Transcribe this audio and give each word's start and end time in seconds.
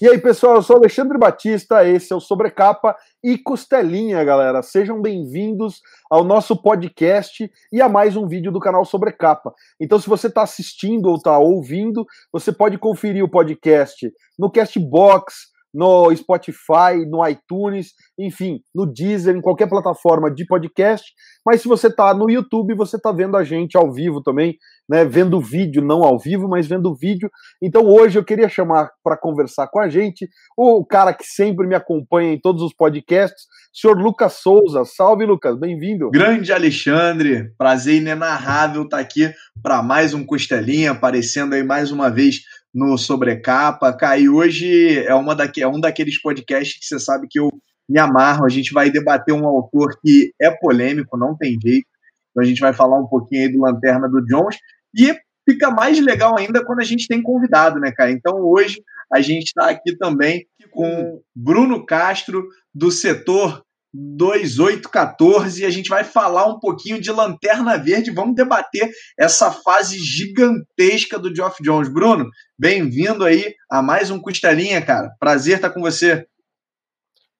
E 0.00 0.08
aí, 0.08 0.16
pessoal, 0.16 0.54
eu 0.54 0.62
sou 0.62 0.76
Alexandre 0.76 1.18
Batista, 1.18 1.86
esse 1.86 2.10
é 2.10 2.16
o 2.16 2.20
Sobrecapa 2.20 2.96
e 3.22 3.36
Costelinha, 3.36 4.24
galera. 4.24 4.62
Sejam 4.62 5.02
bem-vindos 5.02 5.82
ao 6.10 6.24
nosso 6.24 6.56
podcast 6.56 7.52
e 7.70 7.82
a 7.82 7.86
mais 7.86 8.16
um 8.16 8.26
vídeo 8.26 8.50
do 8.50 8.58
canal 8.58 8.82
Sobrecapa. 8.86 9.52
Então, 9.78 9.98
se 9.98 10.08
você 10.08 10.28
está 10.28 10.40
assistindo 10.40 11.10
ou 11.10 11.16
está 11.16 11.36
ouvindo, 11.38 12.06
você 12.32 12.50
pode 12.50 12.78
conferir 12.78 13.22
o 13.22 13.28
podcast 13.28 14.10
no 14.38 14.50
Castbox, 14.50 15.50
no 15.72 16.14
Spotify, 16.14 17.06
no 17.08 17.26
iTunes, 17.26 17.92
enfim, 18.18 18.60
no 18.74 18.86
Deezer, 18.86 19.36
em 19.36 19.40
qualquer 19.40 19.68
plataforma 19.68 20.30
de 20.30 20.44
podcast. 20.46 21.12
Mas 21.44 21.62
se 21.62 21.68
você 21.68 21.86
está 21.86 22.12
no 22.12 22.30
YouTube, 22.30 22.74
você 22.74 22.96
está 22.96 23.12
vendo 23.12 23.36
a 23.36 23.44
gente 23.44 23.76
ao 23.76 23.92
vivo 23.92 24.22
também, 24.22 24.56
né? 24.88 25.04
Vendo 25.04 25.40
vídeo, 25.40 25.82
não 25.82 26.02
ao 26.02 26.18
vivo, 26.18 26.48
mas 26.48 26.66
vendo 26.66 26.94
vídeo. 26.94 27.30
Então 27.62 27.86
hoje 27.86 28.18
eu 28.18 28.24
queria 28.24 28.48
chamar 28.48 28.90
para 29.02 29.16
conversar 29.16 29.68
com 29.68 29.80
a 29.80 29.88
gente 29.88 30.28
o 30.56 30.84
cara 30.84 31.14
que 31.14 31.24
sempre 31.24 31.66
me 31.66 31.74
acompanha 31.74 32.32
em 32.32 32.40
todos 32.40 32.62
os 32.62 32.74
podcasts, 32.74 33.46
senhor 33.72 33.96
Lucas 33.96 34.34
Souza. 34.34 34.84
Salve, 34.84 35.24
Lucas, 35.24 35.58
bem-vindo. 35.58 36.10
Grande 36.10 36.52
Alexandre, 36.52 37.52
prazer 37.56 37.96
inenarrável 37.96 38.82
estar 38.82 38.98
aqui 38.98 39.32
para 39.62 39.82
mais 39.82 40.12
um 40.12 40.24
Costelinha, 40.24 40.90
aparecendo 40.90 41.54
aí 41.54 41.62
mais 41.62 41.90
uma 41.90 42.10
vez 42.10 42.40
no 42.74 42.96
Sobrecapa. 42.96 43.92
Cara, 43.92 44.18
e 44.18 44.28
hoje 44.28 44.98
é, 45.04 45.14
uma 45.14 45.34
daqui, 45.34 45.62
é 45.62 45.68
um 45.68 45.80
daqueles 45.80 46.20
podcasts 46.20 46.78
que 46.78 46.86
você 46.86 46.98
sabe 46.98 47.26
que 47.28 47.38
eu 47.38 47.50
me 47.88 47.98
amarro. 47.98 48.44
A 48.44 48.48
gente 48.48 48.72
vai 48.72 48.90
debater 48.90 49.34
um 49.34 49.46
autor 49.46 49.98
que 50.00 50.32
é 50.40 50.50
polêmico, 50.50 51.16
não 51.16 51.36
tem 51.36 51.58
jeito. 51.60 51.86
Então 52.30 52.42
a 52.42 52.46
gente 52.46 52.60
vai 52.60 52.72
falar 52.72 52.98
um 52.98 53.06
pouquinho 53.06 53.42
aí 53.42 53.52
do 53.52 53.60
Lanterna 53.60 54.08
do 54.08 54.24
Jones. 54.24 54.56
E 54.96 55.14
fica 55.48 55.70
mais 55.70 56.00
legal 56.00 56.38
ainda 56.38 56.64
quando 56.64 56.80
a 56.80 56.84
gente 56.84 57.08
tem 57.08 57.20
convidado, 57.22 57.80
né, 57.80 57.92
cara? 57.92 58.10
Então 58.10 58.40
hoje 58.40 58.82
a 59.12 59.20
gente 59.20 59.46
está 59.46 59.68
aqui 59.70 59.96
também 59.96 60.46
com 60.70 61.20
Bruno 61.34 61.84
Castro, 61.84 62.46
do 62.72 62.90
setor 62.90 63.64
2814 63.92 65.62
e 65.62 65.66
a 65.66 65.70
gente 65.70 65.88
vai 65.88 66.04
falar 66.04 66.46
um 66.46 66.58
pouquinho 66.58 67.00
de 67.00 67.10
Lanterna 67.10 67.76
Verde. 67.76 68.10
Vamos 68.10 68.34
debater 68.34 68.90
essa 69.18 69.50
fase 69.50 69.98
gigantesca 69.98 71.18
do 71.18 71.34
Geoff 71.34 71.62
Jones. 71.62 71.88
Bruno, 71.88 72.28
bem-vindo 72.58 73.24
aí 73.24 73.54
a 73.70 73.82
mais 73.82 74.10
um 74.10 74.20
Costelinha, 74.20 74.80
cara. 74.80 75.10
Prazer 75.18 75.56
estar 75.56 75.70
com 75.70 75.80
você. 75.80 76.26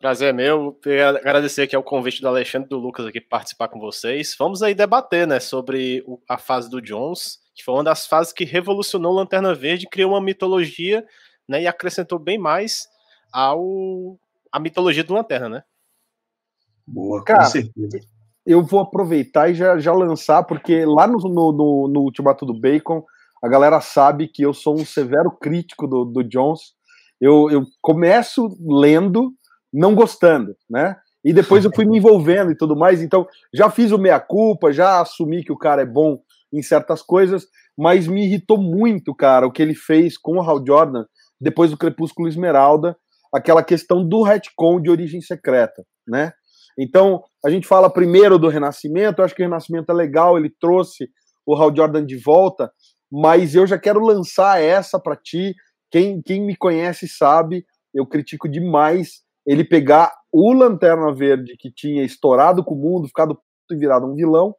Prazer 0.01 0.31
é 0.31 0.33
meu. 0.33 0.81
Agradecer 1.21 1.63
aqui 1.63 1.77
ao 1.77 1.83
convite 1.83 2.23
do 2.23 2.29
Alexandre 2.29 2.67
e 2.67 2.71
do 2.71 2.79
Lucas 2.79 3.07
aqui 3.07 3.21
participar 3.21 3.69
com 3.69 3.79
vocês. 3.79 4.35
Vamos 4.39 4.63
aí 4.63 4.75
debater, 4.75 5.27
né, 5.27 5.39
sobre 5.39 6.03
a 6.27 6.39
fase 6.39 6.71
do 6.71 6.81
Jones, 6.81 7.39
que 7.55 7.63
foi 7.63 7.75
uma 7.75 7.85
das 7.85 8.07
fases 8.07 8.33
que 8.33 8.45
revolucionou 8.45 9.13
Lanterna 9.13 9.55
Verde, 9.55 9.87
criou 9.87 10.13
uma 10.13 10.21
mitologia, 10.21 11.05
né, 11.47 11.63
e 11.63 11.67
acrescentou 11.67 12.19
bem 12.19 12.39
mais 12.39 12.89
ao 13.31 14.19
a 14.51 14.59
mitologia 14.59 15.05
do 15.05 15.15
Lanterna, 15.15 15.49
né? 15.49 15.63
Boa, 16.93 17.23
Cara, 17.25 17.45
com 17.45 17.51
certeza. 17.51 18.01
Eu 18.47 18.63
vou 18.63 18.81
aproveitar 18.81 19.51
e 19.51 19.55
já, 19.55 19.79
já 19.79 19.93
lançar, 19.93 20.43
porque 20.45 20.85
lá 20.85 21.07
no, 21.07 21.19
no, 21.19 21.53
no, 21.53 21.89
no 21.89 22.01
Ultimato 22.01 22.45
do 22.45 22.59
Bacon, 22.59 23.05
a 23.43 23.49
galera 23.49 23.81
sabe 23.81 24.29
que 24.29 24.43
eu 24.43 24.53
sou 24.53 24.75
um 24.75 24.85
severo 24.85 25.31
crítico 25.31 25.87
do, 25.87 26.05
do 26.05 26.25
Jones. 26.25 26.75
Eu, 27.21 27.51
eu 27.51 27.65
começo 27.81 28.49
lendo, 28.61 29.33
não 29.73 29.95
gostando, 29.95 30.57
né? 30.69 30.97
E 31.25 31.33
depois 31.33 31.65
eu 31.65 31.71
fui 31.75 31.85
me 31.85 31.99
envolvendo 31.99 32.51
e 32.51 32.57
tudo 32.57 32.75
mais. 32.75 33.03
Então, 33.03 33.27
já 33.53 33.71
fiz 33.71 33.93
o 33.93 33.99
meia-culpa, 33.99 34.73
já 34.73 35.01
assumi 35.01 35.45
que 35.45 35.53
o 35.53 35.59
cara 35.59 35.83
é 35.83 35.87
bom 35.87 36.19
em 36.53 36.63
certas 36.63 37.03
coisas, 37.03 37.47
mas 37.77 38.09
me 38.09 38.25
irritou 38.25 38.59
muito, 38.59 39.15
cara, 39.15 39.47
o 39.47 39.53
que 39.53 39.63
ele 39.63 39.75
fez 39.75 40.19
com 40.19 40.37
o 40.37 40.43
Hal 40.43 40.65
Jordan 40.67 41.05
depois 41.41 41.71
do 41.71 41.77
Crepúsculo 41.77 42.29
Esmeralda, 42.29 42.97
aquela 43.33 43.63
questão 43.63 44.07
do 44.07 44.23
retcon 44.23 44.81
de 44.81 44.91
origem 44.91 45.21
secreta, 45.21 45.85
né? 46.07 46.33
Então, 46.79 47.23
a 47.45 47.51
gente 47.51 47.67
fala 47.67 47.93
primeiro 47.93 48.39
do 48.39 48.49
Renascimento, 48.49 49.21
eu 49.21 49.25
acho 49.25 49.35
que 49.35 49.43
o 49.43 49.45
Renascimento 49.45 49.91
é 49.91 49.95
legal, 49.95 50.39
ele 50.39 50.51
trouxe 50.61 51.11
o 51.47 51.55
Hal 51.55 51.75
Jordan 51.75 52.05
de 52.05 52.17
volta, 52.17 52.71
mas 53.11 53.55
eu 53.55 53.67
já 53.67 53.79
quero 53.79 54.01
lançar 54.01 54.63
essa 54.63 54.99
para 54.99 55.17
ti. 55.17 55.55
Quem, 55.91 56.23
quem 56.23 56.41
me 56.45 56.57
conhece 56.57 57.09
sabe, 57.09 57.65
eu 57.93 58.07
critico 58.07 58.49
demais 58.49 59.23
ele 59.47 59.65
pegar 59.65 60.13
o 60.33 60.53
Lanterna 60.53 61.13
Verde 61.13 61.57
que 61.59 61.73
tinha 61.73 62.05
estourado 62.05 62.63
com 62.65 62.75
o 62.75 62.79
mundo, 62.79 63.09
ficado 63.09 63.39
e 63.71 63.77
virado 63.77 64.07
um 64.07 64.15
vilão, 64.15 64.55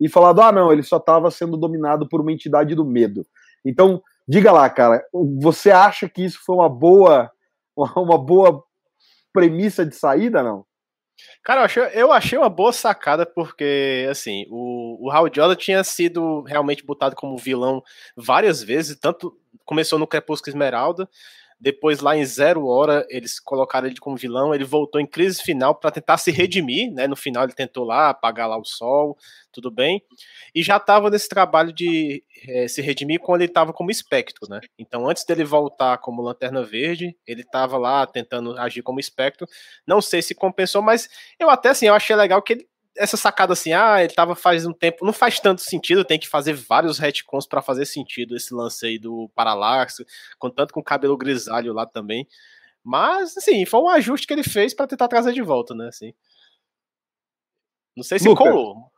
e 0.00 0.08
falado: 0.08 0.40
ah, 0.40 0.52
não, 0.52 0.72
ele 0.72 0.82
só 0.82 0.96
estava 0.96 1.30
sendo 1.30 1.56
dominado 1.56 2.08
por 2.08 2.20
uma 2.20 2.32
entidade 2.32 2.74
do 2.74 2.84
medo. 2.84 3.24
Então, 3.64 4.02
diga 4.28 4.52
lá, 4.52 4.68
cara, 4.68 5.02
você 5.40 5.70
acha 5.70 6.08
que 6.08 6.24
isso 6.24 6.40
foi 6.44 6.56
uma 6.56 6.68
boa, 6.68 7.30
uma 7.96 8.18
boa 8.18 8.62
premissa 9.32 9.84
de 9.84 9.94
saída, 9.94 10.42
não? 10.42 10.64
Cara, 11.42 11.60
eu 11.60 11.64
achei, 11.64 11.82
eu 11.94 12.12
achei 12.12 12.38
uma 12.38 12.48
boa 12.48 12.72
sacada, 12.72 13.24
porque, 13.26 14.06
assim, 14.10 14.46
o, 14.50 15.06
o 15.06 15.10
Hal 15.10 15.28
Jordan 15.32 15.56
tinha 15.56 15.84
sido 15.84 16.42
realmente 16.42 16.84
botado 16.84 17.14
como 17.14 17.38
vilão 17.38 17.82
várias 18.16 18.62
vezes, 18.62 18.98
tanto 18.98 19.38
começou 19.64 19.98
no 19.98 20.06
Crepúsculo 20.06 20.50
Esmeralda, 20.50 21.08
depois, 21.60 22.00
lá 22.00 22.16
em 22.16 22.24
Zero 22.24 22.66
Hora, 22.66 23.06
eles 23.08 23.40
colocaram 23.40 23.86
ele 23.86 23.96
como 23.96 24.16
vilão. 24.16 24.54
Ele 24.54 24.64
voltou 24.64 25.00
em 25.00 25.06
crise 25.06 25.42
final 25.42 25.74
para 25.74 25.90
tentar 25.90 26.18
se 26.18 26.30
redimir, 26.30 26.92
né? 26.92 27.06
No 27.06 27.16
final, 27.16 27.44
ele 27.44 27.52
tentou 27.52 27.84
lá 27.84 28.10
apagar 28.10 28.48
lá 28.48 28.58
o 28.58 28.64
sol, 28.64 29.16
tudo 29.52 29.70
bem. 29.70 30.02
E 30.54 30.62
já 30.62 30.76
estava 30.76 31.08
nesse 31.10 31.28
trabalho 31.28 31.72
de 31.72 32.22
é, 32.46 32.68
se 32.68 32.82
redimir 32.82 33.20
quando 33.20 33.42
ele 33.42 33.50
estava 33.50 33.72
como 33.72 33.90
espectro, 33.90 34.48
né? 34.48 34.60
Então, 34.78 35.08
antes 35.08 35.24
dele 35.24 35.44
voltar 35.44 35.98
como 35.98 36.22
Lanterna 36.22 36.62
Verde, 36.62 37.16
ele 37.26 37.42
estava 37.42 37.78
lá 37.78 38.06
tentando 38.06 38.58
agir 38.58 38.82
como 38.82 39.00
espectro. 39.00 39.46
Não 39.86 40.00
sei 40.00 40.20
se 40.20 40.34
compensou, 40.34 40.82
mas 40.82 41.08
eu 41.38 41.48
até 41.48 41.70
assim, 41.70 41.86
eu 41.86 41.94
achei 41.94 42.14
legal 42.14 42.42
que 42.42 42.54
ele 42.54 42.68
essa 42.96 43.16
sacada 43.16 43.52
assim, 43.52 43.72
ah, 43.72 44.02
ele 44.02 44.12
tava 44.12 44.34
faz 44.34 44.64
um 44.66 44.72
tempo, 44.72 45.04
não 45.04 45.12
faz 45.12 45.40
tanto 45.40 45.60
sentido, 45.62 46.04
tem 46.04 46.18
que 46.18 46.28
fazer 46.28 46.52
vários 46.52 46.98
retcons 46.98 47.46
para 47.46 47.62
fazer 47.62 47.86
sentido 47.86 48.36
esse 48.36 48.54
lance 48.54 48.86
aí 48.86 48.98
do 48.98 49.30
Paralaxe, 49.34 50.04
contanto 50.38 50.72
com 50.72 50.80
o 50.80 50.84
cabelo 50.84 51.16
grisalho 51.16 51.72
lá 51.72 51.86
também. 51.86 52.26
Mas, 52.82 53.36
assim, 53.36 53.64
foi 53.64 53.80
um 53.80 53.88
ajuste 53.88 54.26
que 54.26 54.32
ele 54.32 54.42
fez 54.42 54.74
para 54.74 54.86
tentar 54.86 55.08
trazer 55.08 55.32
de 55.32 55.42
volta, 55.42 55.74
né, 55.74 55.88
assim. 55.88 56.12
Não 57.96 58.04
sei 58.04 58.18
se 58.18 58.28
Luca. 58.28 58.44
colou. 58.44 58.92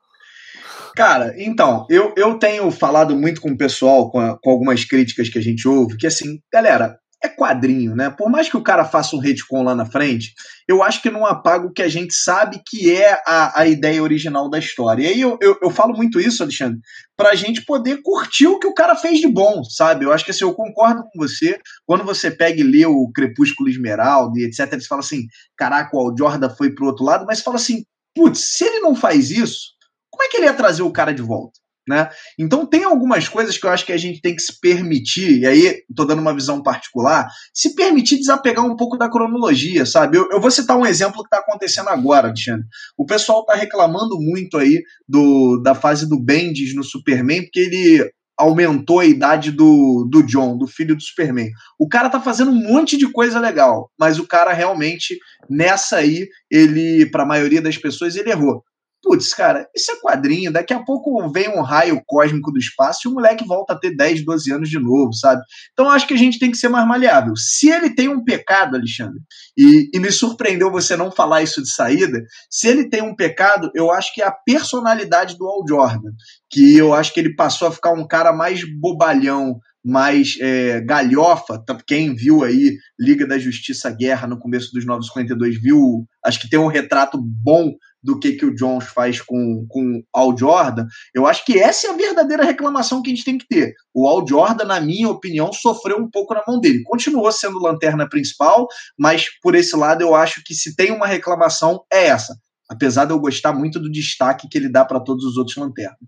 Cara, 0.94 1.34
então, 1.36 1.86
eu, 1.90 2.14
eu 2.16 2.38
tenho 2.38 2.70
falado 2.70 3.14
muito 3.14 3.40
com 3.40 3.50
o 3.50 3.56
pessoal, 3.56 4.10
com, 4.10 4.18
a, 4.18 4.38
com 4.38 4.50
algumas 4.50 4.84
críticas 4.84 5.28
que 5.28 5.38
a 5.38 5.42
gente 5.42 5.68
ouve, 5.68 5.96
que 5.96 6.06
assim, 6.06 6.42
galera, 6.50 6.98
é 7.26 7.28
quadrinho, 7.28 7.94
né? 7.94 8.10
Por 8.10 8.30
mais 8.30 8.48
que 8.48 8.56
o 8.56 8.62
cara 8.62 8.84
faça 8.84 9.14
um 9.14 9.18
retcon 9.18 9.62
lá 9.62 9.74
na 9.74 9.84
frente, 9.84 10.34
eu 10.66 10.82
acho 10.82 11.02
que 11.02 11.10
não 11.10 11.26
apaga 11.26 11.66
o 11.66 11.72
que 11.72 11.82
a 11.82 11.88
gente 11.88 12.14
sabe 12.14 12.60
que 12.66 12.90
é 12.90 13.20
a, 13.26 13.60
a 13.60 13.66
ideia 13.66 14.02
original 14.02 14.48
da 14.48 14.58
história. 14.58 15.02
E 15.02 15.06
aí 15.06 15.20
eu, 15.20 15.38
eu, 15.40 15.58
eu 15.62 15.70
falo 15.70 15.96
muito 15.96 16.18
isso, 16.18 16.42
Alexandre, 16.42 16.80
pra 17.16 17.34
gente 17.34 17.64
poder 17.64 18.00
curtir 18.02 18.46
o 18.46 18.58
que 18.58 18.66
o 18.66 18.74
cara 18.74 18.96
fez 18.96 19.20
de 19.20 19.28
bom, 19.28 19.62
sabe? 19.64 20.04
Eu 20.04 20.12
acho 20.12 20.24
que 20.24 20.30
assim, 20.30 20.44
eu 20.44 20.54
concordo 20.54 21.02
com 21.02 21.18
você. 21.18 21.58
Quando 21.84 22.04
você 22.04 22.30
pega 22.30 22.60
e 22.60 22.64
lê 22.64 22.86
o 22.86 23.10
Crepúsculo 23.14 23.68
Esmeralda 23.68 24.38
e 24.38 24.44
etc., 24.44 24.70
você 24.70 24.86
fala 24.86 25.00
assim: 25.00 25.26
caraca, 25.56 25.96
o 25.96 26.14
Jordan 26.16 26.50
foi 26.50 26.74
pro 26.74 26.86
outro 26.86 27.04
lado, 27.04 27.26
mas 27.26 27.42
fala 27.42 27.56
assim: 27.56 27.84
putz, 28.14 28.56
se 28.56 28.64
ele 28.64 28.80
não 28.80 28.94
faz 28.94 29.30
isso, 29.30 29.74
como 30.10 30.24
é 30.24 30.28
que 30.28 30.36
ele 30.38 30.46
ia 30.46 30.54
trazer 30.54 30.82
o 30.82 30.92
cara 30.92 31.12
de 31.12 31.22
volta? 31.22 31.65
Né? 31.88 32.08
Então 32.36 32.66
tem 32.66 32.82
algumas 32.82 33.28
coisas 33.28 33.56
que 33.56 33.64
eu 33.64 33.70
acho 33.70 33.86
que 33.86 33.92
a 33.92 33.96
gente 33.96 34.20
tem 34.20 34.34
que 34.34 34.42
se 34.42 34.58
permitir, 34.58 35.38
e 35.38 35.46
aí 35.46 35.84
estou 35.88 36.04
dando 36.04 36.20
uma 36.20 36.34
visão 36.34 36.60
particular, 36.60 37.28
se 37.54 37.76
permitir 37.76 38.18
desapegar 38.18 38.66
um 38.66 38.74
pouco 38.74 38.98
da 38.98 39.08
cronologia, 39.08 39.86
sabe? 39.86 40.18
Eu, 40.18 40.28
eu 40.32 40.40
vou 40.40 40.50
citar 40.50 40.76
um 40.76 40.84
exemplo 40.84 41.22
que 41.22 41.28
está 41.28 41.38
acontecendo 41.38 41.88
agora, 41.88 42.26
Alexandre. 42.26 42.66
O 42.98 43.06
pessoal 43.06 43.42
está 43.42 43.54
reclamando 43.54 44.18
muito 44.18 44.58
aí 44.58 44.82
do, 45.08 45.60
da 45.62 45.76
fase 45.76 46.08
do 46.08 46.18
Bendis 46.18 46.74
no 46.74 46.82
Superman, 46.82 47.42
porque 47.42 47.60
ele 47.60 48.10
aumentou 48.36 48.98
a 48.98 49.06
idade 49.06 49.52
do, 49.52 50.06
do 50.10 50.22
John, 50.24 50.58
do 50.58 50.66
filho 50.66 50.96
do 50.96 51.02
Superman. 51.02 51.48
O 51.78 51.88
cara 51.88 52.10
tá 52.10 52.20
fazendo 52.20 52.50
um 52.50 52.54
monte 52.68 52.96
de 52.96 53.10
coisa 53.10 53.38
legal, 53.38 53.90
mas 53.98 54.18
o 54.18 54.26
cara 54.26 54.52
realmente, 54.52 55.18
nessa 55.48 55.98
aí, 55.98 56.26
ele, 56.50 57.06
para 57.06 57.22
a 57.22 57.26
maioria 57.26 57.62
das 57.62 57.78
pessoas, 57.78 58.16
ele 58.16 58.30
errou 58.30 58.62
putz, 59.06 59.32
cara, 59.32 59.68
isso 59.72 59.92
é 59.92 60.00
quadrinho, 60.00 60.52
daqui 60.52 60.74
a 60.74 60.82
pouco 60.82 61.30
vem 61.30 61.48
um 61.48 61.62
raio 61.62 62.02
cósmico 62.04 62.50
do 62.50 62.58
espaço 62.58 63.02
e 63.04 63.08
o 63.08 63.14
moleque 63.14 63.46
volta 63.46 63.72
a 63.72 63.78
ter 63.78 63.94
10, 63.94 64.24
12 64.24 64.52
anos 64.52 64.68
de 64.68 64.80
novo, 64.80 65.12
sabe? 65.12 65.42
Então 65.72 65.88
acho 65.88 66.08
que 66.08 66.14
a 66.14 66.18
gente 66.18 66.40
tem 66.40 66.50
que 66.50 66.56
ser 66.56 66.68
mais 66.68 66.86
maleável. 66.88 67.36
Se 67.36 67.70
ele 67.70 67.94
tem 67.94 68.08
um 68.08 68.24
pecado, 68.24 68.74
Alexandre, 68.74 69.20
e, 69.56 69.88
e 69.94 70.00
me 70.00 70.10
surpreendeu 70.10 70.72
você 70.72 70.96
não 70.96 71.12
falar 71.12 71.42
isso 71.42 71.62
de 71.62 71.72
saída, 71.72 72.20
se 72.50 72.66
ele 72.66 72.90
tem 72.90 73.00
um 73.00 73.14
pecado, 73.14 73.70
eu 73.76 73.92
acho 73.92 74.12
que 74.12 74.20
é 74.20 74.26
a 74.26 74.32
personalidade 74.32 75.38
do 75.38 75.46
Al 75.46 75.64
Jordan, 75.66 76.10
que 76.50 76.76
eu 76.76 76.92
acho 76.92 77.14
que 77.14 77.20
ele 77.20 77.36
passou 77.36 77.68
a 77.68 77.72
ficar 77.72 77.92
um 77.92 78.06
cara 78.06 78.32
mais 78.32 78.64
bobalhão, 78.80 79.60
mais 79.84 80.36
é, 80.40 80.80
galhofa. 80.80 81.62
Quem 81.86 82.12
viu 82.12 82.42
aí 82.42 82.76
Liga 82.98 83.24
da 83.24 83.38
Justiça 83.38 83.88
Guerra 83.88 84.26
no 84.26 84.36
começo 84.38 84.72
dos 84.72 84.84
952 84.84 85.62
viu, 85.62 86.04
acho 86.24 86.40
que 86.40 86.50
tem 86.50 86.58
um 86.58 86.66
retrato 86.66 87.16
bom 87.22 87.72
do 88.02 88.18
que, 88.18 88.32
que 88.32 88.44
o 88.44 88.54
Jones 88.54 88.84
faz 88.88 89.20
com, 89.20 89.66
com 89.68 90.02
Al 90.12 90.36
Jordan, 90.36 90.86
eu 91.14 91.26
acho 91.26 91.44
que 91.44 91.58
essa 91.58 91.88
é 91.88 91.90
a 91.90 91.96
verdadeira 91.96 92.44
reclamação 92.44 93.02
que 93.02 93.10
a 93.10 93.14
gente 93.14 93.24
tem 93.24 93.38
que 93.38 93.46
ter. 93.48 93.74
O 93.92 94.06
Al 94.06 94.26
Jordan, 94.26 94.64
na 94.64 94.80
minha 94.80 95.08
opinião, 95.08 95.52
sofreu 95.52 95.98
um 95.98 96.10
pouco 96.10 96.34
na 96.34 96.42
mão 96.46 96.60
dele. 96.60 96.82
Continuou 96.84 97.30
sendo 97.32 97.58
lanterna 97.58 98.08
principal, 98.08 98.68
mas 98.98 99.26
por 99.42 99.54
esse 99.54 99.76
lado 99.76 100.02
eu 100.02 100.14
acho 100.14 100.42
que 100.44 100.54
se 100.54 100.76
tem 100.76 100.92
uma 100.92 101.06
reclamação 101.06 101.84
é 101.92 102.06
essa. 102.06 102.36
Apesar 102.68 103.04
de 103.04 103.12
eu 103.12 103.18
gostar 103.18 103.52
muito 103.52 103.80
do 103.80 103.90
destaque 103.90 104.48
que 104.48 104.58
ele 104.58 104.68
dá 104.68 104.84
para 104.84 105.00
todos 105.00 105.24
os 105.24 105.36
outros 105.36 105.56
lanternas. 105.56 105.98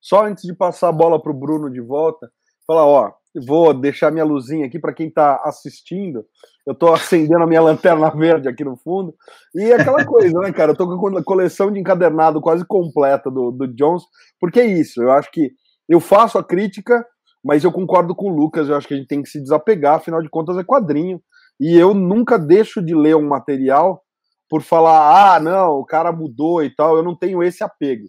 Só 0.00 0.26
antes 0.26 0.44
de 0.44 0.54
passar 0.54 0.88
a 0.88 0.92
bola 0.92 1.20
para 1.20 1.32
o 1.32 1.38
Bruno 1.38 1.70
de 1.70 1.80
volta, 1.80 2.30
falar, 2.66 2.84
ó, 2.84 3.12
vou 3.46 3.74
deixar 3.74 4.10
minha 4.10 4.24
luzinha 4.24 4.66
aqui 4.66 4.78
para 4.78 4.92
quem 4.92 5.08
está 5.08 5.40
assistindo. 5.44 6.24
Eu 6.66 6.72
estou 6.72 6.94
acendendo 6.94 7.42
a 7.42 7.46
minha 7.46 7.60
lanterna 7.62 8.10
verde 8.10 8.48
aqui 8.48 8.64
no 8.64 8.76
fundo. 8.76 9.14
E 9.54 9.62
é 9.64 9.74
aquela 9.74 10.04
coisa, 10.04 10.38
né, 10.40 10.52
cara? 10.52 10.72
Eu 10.72 10.76
tô 10.76 10.86
com 10.86 11.18
a 11.18 11.24
coleção 11.24 11.70
de 11.70 11.80
encadernado 11.80 12.40
quase 12.40 12.64
completa 12.64 13.30
do, 13.30 13.50
do 13.50 13.66
Jones, 13.68 14.02
porque 14.40 14.60
é 14.60 14.66
isso. 14.66 15.02
Eu 15.02 15.10
acho 15.10 15.30
que 15.30 15.50
eu 15.88 16.00
faço 16.00 16.38
a 16.38 16.44
crítica, 16.44 17.04
mas 17.44 17.64
eu 17.64 17.72
concordo 17.72 18.14
com 18.14 18.30
o 18.30 18.34
Lucas. 18.34 18.68
Eu 18.68 18.76
acho 18.76 18.86
que 18.86 18.94
a 18.94 18.96
gente 18.96 19.08
tem 19.08 19.22
que 19.22 19.28
se 19.28 19.40
desapegar, 19.40 19.96
afinal 19.96 20.22
de 20.22 20.28
contas 20.28 20.56
é 20.56 20.64
quadrinho. 20.64 21.20
E 21.60 21.76
eu 21.76 21.94
nunca 21.94 22.38
deixo 22.38 22.82
de 22.82 22.94
ler 22.94 23.16
um 23.16 23.28
material 23.28 24.02
por 24.48 24.62
falar, 24.62 25.34
ah, 25.34 25.40
não, 25.40 25.78
o 25.78 25.84
cara 25.84 26.12
mudou 26.12 26.62
e 26.62 26.74
tal. 26.74 26.96
Eu 26.96 27.02
não 27.02 27.16
tenho 27.16 27.42
esse 27.42 27.62
apego. 27.62 28.06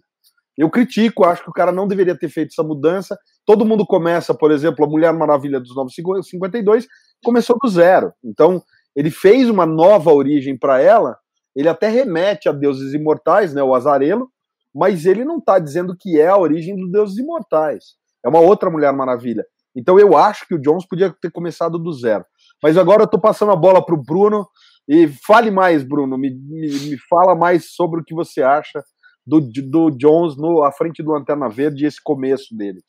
Eu 0.56 0.70
critico, 0.70 1.24
acho 1.24 1.42
que 1.42 1.50
o 1.50 1.52
cara 1.52 1.70
não 1.70 1.86
deveria 1.86 2.18
ter 2.18 2.28
feito 2.28 2.50
essa 2.52 2.66
mudança. 2.66 3.16
Todo 3.46 3.64
mundo 3.64 3.86
começa, 3.86 4.34
por 4.34 4.50
exemplo, 4.50 4.84
a 4.84 4.88
Mulher 4.88 5.12
Maravilha 5.12 5.60
dos 5.60 5.74
952 5.74 6.88
começou 7.24 7.56
do 7.62 7.68
zero. 7.68 8.12
Então, 8.22 8.60
ele 8.94 9.10
fez 9.10 9.48
uma 9.48 9.64
nova 9.64 10.12
origem 10.12 10.58
para 10.58 10.80
ela. 10.80 11.16
Ele 11.54 11.68
até 11.68 11.88
remete 11.88 12.48
a 12.48 12.52
deuses 12.52 12.92
imortais, 12.92 13.54
né, 13.54 13.62
o 13.62 13.74
Azarelo, 13.74 14.28
mas 14.74 15.06
ele 15.06 15.24
não 15.24 15.38
está 15.38 15.60
dizendo 15.60 15.96
que 15.96 16.20
é 16.20 16.26
a 16.26 16.36
origem 16.36 16.76
dos 16.76 16.90
deuses 16.90 17.16
imortais. 17.18 17.94
É 18.24 18.28
uma 18.28 18.40
outra 18.40 18.68
Mulher 18.68 18.92
Maravilha. 18.92 19.46
Então, 19.76 19.98
eu 19.98 20.16
acho 20.16 20.46
que 20.48 20.54
o 20.54 20.60
Jones 20.60 20.86
podia 20.86 21.14
ter 21.20 21.30
começado 21.30 21.78
do 21.78 21.92
zero. 21.92 22.24
Mas 22.60 22.76
agora 22.76 23.02
eu 23.02 23.06
estou 23.06 23.20
passando 23.20 23.52
a 23.52 23.56
bola 23.56 23.84
para 23.84 23.94
o 23.94 24.02
Bruno. 24.02 24.46
E 24.88 25.06
fale 25.24 25.50
mais, 25.50 25.84
Bruno. 25.84 26.18
Me, 26.18 26.30
me, 26.30 26.68
me 26.68 26.98
fala 27.08 27.34
mais 27.34 27.74
sobre 27.74 28.00
o 28.00 28.04
que 28.04 28.14
você 28.14 28.42
acha 28.42 28.82
do, 29.26 29.40
do 29.40 29.90
Jones 29.90 30.36
no, 30.36 30.62
à 30.62 30.72
frente 30.72 31.02
do 31.02 31.12
Lanterna 31.12 31.48
Verde 31.48 31.84
e 31.84 31.86
esse 31.86 32.02
começo 32.02 32.56
dele. 32.56 32.80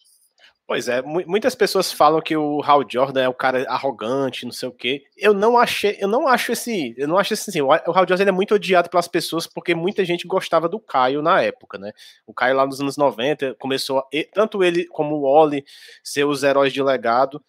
Pois 0.68 0.90
é, 0.90 1.02
muitas 1.02 1.56
pessoas 1.56 1.94
falam 1.94 2.20
que 2.20 2.36
o 2.36 2.62
Hal 2.62 2.84
Jordan 2.86 3.22
é 3.22 3.30
o 3.30 3.34
cara 3.34 3.64
arrogante, 3.70 4.44
não 4.44 4.52
sei 4.52 4.68
o 4.68 4.72
quê. 4.74 5.02
Eu 5.16 5.34
não 5.34 5.58
achei, 5.58 5.96
eu 5.98 6.10
não 6.10 6.28
acho 6.28 6.52
esse, 6.52 6.94
eu 6.98 7.08
não 7.08 7.18
acho 7.18 7.34
assim, 7.36 7.62
o 7.62 7.72
Hal 7.72 8.06
Jordan 8.06 8.26
é 8.26 8.32
muito 8.34 8.54
odiado 8.54 8.90
pelas 8.90 9.08
pessoas 9.08 9.48
porque 9.48 9.74
muita 9.74 10.04
gente 10.04 10.28
gostava 10.28 10.68
do 10.68 10.78
Caio 10.78 11.22
na 11.22 11.42
época, 11.42 11.78
né? 11.78 11.94
O 12.26 12.34
Caio 12.34 12.58
lá 12.58 12.66
nos 12.66 12.82
anos 12.82 12.98
90 12.98 13.56
começou, 13.56 14.04
tanto 14.34 14.62
ele 14.62 14.86
como 14.88 15.16
o 15.16 15.22
Wally 15.22 15.64
ser 16.04 16.26
os 16.26 16.44
heróis 16.44 16.74
de 16.74 16.84
legado. 16.84 17.42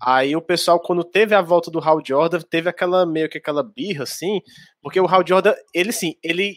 Aí 0.00 0.34
o 0.34 0.40
pessoal, 0.40 0.80
quando 0.80 1.04
teve 1.04 1.34
a 1.34 1.42
volta 1.42 1.70
do 1.70 1.78
Hal 1.78 2.00
Jordan, 2.02 2.40
teve 2.40 2.70
aquela 2.70 3.04
meio 3.04 3.28
que 3.28 3.36
aquela 3.36 3.62
birra, 3.62 4.04
assim, 4.04 4.40
porque 4.80 4.98
o 4.98 5.06
Hal 5.06 5.22
Jordan, 5.26 5.54
ele 5.74 5.92
sim, 5.92 6.14
ele 6.22 6.56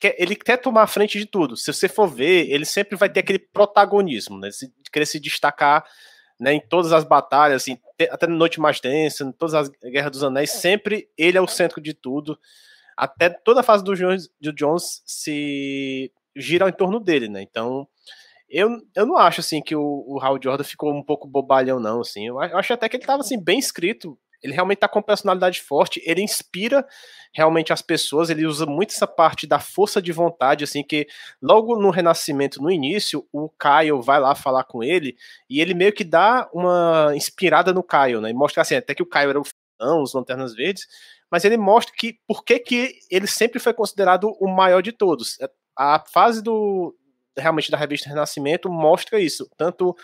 quer, 0.00 0.14
ele 0.18 0.36
quer 0.36 0.56
tomar 0.58 0.82
a 0.82 0.86
frente 0.86 1.18
de 1.18 1.26
tudo. 1.26 1.56
Se 1.56 1.72
você 1.72 1.88
for 1.88 2.06
ver, 2.06 2.50
ele 2.50 2.64
sempre 2.64 2.96
vai 2.96 3.08
ter 3.08 3.20
aquele 3.20 3.38
protagonismo, 3.38 4.38
né? 4.38 4.48
De 4.50 4.90
querer 4.90 5.06
se 5.06 5.20
destacar 5.20 5.84
né, 6.38 6.52
em 6.52 6.60
todas 6.60 6.92
as 6.92 7.04
batalhas, 7.04 7.62
assim, 7.62 7.78
até 8.10 8.26
na 8.26 8.36
Noite 8.36 8.60
Mais 8.60 8.78
Densa, 8.80 9.24
em 9.24 9.32
todas 9.32 9.54
as 9.54 9.68
Guerras 9.68 10.10
dos 10.10 10.22
Anéis, 10.22 10.50
sempre 10.50 11.08
ele 11.16 11.38
é 11.38 11.40
o 11.40 11.46
centro 11.46 11.80
de 11.80 11.94
tudo. 11.94 12.38
Até 12.96 13.30
toda 13.30 13.60
a 13.60 13.62
fase 13.62 13.82
do 13.82 13.94
Jones, 13.94 14.28
do 14.40 14.52
Jones 14.52 15.02
se 15.06 16.12
gira 16.34 16.68
em 16.68 16.72
torno 16.72 17.00
dele, 17.00 17.28
né? 17.28 17.42
Então, 17.42 17.88
eu, 18.48 18.78
eu 18.94 19.06
não 19.06 19.16
acho 19.16 19.40
assim 19.40 19.62
que 19.62 19.74
o, 19.74 20.04
o 20.06 20.20
Hal 20.20 20.38
Jordan 20.42 20.64
ficou 20.64 20.94
um 20.94 21.02
pouco 21.02 21.26
bobalhão, 21.26 21.80
não. 21.80 22.00
Assim. 22.00 22.26
Eu, 22.26 22.40
eu 22.42 22.58
acho 22.58 22.72
até 22.72 22.88
que 22.88 22.96
ele 22.96 23.02
estava 23.02 23.20
assim, 23.20 23.42
bem 23.42 23.58
escrito 23.58 24.18
ele 24.42 24.52
realmente 24.52 24.78
tá 24.78 24.88
com 24.88 25.02
personalidade 25.02 25.60
forte, 25.60 26.02
ele 26.04 26.22
inspira 26.22 26.86
realmente 27.32 27.72
as 27.72 27.82
pessoas, 27.82 28.30
ele 28.30 28.46
usa 28.46 28.66
muito 28.66 28.90
essa 28.90 29.06
parte 29.06 29.46
da 29.46 29.58
força 29.58 30.00
de 30.00 30.12
vontade, 30.12 30.64
assim, 30.64 30.82
que 30.82 31.06
logo 31.40 31.76
no 31.76 31.90
Renascimento, 31.90 32.62
no 32.62 32.70
início, 32.70 33.26
o 33.32 33.48
Caio 33.48 34.00
vai 34.00 34.18
lá 34.20 34.34
falar 34.34 34.64
com 34.64 34.82
ele, 34.82 35.16
e 35.48 35.60
ele 35.60 35.74
meio 35.74 35.92
que 35.92 36.04
dá 36.04 36.48
uma 36.52 37.12
inspirada 37.14 37.72
no 37.72 37.82
Caio, 37.82 38.20
né, 38.20 38.30
e 38.30 38.34
mostra 38.34 38.62
assim, 38.62 38.74
até 38.74 38.94
que 38.94 39.02
o 39.02 39.08
Caio 39.08 39.30
era 39.30 39.40
o 39.40 39.44
fã, 39.44 40.00
os 40.00 40.14
Lanternas 40.14 40.54
Verdes, 40.54 40.86
mas 41.30 41.44
ele 41.44 41.56
mostra 41.56 41.94
que, 41.96 42.18
por 42.26 42.44
que 42.44 42.58
que 42.58 42.94
ele 43.10 43.26
sempre 43.26 43.58
foi 43.58 43.74
considerado 43.74 44.30
o 44.40 44.48
maior 44.48 44.80
de 44.80 44.92
todos. 44.92 45.36
A 45.76 46.02
fase 46.12 46.40
do, 46.42 46.94
realmente 47.36 47.70
da 47.70 47.76
revista 47.76 48.08
Renascimento 48.08 48.70
mostra 48.70 49.20
isso, 49.20 49.48
tanto 49.56 49.94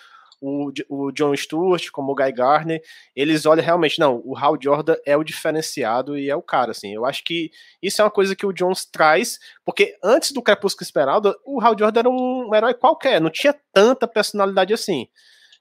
o, 0.43 0.73
o 0.89 1.13
John 1.13 1.35
Stewart, 1.37 1.89
como 1.93 2.11
o 2.11 2.15
Guy 2.17 2.33
Gardner, 2.33 2.83
eles 3.15 3.47
olham 3.47 3.65
realmente, 3.65 4.01
não, 4.01 4.21
o 4.25 4.37
Hal 4.37 4.59
Jordan 4.61 4.97
é 5.07 5.17
o 5.17 5.23
diferenciado 5.23 6.19
e 6.19 6.29
é 6.29 6.35
o 6.35 6.43
cara, 6.43 6.73
assim. 6.73 6.93
Eu 6.93 7.07
acho 7.07 7.23
que 7.23 7.53
isso 7.81 8.03
é 8.03 8.05
uma 8.05 8.11
coisa 8.11 8.35
que 8.35 8.45
o 8.45 8.53
Jones 8.53 8.85
traz, 8.85 9.39
porque 9.65 9.97
antes 10.03 10.33
do 10.33 10.43
Crepúsculo 10.43 10.85
Esmeralda, 10.85 11.37
o 11.47 11.61
Hal 11.61 11.77
Jordan 11.79 12.01
era 12.01 12.11
um 12.11 12.53
herói 12.53 12.75
qualquer, 12.75 13.21
não 13.21 13.31
tinha 13.31 13.55
tanta 13.73 14.09
personalidade 14.09 14.75
assim. 14.75 15.07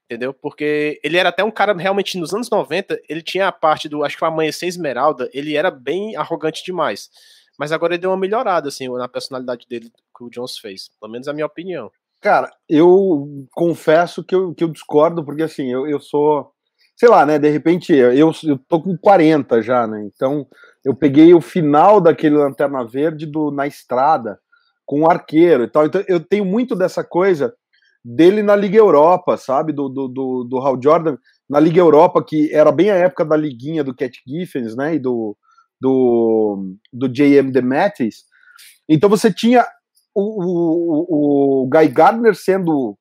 Entendeu? 0.05 0.33
Porque 0.33 0.99
ele 1.03 1.15
era 1.15 1.29
até 1.29 1.43
um 1.43 1.51
cara 1.51 1.73
realmente 1.73 2.17
nos 2.17 2.33
anos 2.33 2.49
90, 2.49 2.99
ele 3.07 3.21
tinha 3.21 3.47
a 3.47 3.51
parte 3.51 3.87
do, 3.87 4.03
acho 4.03 4.17
que 4.17 4.23
o 4.23 4.27
Amanhecer 4.27 4.67
Esmeralda, 4.67 5.29
ele 5.31 5.55
era 5.55 5.69
bem 5.69 6.15
arrogante 6.15 6.65
demais. 6.65 7.09
Mas 7.57 7.71
agora 7.71 7.93
ele 7.93 8.01
deu 8.01 8.09
uma 8.09 8.17
melhorada, 8.17 8.67
assim, 8.67 8.89
na 8.89 9.07
personalidade 9.07 9.67
dele 9.69 9.91
que 10.17 10.23
o 10.23 10.29
Jones 10.29 10.57
fez. 10.57 10.89
Pelo 10.99 11.11
menos 11.11 11.27
a 11.27 11.33
minha 11.33 11.45
opinião. 11.45 11.91
Cara, 12.21 12.51
eu 12.69 13.27
confesso 13.51 14.23
que 14.23 14.35
eu, 14.35 14.53
que 14.53 14.63
eu 14.63 14.69
discordo, 14.69 15.25
porque 15.25 15.41
assim, 15.41 15.71
eu, 15.71 15.87
eu 15.87 15.99
sou, 15.99 16.51
sei 16.95 17.09
lá, 17.09 17.25
né? 17.25 17.39
De 17.39 17.49
repente, 17.49 17.93
eu, 17.93 18.31
eu 18.43 18.59
tô 18.69 18.79
com 18.79 18.95
40 18.95 19.59
já, 19.61 19.87
né? 19.87 20.03
Então, 20.05 20.45
eu 20.85 20.95
peguei 20.95 21.33
o 21.33 21.41
final 21.41 21.99
daquele 21.99 22.35
Lanterna 22.35 22.85
Verde 22.85 23.25
do, 23.25 23.49
na 23.49 23.65
estrada, 23.65 24.39
com 24.85 25.01
o 25.01 25.09
arqueiro 25.09 25.63
e 25.63 25.67
tal. 25.67 25.87
Então, 25.87 26.03
eu 26.07 26.19
tenho 26.19 26.45
muito 26.45 26.75
dessa 26.75 27.03
coisa 27.03 27.55
dele 28.05 28.43
na 28.43 28.55
Liga 28.55 28.77
Europa, 28.77 29.35
sabe? 29.35 29.73
Do, 29.73 29.89
do, 29.89 30.07
do, 30.07 30.43
do 30.43 30.59
Hal 30.59 30.79
Jordan 30.81 31.17
na 31.49 31.59
Liga 31.59 31.79
Europa, 31.79 32.23
que 32.23 32.53
era 32.53 32.71
bem 32.71 32.91
a 32.91 32.95
época 32.95 33.25
da 33.25 33.35
liguinha 33.35 33.83
do 33.83 33.95
Cat 33.95 34.15
Giffens, 34.27 34.75
né? 34.75 34.93
E 34.93 34.99
do, 34.99 35.35
do, 35.79 36.75
do 36.93 37.09
J.M. 37.09 37.51
DeMatteis. 37.51 38.25
Então 38.87 39.09
você 39.09 39.33
tinha 39.33 39.65
o, 40.13 41.63
o, 41.63 41.63
o 41.63 41.69
Guy 41.69 41.87
Gardner 41.87 42.35
sendo 42.35 42.97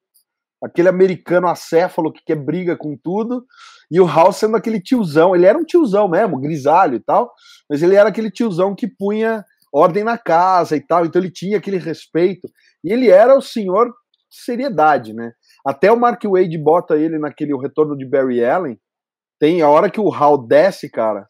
aquele 0.62 0.88
americano 0.88 1.48
acéfalo 1.48 2.12
que 2.12 2.22
quer 2.24 2.36
briga 2.36 2.76
com 2.76 2.96
tudo, 2.96 3.44
e 3.90 4.00
o 4.00 4.06
House 4.06 4.36
sendo 4.36 4.56
aquele 4.56 4.80
tiozão. 4.80 5.34
Ele 5.34 5.46
era 5.46 5.58
um 5.58 5.64
tiozão 5.64 6.08
mesmo, 6.08 6.40
grisalho 6.40 6.96
e 6.96 7.00
tal, 7.00 7.32
mas 7.68 7.82
ele 7.82 7.96
era 7.96 8.08
aquele 8.08 8.30
tiozão 8.30 8.74
que 8.74 8.86
punha 8.86 9.44
ordem 9.72 10.04
na 10.04 10.18
casa 10.18 10.76
e 10.76 10.80
tal, 10.80 11.06
então 11.06 11.20
ele 11.20 11.30
tinha 11.30 11.58
aquele 11.58 11.78
respeito. 11.78 12.48
E 12.84 12.92
ele 12.92 13.08
era 13.08 13.36
o 13.36 13.42
senhor 13.42 13.86
de 13.86 14.42
seriedade, 14.44 15.12
né? 15.12 15.32
Até 15.66 15.90
o 15.90 15.98
Mark 15.98 16.22
Wade 16.24 16.58
bota 16.58 16.96
ele 16.96 17.18
naquele 17.18 17.54
o 17.54 17.58
retorno 17.58 17.96
de 17.96 18.06
Barry 18.06 18.44
Allen. 18.44 18.78
Tem 19.38 19.62
a 19.62 19.68
hora 19.68 19.90
que 19.90 20.00
o 20.00 20.12
Hal 20.12 20.46
desce, 20.46 20.90
cara, 20.90 21.26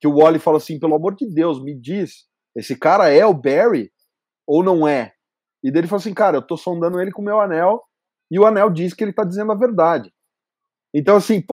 que 0.00 0.08
o 0.08 0.16
Wally 0.16 0.38
fala 0.38 0.56
assim: 0.56 0.78
pelo 0.78 0.94
amor 0.94 1.14
de 1.14 1.32
Deus, 1.32 1.62
me 1.62 1.78
diz, 1.78 2.24
esse 2.56 2.76
cara 2.76 3.08
é 3.08 3.24
o 3.24 3.34
Barry 3.34 3.90
ou 4.46 4.62
não 4.62 4.86
é? 4.86 5.12
E 5.62 5.70
dele 5.70 5.86
falou 5.86 6.00
assim, 6.00 6.14
cara, 6.14 6.38
eu 6.38 6.42
tô 6.42 6.56
sondando 6.56 7.00
ele 7.00 7.12
com 7.12 7.22
o 7.22 7.24
meu 7.24 7.40
anel 7.40 7.82
e 8.30 8.38
o 8.38 8.46
anel 8.46 8.70
diz 8.70 8.94
que 8.94 9.04
ele 9.04 9.12
tá 9.12 9.24
dizendo 9.24 9.52
a 9.52 9.56
verdade. 9.56 10.12
Então, 10.94 11.16
assim, 11.16 11.44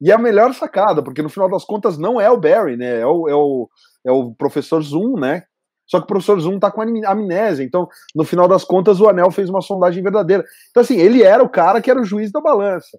e 0.00 0.10
é 0.10 0.14
a 0.14 0.18
melhor 0.18 0.54
sacada, 0.54 1.02
porque 1.02 1.22
no 1.22 1.28
final 1.28 1.48
das 1.48 1.64
contas 1.64 1.98
não 1.98 2.20
é 2.20 2.30
o 2.30 2.38
Barry, 2.38 2.76
né? 2.76 3.00
É 3.00 3.06
o, 3.06 3.28
é 3.28 3.34
o, 3.34 3.68
é 4.06 4.12
o 4.12 4.34
professor 4.34 4.82
Zoom, 4.82 5.18
né? 5.18 5.42
Só 5.86 5.98
que 5.98 6.04
o 6.04 6.06
professor 6.06 6.38
Zoom 6.38 6.58
tá 6.58 6.70
com 6.70 6.80
amnésia. 6.80 7.64
Então, 7.64 7.88
no 8.14 8.24
final 8.24 8.46
das 8.46 8.64
contas, 8.64 9.00
o 9.00 9.08
Anel 9.08 9.30
fez 9.32 9.50
uma 9.50 9.60
sondagem 9.60 10.02
verdadeira. 10.02 10.44
Então, 10.70 10.82
assim, 10.82 10.96
ele 10.96 11.22
era 11.22 11.42
o 11.42 11.48
cara 11.48 11.82
que 11.82 11.90
era 11.90 12.00
o 12.00 12.04
juiz 12.04 12.30
da 12.30 12.40
balança. 12.40 12.98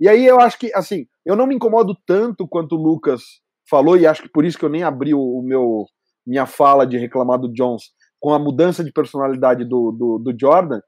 E 0.00 0.08
aí 0.08 0.26
eu 0.26 0.40
acho 0.40 0.58
que, 0.58 0.74
assim, 0.74 1.06
eu 1.24 1.36
não 1.36 1.46
me 1.46 1.54
incomodo 1.54 1.96
tanto 2.04 2.48
quanto 2.48 2.74
o 2.74 2.82
Lucas 2.82 3.22
falou, 3.70 3.96
e 3.96 4.06
acho 4.06 4.22
que 4.22 4.28
por 4.28 4.44
isso 4.44 4.58
que 4.58 4.64
eu 4.64 4.68
nem 4.68 4.82
abri 4.82 5.14
o, 5.14 5.20
o 5.20 5.42
meu 5.42 5.86
minha 6.26 6.46
fala 6.46 6.86
de 6.86 6.98
reclamar 6.98 7.38
do 7.38 7.52
Jones, 7.52 7.84
com 8.22 8.32
a 8.32 8.38
mudança 8.38 8.84
de 8.84 8.92
personalidade 8.92 9.64
do, 9.64 9.90
do, 9.90 10.18
do 10.18 10.38
Jordan, 10.38 10.80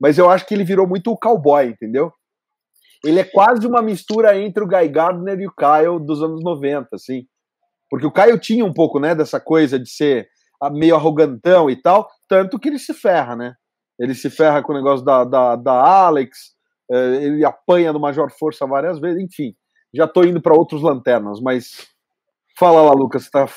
mas 0.00 0.16
eu 0.16 0.30
acho 0.30 0.46
que 0.46 0.54
ele 0.54 0.62
virou 0.62 0.86
muito 0.86 1.10
o 1.10 1.18
cowboy, 1.18 1.66
entendeu? 1.66 2.12
Ele 3.04 3.18
é 3.18 3.24
quase 3.24 3.66
uma 3.66 3.82
mistura 3.82 4.38
entre 4.38 4.62
o 4.62 4.66
Guy 4.66 4.88
Gardner 4.88 5.40
e 5.40 5.48
o 5.48 5.52
Kyle 5.52 5.98
dos 6.00 6.22
anos 6.22 6.42
90, 6.42 6.88
assim. 6.92 7.26
Porque 7.90 8.06
o 8.06 8.12
Kyle 8.12 8.38
tinha 8.38 8.64
um 8.64 8.72
pouco, 8.72 9.00
né, 9.00 9.12
dessa 9.12 9.40
coisa 9.40 9.76
de 9.76 9.90
ser 9.90 10.28
meio 10.72 10.94
arrogantão 10.94 11.68
e 11.68 11.74
tal, 11.74 12.08
tanto 12.28 12.58
que 12.58 12.68
ele 12.68 12.78
se 12.78 12.94
ferra, 12.94 13.34
né? 13.34 13.54
Ele 13.98 14.14
se 14.14 14.30
ferra 14.30 14.62
com 14.62 14.72
o 14.72 14.76
negócio 14.76 15.04
da, 15.04 15.24
da, 15.24 15.56
da 15.56 15.72
Alex, 15.72 16.54
eh, 16.90 17.24
ele 17.24 17.44
apanha 17.44 17.92
do 17.92 17.98
Major 17.98 18.30
Força 18.30 18.66
várias 18.66 19.00
vezes, 19.00 19.20
enfim. 19.20 19.52
Já 19.92 20.06
tô 20.06 20.22
indo 20.22 20.40
para 20.40 20.54
outros 20.54 20.82
lanternas, 20.82 21.40
mas 21.40 21.88
fala 22.56 22.82
lá, 22.82 22.92
Lucas, 22.92 23.28
tá 23.28 23.48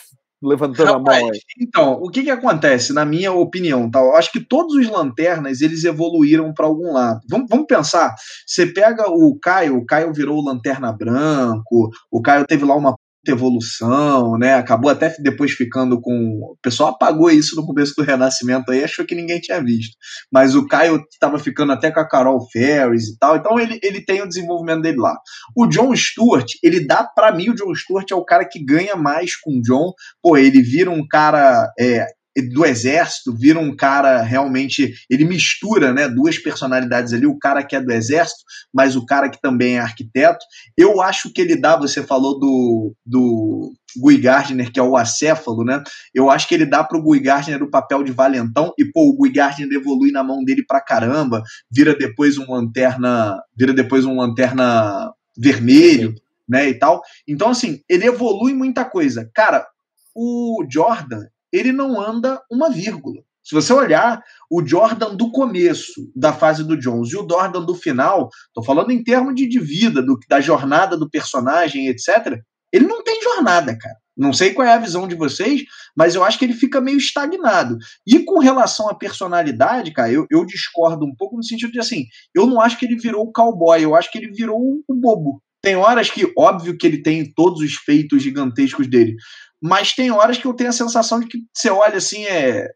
levantando 0.41 0.93
Rapaz, 0.93 1.17
a 1.17 1.21
mão 1.21 1.31
aí. 1.31 1.39
Então, 1.59 1.93
o 1.93 2.09
que 2.09 2.23
que 2.23 2.29
acontece, 2.29 2.93
na 2.93 3.05
minha 3.05 3.31
opinião, 3.31 3.89
tá? 3.89 3.99
Eu 3.99 4.15
acho 4.15 4.31
que 4.31 4.39
todos 4.39 4.75
os 4.75 4.89
lanternas, 4.89 5.61
eles 5.61 5.83
evoluíram 5.83 6.53
para 6.53 6.65
algum 6.65 6.93
lado. 6.93 7.21
Vamos, 7.29 7.47
vamos 7.49 7.65
pensar, 7.67 8.15
você 8.45 8.65
pega 8.65 9.09
o 9.09 9.37
Caio, 9.39 9.77
o 9.77 9.85
Caio 9.85 10.13
virou 10.13 10.43
lanterna 10.43 10.91
branco, 10.91 11.89
o 12.09 12.21
Caio 12.21 12.45
teve 12.45 12.65
lá 12.65 12.75
uma 12.75 12.95
evolução, 13.27 14.37
né? 14.37 14.55
Acabou 14.55 14.89
até 14.89 15.13
depois 15.19 15.51
ficando 15.51 15.99
com. 16.01 16.13
O 16.41 16.57
pessoal 16.61 16.89
apagou 16.89 17.29
isso 17.29 17.55
no 17.55 17.65
começo 17.65 17.93
do 17.95 18.03
Renascimento 18.03 18.71
aí, 18.71 18.83
achou 18.83 19.05
que 19.05 19.13
ninguém 19.13 19.39
tinha 19.39 19.63
visto. 19.63 19.95
Mas 20.31 20.55
o 20.55 20.67
Caio 20.67 21.03
estava 21.11 21.37
ficando 21.37 21.71
até 21.71 21.91
com 21.91 21.99
a 21.99 22.07
Carol 22.07 22.39
Ferris 22.49 23.09
e 23.09 23.17
tal, 23.17 23.35
então 23.35 23.59
ele, 23.59 23.79
ele 23.83 24.03
tem 24.03 24.21
o 24.21 24.27
desenvolvimento 24.27 24.81
dele 24.81 24.97
lá. 24.97 25.15
O 25.55 25.67
John 25.67 25.95
Stewart, 25.95 26.51
ele 26.63 26.85
dá, 26.85 27.03
para 27.03 27.31
mim, 27.31 27.49
o 27.49 27.55
John 27.55 27.75
Stewart 27.75 28.09
é 28.09 28.15
o 28.15 28.25
cara 28.25 28.45
que 28.45 28.63
ganha 28.63 28.95
mais 28.95 29.35
com 29.35 29.59
o 29.59 29.61
John. 29.61 29.93
Pô, 30.21 30.37
ele 30.37 30.61
vira 30.61 30.89
um 30.89 31.05
cara 31.07 31.71
é, 31.79 32.05
do 32.53 32.65
exército, 32.65 33.35
vira 33.35 33.59
um 33.59 33.75
cara 33.75 34.21
realmente. 34.21 34.93
Ele 35.09 35.25
mistura 35.25 35.93
né, 35.93 36.07
duas 36.07 36.37
personalidades 36.37 37.11
ali, 37.11 37.25
o 37.25 37.37
cara 37.37 37.63
que 37.63 37.75
é 37.75 37.81
do 37.81 37.91
exército, 37.91 38.43
mas 38.73 38.95
o 38.95 39.05
cara 39.05 39.29
que 39.29 39.41
também 39.41 39.75
é 39.75 39.79
arquiteto. 39.79 40.45
Eu 40.77 41.01
acho 41.01 41.31
que 41.31 41.41
ele 41.41 41.55
dá, 41.55 41.75
você 41.75 42.01
falou 42.01 42.39
do, 42.39 42.95
do 43.05 43.73
Guy 43.97 44.17
Gardner, 44.17 44.71
que 44.71 44.79
é 44.79 44.83
o 44.83 44.95
acéfalo, 44.95 45.65
né? 45.65 45.83
Eu 46.13 46.29
acho 46.29 46.47
que 46.47 46.55
ele 46.55 46.65
dá 46.65 46.83
para 46.83 46.97
o 46.97 47.03
Guy 47.03 47.19
Gardner 47.19 47.61
o 47.61 47.69
papel 47.69 48.03
de 48.03 48.11
valentão, 48.11 48.73
e 48.77 48.85
pô, 48.85 49.09
o 49.09 49.17
Guy 49.17 49.33
Gardner 49.33 49.71
evolui 49.71 50.11
na 50.11 50.23
mão 50.23 50.43
dele 50.43 50.63
pra 50.65 50.79
caramba, 50.79 51.43
vira 51.69 51.95
depois 51.95 52.37
um 52.37 52.49
lanterna, 52.51 53.41
vira 53.57 53.73
depois 53.73 54.05
um 54.05 54.15
lanterna 54.15 55.11
vermelho, 55.37 56.15
né? 56.47 56.69
E 56.69 56.73
tal. 56.73 57.01
Então, 57.27 57.49
assim, 57.49 57.81
ele 57.89 58.05
evolui 58.05 58.53
muita 58.53 58.85
coisa. 58.85 59.29
Cara, 59.33 59.65
o 60.13 60.65
Jordan, 60.69 61.25
ele 61.51 61.71
não 61.71 61.99
anda 61.99 62.41
uma 62.49 62.69
vírgula. 62.69 63.21
Se 63.43 63.55
você 63.55 63.73
olhar 63.73 64.21
o 64.49 64.65
Jordan 64.65 65.15
do 65.15 65.31
começo 65.31 66.09
da 66.15 66.31
fase 66.31 66.63
do 66.63 66.77
Jones 66.77 67.11
e 67.11 67.17
o 67.17 67.27
Jordan 67.27 67.63
do 67.65 67.73
final, 67.73 68.29
estou 68.47 68.63
falando 68.63 68.91
em 68.91 69.03
termos 69.03 69.33
de, 69.33 69.59
vida, 69.59 70.01
do, 70.01 70.17
da 70.29 70.39
jornada 70.39 70.95
do 70.95 71.09
personagem, 71.09 71.87
etc., 71.87 72.39
ele 72.71 72.85
não 72.85 73.03
tem 73.03 73.21
jornada, 73.21 73.77
cara. 73.77 73.95
Não 74.15 74.31
sei 74.31 74.53
qual 74.53 74.67
é 74.67 74.73
a 74.73 74.77
visão 74.77 75.07
de 75.07 75.15
vocês, 75.15 75.63
mas 75.97 76.13
eu 76.13 76.23
acho 76.23 76.37
que 76.37 76.45
ele 76.45 76.53
fica 76.53 76.79
meio 76.79 76.97
estagnado. 76.97 77.77
E 78.05 78.19
com 78.19 78.39
relação 78.39 78.87
à 78.87 78.93
personalidade, 78.93 79.91
cara, 79.91 80.11
eu, 80.11 80.27
eu 80.29 80.45
discordo 80.45 81.05
um 81.05 81.15
pouco 81.15 81.35
no 81.35 81.43
sentido 81.43 81.71
de 81.71 81.79
assim, 81.79 82.05
eu 82.35 82.45
não 82.45 82.61
acho 82.61 82.77
que 82.77 82.85
ele 82.85 82.97
virou 82.97 83.23
o 83.23 83.31
cowboy, 83.31 83.81
eu 83.81 83.95
acho 83.95 84.11
que 84.11 84.19
ele 84.19 84.31
virou 84.31 84.59
o 84.87 84.95
bobo. 84.95 85.41
Tem 85.61 85.75
horas 85.75 86.09
que, 86.09 86.31
óbvio 86.37 86.77
que 86.77 86.87
ele 86.87 87.01
tem 87.01 87.31
todos 87.33 87.61
os 87.61 87.75
feitos 87.75 88.23
gigantescos 88.23 88.87
dele, 88.87 89.15
mas 89.61 89.93
tem 89.93 90.11
horas 90.11 90.37
que 90.37 90.45
eu 90.45 90.53
tenho 90.53 90.69
a 90.69 90.73
sensação 90.73 91.19
de 91.19 91.27
que 91.27 91.39
você 91.53 91.69
olha 91.69 91.97
assim, 91.97 92.25
é. 92.25 92.67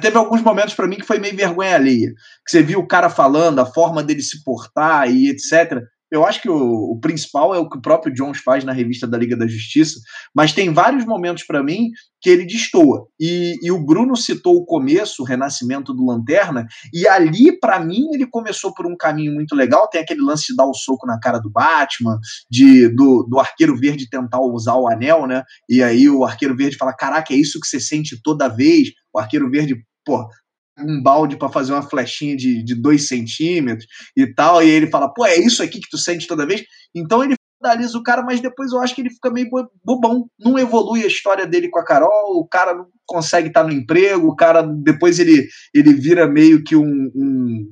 Teve 0.00 0.16
alguns 0.16 0.40
momentos 0.40 0.72
para 0.72 0.86
mim 0.86 0.96
que 0.96 1.04
foi 1.04 1.18
meio 1.18 1.36
vergonha 1.36 1.74
alheia. 1.74 2.08
Que 2.44 2.50
você 2.50 2.62
viu 2.62 2.80
o 2.80 2.86
cara 2.86 3.10
falando, 3.10 3.58
a 3.58 3.66
forma 3.66 4.02
dele 4.02 4.22
se 4.22 4.42
portar 4.42 5.10
e 5.10 5.28
etc. 5.28 5.82
Eu 6.10 6.24
acho 6.24 6.40
que 6.40 6.48
o, 6.48 6.92
o, 6.92 7.00
principal 7.00 7.54
é 7.54 7.58
o 7.58 7.68
que 7.68 7.78
o 7.78 7.82
próprio 7.82 8.14
Jones 8.14 8.38
faz 8.38 8.64
na 8.64 8.72
revista 8.72 9.06
da 9.06 9.18
Liga 9.18 9.36
da 9.36 9.46
Justiça, 9.46 9.98
mas 10.34 10.52
tem 10.52 10.72
vários 10.72 11.04
momentos 11.04 11.44
para 11.44 11.62
mim 11.62 11.90
que 12.20 12.30
ele 12.30 12.46
destoa. 12.46 13.06
E, 13.18 13.56
e, 13.62 13.70
o 13.72 13.84
Bruno 13.84 14.16
citou 14.16 14.56
o 14.56 14.64
começo, 14.64 15.22
o 15.22 15.24
renascimento 15.24 15.92
do 15.92 16.06
Lanterna, 16.06 16.66
e 16.92 17.08
ali, 17.08 17.58
para 17.58 17.80
mim, 17.80 18.06
ele 18.12 18.26
começou 18.26 18.72
por 18.72 18.86
um 18.86 18.96
caminho 18.96 19.34
muito 19.34 19.54
legal. 19.54 19.88
Tem 19.88 20.00
aquele 20.00 20.22
lance 20.22 20.46
de 20.48 20.56
dar 20.56 20.66
o 20.66 20.74
soco 20.74 21.06
na 21.06 21.18
cara 21.18 21.38
do 21.38 21.50
Batman, 21.50 22.18
de 22.50 22.88
do, 22.88 23.24
do 23.28 23.38
Arqueiro 23.38 23.76
Verde 23.76 24.08
tentar 24.08 24.40
usar 24.40 24.74
o 24.74 24.88
anel, 24.88 25.26
né? 25.26 25.42
E 25.68 25.82
aí 25.82 26.08
o 26.08 26.24
Arqueiro 26.24 26.56
Verde 26.56 26.76
fala: 26.76 26.94
Caraca, 26.94 27.34
é 27.34 27.36
isso 27.36 27.60
que 27.60 27.66
você 27.66 27.80
sente 27.80 28.20
toda 28.22 28.48
vez. 28.48 28.90
O 29.12 29.18
Arqueiro 29.18 29.50
Verde, 29.50 29.76
pô, 30.04 30.28
um 30.78 31.02
balde 31.02 31.36
para 31.36 31.48
fazer 31.48 31.72
uma 31.72 31.82
flechinha 31.82 32.36
de, 32.36 32.62
de 32.62 32.74
dois 32.74 33.08
centímetros 33.08 33.86
e 34.16 34.26
tal, 34.26 34.62
e 34.62 34.68
ele 34.68 34.88
fala, 34.88 35.12
pô, 35.12 35.24
é 35.24 35.36
isso 35.36 35.62
aqui 35.62 35.80
que 35.80 35.90
tu 35.90 35.98
sente 35.98 36.26
toda 36.26 36.46
vez? 36.46 36.64
Então 36.94 37.22
ele 37.24 37.34
finaliza 37.58 37.96
o 37.98 38.02
cara, 38.02 38.22
mas 38.22 38.40
depois 38.40 38.72
eu 38.72 38.80
acho 38.80 38.94
que 38.94 39.00
ele 39.00 39.10
fica 39.10 39.30
meio 39.30 39.48
bobão, 39.84 40.28
não 40.38 40.58
evolui 40.58 41.02
a 41.02 41.06
história 41.06 41.46
dele 41.46 41.68
com 41.68 41.78
a 41.78 41.84
Carol, 41.84 42.38
o 42.38 42.46
cara 42.46 42.74
não 42.74 42.86
consegue 43.06 43.48
estar 43.48 43.64
no 43.64 43.72
emprego, 43.72 44.28
o 44.28 44.36
cara 44.36 44.62
depois 44.62 45.18
ele, 45.18 45.46
ele 45.74 45.94
vira 45.94 46.26
meio 46.26 46.62
que 46.62 46.76
um, 46.76 47.10
um 47.14 47.70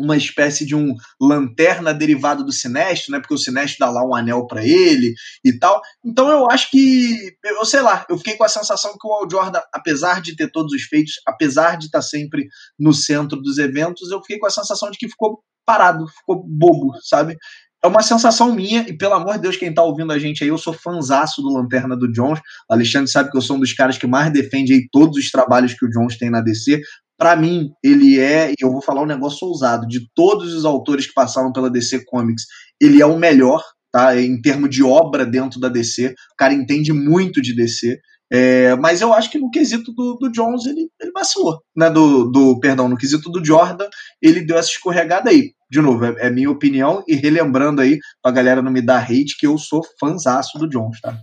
uma 0.00 0.16
espécie 0.16 0.64
de 0.64 0.74
um 0.74 0.94
lanterna 1.20 1.92
derivado 1.92 2.42
do 2.42 2.50
Sinestro, 2.50 3.12
né? 3.12 3.20
Porque 3.20 3.34
o 3.34 3.38
Sinestro 3.38 3.78
dá 3.80 3.90
lá 3.90 4.04
um 4.04 4.14
anel 4.14 4.46
para 4.46 4.64
ele 4.64 5.14
e 5.44 5.58
tal. 5.58 5.80
Então 6.04 6.28
eu 6.30 6.50
acho 6.50 6.70
que, 6.70 7.16
eu 7.44 7.64
sei 7.64 7.82
lá, 7.82 8.06
eu 8.08 8.16
fiquei 8.16 8.36
com 8.36 8.44
a 8.44 8.48
sensação 8.48 8.92
que 8.92 9.06
o 9.06 9.12
Al 9.12 9.30
Jordan, 9.30 9.60
apesar 9.72 10.22
de 10.22 10.34
ter 10.34 10.50
todos 10.50 10.72
os 10.72 10.82
feitos, 10.84 11.14
apesar 11.26 11.76
de 11.76 11.86
estar 11.86 12.02
sempre 12.02 12.48
no 12.78 12.94
centro 12.94 13.40
dos 13.40 13.58
eventos, 13.58 14.10
eu 14.10 14.20
fiquei 14.20 14.38
com 14.38 14.46
a 14.46 14.50
sensação 14.50 14.90
de 14.90 14.98
que 14.98 15.08
ficou 15.08 15.42
parado, 15.66 16.06
ficou 16.08 16.42
bobo, 16.46 16.92
sabe? 17.02 17.36
É 17.82 17.86
uma 17.86 18.02
sensação 18.02 18.52
minha, 18.52 18.84
e 18.86 18.96
pelo 18.96 19.14
amor 19.14 19.34
de 19.34 19.40
Deus, 19.40 19.56
quem 19.56 19.72
tá 19.72 19.82
ouvindo 19.82 20.12
a 20.12 20.18
gente 20.18 20.44
aí, 20.44 20.50
eu 20.50 20.58
sou 20.58 20.72
fanzaço 20.72 21.40
do 21.40 21.48
Lanterna 21.48 21.96
do 21.96 22.12
Jones. 22.12 22.38
O 22.68 22.74
Alexandre 22.74 23.10
sabe 23.10 23.30
que 23.30 23.36
eu 23.38 23.40
sou 23.40 23.56
um 23.56 23.60
dos 23.60 23.72
caras 23.72 23.96
que 23.96 24.06
mais 24.06 24.30
defende 24.30 24.74
aí 24.74 24.86
todos 24.92 25.16
os 25.16 25.30
trabalhos 25.30 25.72
que 25.72 25.86
o 25.86 25.88
Jones 25.88 26.18
tem 26.18 26.28
na 26.28 26.42
DC. 26.42 26.78
Para 27.20 27.36
mim, 27.36 27.70
ele 27.84 28.18
é, 28.18 28.50
e 28.52 28.54
eu 28.62 28.72
vou 28.72 28.80
falar 28.80 29.02
um 29.02 29.06
negócio 29.06 29.46
ousado, 29.46 29.86
de 29.86 30.08
todos 30.14 30.54
os 30.54 30.64
autores 30.64 31.06
que 31.06 31.12
passaram 31.12 31.52
pela 31.52 31.68
DC 31.68 32.06
Comics, 32.06 32.44
ele 32.80 33.02
é 33.02 33.04
o 33.04 33.18
melhor, 33.18 33.62
tá? 33.92 34.18
Em 34.18 34.40
termos 34.40 34.70
de 34.70 34.82
obra 34.82 35.26
dentro 35.26 35.60
da 35.60 35.68
DC. 35.68 36.14
O 36.32 36.36
cara 36.38 36.54
entende 36.54 36.94
muito 36.94 37.42
de 37.42 37.54
DC. 37.54 38.00
É, 38.32 38.74
mas 38.76 39.02
eu 39.02 39.12
acho 39.12 39.30
que 39.30 39.38
no 39.38 39.50
quesito 39.50 39.92
do, 39.92 40.14
do 40.14 40.32
Jones 40.32 40.64
ele, 40.64 40.88
ele 40.98 41.10
vacilou, 41.12 41.60
né? 41.76 41.90
Do, 41.90 42.30
do, 42.30 42.58
perdão, 42.58 42.88
no 42.88 42.96
quesito 42.96 43.28
do 43.28 43.44
Jordan, 43.44 43.88
ele 44.22 44.40
deu 44.40 44.56
essa 44.56 44.70
escorregada 44.70 45.28
aí. 45.28 45.52
De 45.70 45.82
novo, 45.82 46.02
é, 46.06 46.14
é 46.20 46.30
minha 46.30 46.50
opinião, 46.50 47.04
e 47.06 47.16
relembrando 47.16 47.82
aí, 47.82 47.98
pra 48.22 48.32
galera 48.32 48.62
não 48.62 48.72
me 48.72 48.80
dar 48.80 49.02
hate, 49.02 49.36
que 49.38 49.46
eu 49.46 49.58
sou 49.58 49.82
fanzaço 50.00 50.58
do 50.58 50.66
Jones, 50.66 50.98
tá? 51.02 51.18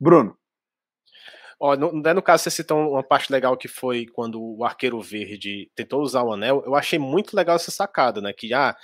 Bruno. 0.00 0.34
Ó, 1.58 1.74
no, 1.76 1.92
né, 2.02 2.12
no 2.12 2.22
caso, 2.22 2.44
você 2.44 2.50
citou 2.50 2.78
uma 2.92 3.02
parte 3.02 3.32
legal 3.32 3.56
que 3.56 3.68
foi 3.68 4.06
quando 4.06 4.40
o 4.40 4.64
Arqueiro 4.64 5.00
Verde 5.00 5.70
tentou 5.74 6.02
usar 6.02 6.22
o 6.22 6.32
anel. 6.32 6.62
Eu 6.66 6.74
achei 6.74 6.98
muito 6.98 7.34
legal 7.34 7.56
essa 7.56 7.70
sacada, 7.70 8.20
né? 8.20 8.32
Que, 8.32 8.52
ah, 8.52 8.76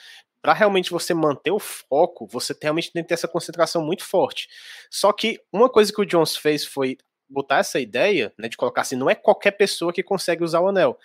para 0.43 0.55
realmente 0.55 0.91
você 0.91 1.14
manter 1.14 1.50
o 1.52 1.59
foco, 1.59 2.26
você 2.26 2.55
realmente 2.61 2.93
tem 2.93 3.02
que 3.02 3.09
ter 3.09 3.14
essa 3.14 3.29
concentração 3.29 3.85
muito 3.85 4.05
forte. 4.05 4.49
Só 4.91 5.12
que 5.12 5.38
uma 5.52 5.69
coisa 5.69 5.93
que 5.93 6.00
o 6.00 6.07
Jones 6.07 6.37
fez 6.37 6.64
foi 6.64 6.97
botar 7.29 7.59
essa 7.59 7.79
ideia, 7.81 8.33
né, 8.38 8.49
de 8.49 8.57
colocar 8.57 8.83
assim, 8.83 8.97
não 8.97 9.09
é 9.09 9.14
qualquer 9.14 9.52
pessoa 9.52 9.93
que 9.93 10.02
consegue 10.02 10.45
usar 10.45 10.61
o 10.61 10.69
anel. 10.69 10.99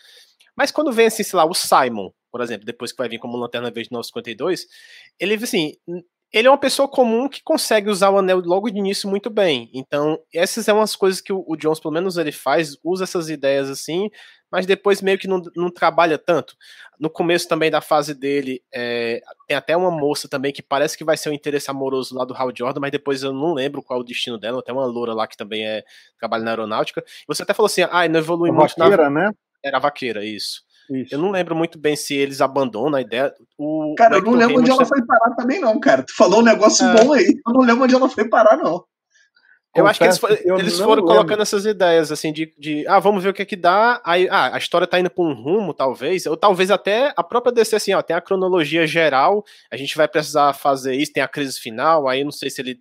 Mas 0.55 0.71
quando 0.71 0.91
vem 0.91 1.07
assim, 1.07 1.23
sei 1.23 1.37
lá, 1.37 1.45
o 1.45 1.53
Simon, 1.53 2.11
por 2.31 2.41
exemplo, 2.41 2.65
depois 2.65 2.91
que 2.91 2.97
vai 2.97 3.07
vir 3.07 3.19
como 3.19 3.37
Lanterna 3.37 3.71
Verde 3.71 3.91
952, 3.91 4.67
ele 5.19 5.35
assim, 5.35 5.73
ele 6.31 6.47
é 6.47 6.51
uma 6.51 6.57
pessoa 6.57 6.87
comum 6.87 7.29
que 7.29 7.41
consegue 7.41 7.89
usar 7.89 8.09
o 8.09 8.17
anel 8.17 8.41
logo 8.43 8.69
de 8.69 8.77
início 8.77 9.09
muito 9.09 9.29
bem. 9.29 9.69
Então, 9.73 10.19
essas 10.33 10.65
são 10.65 10.81
as 10.81 10.95
coisas 10.95 11.21
que 11.21 11.31
o, 11.31 11.43
o 11.47 11.55
Jones, 11.55 11.79
pelo 11.79 11.93
menos, 11.93 12.17
ele 12.17 12.31
faz, 12.31 12.77
usa 12.83 13.05
essas 13.05 13.29
ideias 13.29 13.69
assim, 13.69 14.09
mas 14.51 14.65
depois 14.65 15.01
meio 15.01 15.17
que 15.17 15.27
não, 15.27 15.41
não 15.55 15.71
trabalha 15.71 16.17
tanto. 16.17 16.55
No 16.99 17.09
começo 17.09 17.47
também 17.47 17.71
da 17.71 17.81
fase 17.81 18.13
dele, 18.13 18.61
é, 18.73 19.21
tem 19.47 19.55
até 19.55 19.75
uma 19.75 19.91
moça 19.91 20.27
também 20.27 20.51
que 20.51 20.61
parece 20.61 20.97
que 20.97 21.03
vai 21.03 21.15
ser 21.15 21.29
um 21.29 21.33
interesse 21.33 21.69
amoroso 21.69 22.15
lá 22.15 22.25
do 22.25 22.33
Hal 22.33 22.51
Jordan, 22.55 22.81
mas 22.81 22.91
depois 22.91 23.23
eu 23.23 23.33
não 23.33 23.53
lembro 23.53 23.81
qual 23.81 23.99
é 23.99 24.01
o 24.01 24.05
destino 24.05 24.37
dela. 24.37 24.63
Tem 24.63 24.73
uma 24.75 24.85
loura 24.85 25.13
lá 25.13 25.27
que 25.27 25.37
também 25.37 25.65
é, 25.65 25.83
trabalha 26.19 26.43
na 26.43 26.51
aeronáutica. 26.51 27.03
Você 27.27 27.43
até 27.43 27.53
falou 27.53 27.67
assim, 27.67 27.83
ah, 27.89 28.07
não 28.07 28.19
evolui 28.19 28.49
a 28.49 28.53
muito 28.53 28.75
vaqueira, 28.77 29.09
na... 29.09 29.27
né? 29.27 29.31
Era 29.63 29.79
vaqueira, 29.79 30.25
isso. 30.25 30.66
Isso. 30.89 31.13
Eu 31.13 31.19
não 31.19 31.31
lembro 31.31 31.55
muito 31.55 31.77
bem 31.77 31.95
se 31.95 32.15
eles 32.15 32.41
abandonam 32.41 32.97
a 32.97 33.01
ideia. 33.01 33.33
O, 33.57 33.93
cara, 33.97 34.15
o 34.15 34.19
eu 34.19 34.23
não 34.23 34.33
lembro 34.33 34.59
onde 34.59 34.71
ela 34.71 34.85
foi 34.85 35.05
parar 35.05 35.35
também, 35.35 35.59
não, 35.59 35.79
cara. 35.79 36.03
Tu 36.03 36.15
falou 36.15 36.39
um 36.39 36.43
negócio 36.43 36.85
é... 36.85 36.93
bom 36.93 37.13
aí. 37.13 37.25
Eu 37.45 37.53
não 37.53 37.61
lembro 37.61 37.83
onde 37.83 37.95
ela 37.95 38.09
foi 38.09 38.27
parar, 38.27 38.57
não. 38.57 38.83
Eu 39.75 39.85
acho 39.85 39.99
que 39.99 40.05
eles, 40.05 40.19
eles 40.59 40.79
foram 40.79 41.03
lembro. 41.03 41.05
colocando 41.05 41.41
essas 41.43 41.65
ideias, 41.65 42.11
assim, 42.11 42.33
de, 42.33 42.51
de, 42.57 42.87
ah, 42.87 42.99
vamos 42.99 43.21
ver 43.21 43.29
o 43.29 43.33
que 43.33 43.43
é 43.43 43.45
que 43.45 43.55
dá, 43.55 44.01
aí, 44.03 44.27
ah, 44.29 44.55
a 44.55 44.57
história 44.57 44.87
tá 44.87 44.99
indo 44.99 45.09
pra 45.09 45.23
um 45.23 45.33
rumo, 45.33 45.71
talvez, 45.71 46.25
ou 46.25 46.35
talvez 46.35 46.71
até 46.71 47.13
a 47.15 47.23
própria 47.23 47.51
DC, 47.51 47.75
assim, 47.75 47.93
ó, 47.93 48.01
tem 48.01 48.15
a 48.15 48.21
cronologia 48.21 48.87
geral, 48.87 49.45
a 49.71 49.77
gente 49.77 49.95
vai 49.95 50.07
precisar 50.07 50.53
fazer 50.53 50.95
isso, 50.95 51.13
tem 51.13 51.21
a 51.21 51.27
crise 51.27 51.59
final, 51.59 52.07
aí 52.07 52.23
não 52.23 52.31
sei 52.31 52.49
se 52.49 52.59
ele 52.59 52.79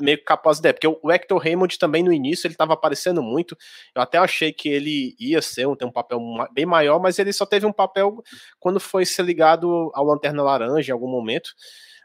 meio 0.00 0.22
capaz 0.24 0.60
de 0.60 0.72
porque 0.72 0.86
o 0.86 1.10
Hector 1.10 1.38
Raymond 1.38 1.78
também 1.78 2.02
no 2.02 2.12
início 2.12 2.46
ele 2.46 2.54
estava 2.54 2.74
aparecendo 2.74 3.22
muito. 3.22 3.56
Eu 3.94 4.02
até 4.02 4.18
achei 4.18 4.52
que 4.52 4.68
ele 4.68 5.14
ia 5.18 5.40
ser 5.40 5.66
um, 5.66 5.74
ter 5.74 5.84
um 5.84 5.92
papel 5.92 6.20
bem 6.52 6.66
maior, 6.66 7.00
mas 7.00 7.18
ele 7.18 7.32
só 7.32 7.46
teve 7.46 7.66
um 7.66 7.72
papel 7.72 8.22
quando 8.58 8.78
foi 8.78 9.06
ser 9.06 9.24
ligado 9.24 9.90
ao 9.94 10.04
Lanterna 10.04 10.42
Laranja 10.42 10.90
em 10.90 10.92
algum 10.92 11.08
momento. 11.08 11.50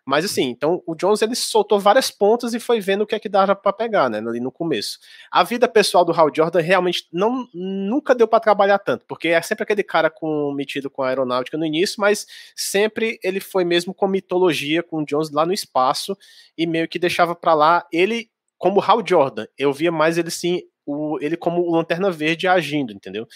Mas 0.06 0.26
assim, 0.26 0.50
então 0.50 0.82
o 0.86 0.96
Jones 0.96 1.22
ele 1.22 1.36
soltou 1.36 1.80
várias 1.80 2.10
pontas 2.10 2.54
e 2.54 2.60
foi 2.60 2.80
vendo 2.80 3.02
o 3.02 3.08
que 3.08 3.14
é 3.14 3.20
que 3.20 3.30
dava 3.30 3.56
para 3.56 3.72
pegar, 3.72 4.10
né, 4.10 4.18
ali 4.18 4.40
no 4.40 4.52
começo. 4.52 4.98
A 5.32 5.44
vida 5.44 5.68
pessoal 5.68 6.04
do 6.04 6.12
Hal 6.12 6.32
Jordan 6.36 6.60
realmente 6.60 7.08
não 7.14 7.48
nunca 7.54 8.16
deu 8.16 8.28
para 8.28 8.40
trabalhar 8.40 8.80
tanto, 8.80 9.06
porque 9.06 9.30
é 9.30 9.42
sempre 9.42 9.64
aquele 9.64 9.84
cara 9.84 10.10
com 10.10 10.52
metido 10.54 10.90
com 10.90 11.04
a 11.04 11.10
aeronáutica 11.10 11.58
no 11.58 11.66
início, 11.66 12.00
mas 12.00 12.26
sempre 12.56 13.20
ele 13.24 13.40
foi 13.40 13.64
mesmo 13.64 13.94
com 13.94 14.08
mitologia 14.08 14.82
com 14.82 14.98
o 14.98 15.06
Jones 15.06 15.30
lá 15.32 15.46
no 15.46 15.54
espaço 15.54 16.18
e 16.58 16.66
meio 16.66 16.88
que 16.88 16.98
deixava 16.98 17.36
para 17.36 17.54
lá 17.54 17.88
ele 17.92 18.30
como 18.58 18.80
Hal 18.80 19.02
Jordan, 19.06 19.48
eu 19.58 19.74
via 19.74 19.92
mais 19.92 20.20
ele 20.20 20.30
sim, 20.30 20.62
o, 20.86 21.18
ele 21.20 21.36
como 21.36 21.62
o 21.62 21.76
Lanterna 21.76 22.12
Verde 22.12 22.48
agindo, 22.48 22.94
entendeu? 22.94 23.28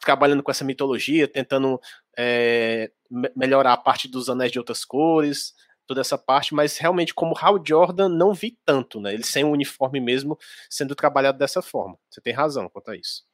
Trabalhando 0.00 0.42
com 0.42 0.50
essa 0.50 0.64
mitologia, 0.64 1.28
tentando 1.28 1.80
é, 2.18 2.90
melhorar 3.36 3.74
a 3.74 3.76
parte 3.76 4.08
dos 4.08 4.28
anéis 4.28 4.50
de 4.50 4.58
outras 4.58 4.84
cores, 4.84 5.54
toda 5.86 6.00
essa 6.00 6.16
parte, 6.16 6.54
mas 6.54 6.78
realmente 6.78 7.14
como 7.14 7.36
Hal 7.38 7.62
Jordan 7.64 8.08
não 8.08 8.32
vi 8.32 8.58
tanto, 8.64 9.00
né? 9.00 9.12
Ele 9.14 9.24
sem 9.24 9.44
o 9.44 9.50
uniforme 9.50 10.00
mesmo 10.00 10.38
sendo 10.70 10.94
trabalhado 10.94 11.38
dessa 11.38 11.62
forma. 11.62 11.96
Você 12.10 12.20
tem 12.20 12.32
razão 12.32 12.68
quanto 12.68 12.90
a 12.90 12.96
isso. 12.96 13.24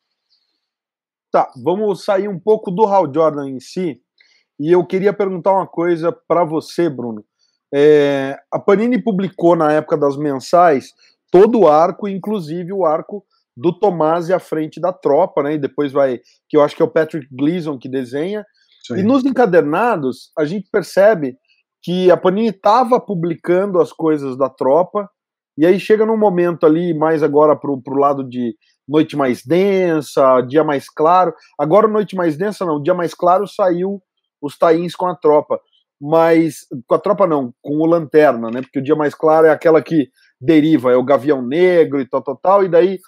Tá, 1.31 1.51
vamos 1.63 2.05
sair 2.05 2.29
um 2.29 2.39
pouco 2.39 2.71
do 2.71 2.87
Hal 2.87 3.13
Jordan 3.13 3.51
em 3.51 3.61
si. 3.61 4.01
E 4.59 4.73
eu 4.73 4.85
queria 4.87 5.13
perguntar 5.13 5.53
uma 5.53 5.67
coisa 5.67 6.11
para 6.11 6.45
você, 6.45 6.89
Bruno. 6.89 7.25
É, 7.73 8.39
a 8.51 8.59
Panini 8.59 9.01
publicou 9.01 9.55
na 9.55 9.73
época 9.73 9.97
das 9.97 10.17
mensais 10.17 10.93
todo 11.31 11.61
o 11.61 11.69
arco, 11.69 12.09
inclusive 12.09 12.73
o 12.73 12.85
arco 12.87 13.25
do 13.55 13.79
Tomás 13.79 14.31
à 14.31 14.39
frente 14.39 14.81
da 14.81 14.93
tropa, 14.93 15.43
né? 15.43 15.55
E 15.55 15.59
depois 15.59 15.93
vai, 15.93 16.21
que 16.49 16.57
eu 16.57 16.63
acho 16.63 16.75
que 16.75 16.83
é 16.83 16.85
o 16.85 16.91
Patrick 16.91 17.27
Gleason 17.31 17.79
que 17.79 17.89
desenha. 17.89 18.45
E 18.97 19.03
nos 19.03 19.25
encadernados, 19.25 20.31
a 20.39 20.47
gente 20.47 20.67
percebe 20.71 21.37
que 21.89 22.11
a 22.11 22.19
Panini 22.19 22.49
estava 22.49 23.01
publicando 23.01 23.81
as 23.81 23.95
coisas 23.95 24.37
da 24.37 24.51
tropa, 24.51 25.09
e 25.57 25.65
aí 25.65 25.81
chega 25.81 26.05
num 26.05 26.19
momento 26.19 26.67
ali, 26.67 26.93
mais 26.93 27.23
agora 27.23 27.57
pro, 27.57 27.81
pro 27.81 27.99
lado 27.99 28.23
de 28.23 28.55
noite 28.87 29.17
mais 29.17 29.43
densa, 29.43 30.43
dia 30.43 30.63
mais 30.63 30.91
claro. 30.91 31.33
Agora, 31.59 31.89
noite 31.89 32.15
mais 32.15 32.37
densa, 32.37 32.67
não, 32.67 32.83
dia 32.83 32.93
mais 32.93 33.15
claro 33.15 33.47
saiu 33.47 34.03
os 34.43 34.59
tains 34.59 34.95
com 34.95 35.07
a 35.07 35.15
tropa. 35.15 35.59
Mas 35.99 36.67
com 36.87 36.95
a 36.95 36.99
tropa 36.99 37.27
não, 37.27 37.55
com 37.63 37.79
o 37.79 37.87
Lanterna, 37.87 38.51
né? 38.51 38.61
Porque 38.61 38.81
o 38.81 38.85
dia 38.85 38.95
mais 38.95 39.15
claro 39.15 39.47
é 39.47 39.51
aquela 39.51 39.81
que 39.81 40.11
deriva, 40.39 40.93
é 40.93 40.97
o 40.97 41.03
Gavião 41.03 41.41
Negro 41.41 42.03
e 42.03 42.07
tal, 42.07 42.21
tal, 42.21 42.37
tal, 42.37 42.65
e 42.65 42.69
daí 42.69 42.99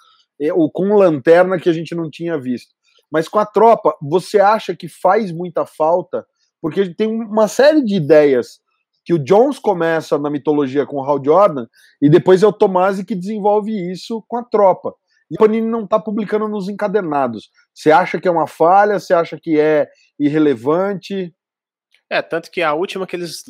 é, 0.41 0.51
o, 0.51 0.71
com 0.71 0.89
o 0.89 0.97
Lanterna 0.97 1.59
que 1.59 1.69
a 1.69 1.73
gente 1.73 1.93
não 1.93 2.09
tinha 2.09 2.35
visto. 2.35 2.71
Mas 3.11 3.27
com 3.27 3.37
a 3.37 3.45
tropa, 3.45 3.95
você 4.01 4.39
acha 4.39 4.75
que 4.75 4.87
faz 4.87 5.31
muita 5.31 5.67
falta? 5.67 6.25
Porque 6.59 6.95
tem 6.95 7.07
uma 7.07 7.47
série 7.47 7.85
de 7.85 7.95
ideias 7.95 8.59
que 9.03 9.13
o 9.13 9.19
Jones 9.19 9.59
começa 9.59 10.17
na 10.17 10.29
mitologia 10.29 10.85
com 10.85 10.97
o 10.97 11.03
Hal 11.03 11.23
Jordan 11.23 11.65
e 12.01 12.09
depois 12.09 12.43
é 12.43 12.47
o 12.47 12.53
Tomasi 12.53 13.05
que 13.05 13.15
desenvolve 13.15 13.71
isso 13.91 14.23
com 14.27 14.37
a 14.37 14.43
tropa. 14.43 14.93
E 15.29 15.35
o 15.35 15.37
Panini 15.37 15.67
não 15.67 15.85
está 15.85 15.97
publicando 15.97 16.47
nos 16.47 16.67
encadernados. 16.67 17.49
Você 17.73 17.89
acha 17.89 18.19
que 18.19 18.27
é 18.27 18.31
uma 18.31 18.47
falha? 18.47 18.99
Você 18.99 19.13
acha 19.13 19.39
que 19.41 19.57
é 19.57 19.87
irrelevante? 20.19 21.33
É, 22.09 22.21
tanto 22.21 22.51
que 22.51 22.61
a 22.61 22.73
última 22.73 23.07
que 23.07 23.15
eles 23.15 23.43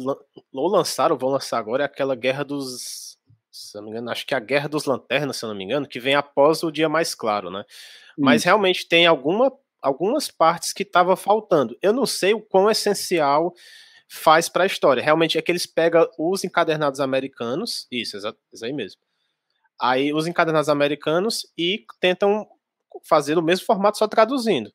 ou 0.54 0.68
lançaram, 0.70 1.18
vão 1.18 1.32
lançar 1.32 1.58
agora, 1.58 1.84
é 1.84 1.86
aquela 1.88 2.14
Guerra 2.14 2.44
dos. 2.44 3.18
Se 3.52 3.76
não 3.76 3.86
me 3.86 3.90
engano, 3.90 4.12
acho 4.12 4.26
que 4.28 4.36
é 4.36 4.38
a 4.38 4.40
Guerra 4.40 4.70
dos 4.70 4.86
Lanternas, 4.86 5.38
se 5.38 5.46
não 5.46 5.56
me 5.56 5.64
engano, 5.64 5.88
que 5.88 6.00
vem 6.00 6.14
após 6.14 6.62
o 6.62 6.72
Dia 6.72 6.88
Mais 6.88 7.16
Claro, 7.16 7.50
né? 7.50 7.64
Mas 8.18 8.44
realmente 8.44 8.88
tem 8.88 9.08
alguma, 9.08 9.52
algumas 9.82 10.30
partes 10.30 10.72
que 10.72 10.84
estava 10.84 11.16
faltando. 11.16 11.76
Eu 11.82 11.92
não 11.92 12.06
sei 12.06 12.36
o 12.36 12.42
quão 12.42 12.70
essencial 12.70 13.54
faz 14.12 14.50
para 14.50 14.64
a 14.64 14.68
história. 14.68 15.02
Realmente 15.02 15.38
é 15.38 15.42
que 15.42 15.52
eles 15.52 15.66
pegam 15.66 16.08
os 16.20 16.44
encadernados 16.44 17.00
americanos, 17.00 17.88
isso, 17.92 18.18
isso 18.52 18.66
aí 18.66 18.74
mesmo 18.74 19.02
aí 19.82 20.14
os 20.14 20.28
encadernados 20.28 20.70
americanos 20.70 21.48
e 21.58 21.84
tentam 22.00 22.48
fazer 23.04 23.38
o 23.38 23.42
mesmo 23.42 23.66
formato 23.66 23.98
só 23.98 24.08
traduzindo. 24.08 24.72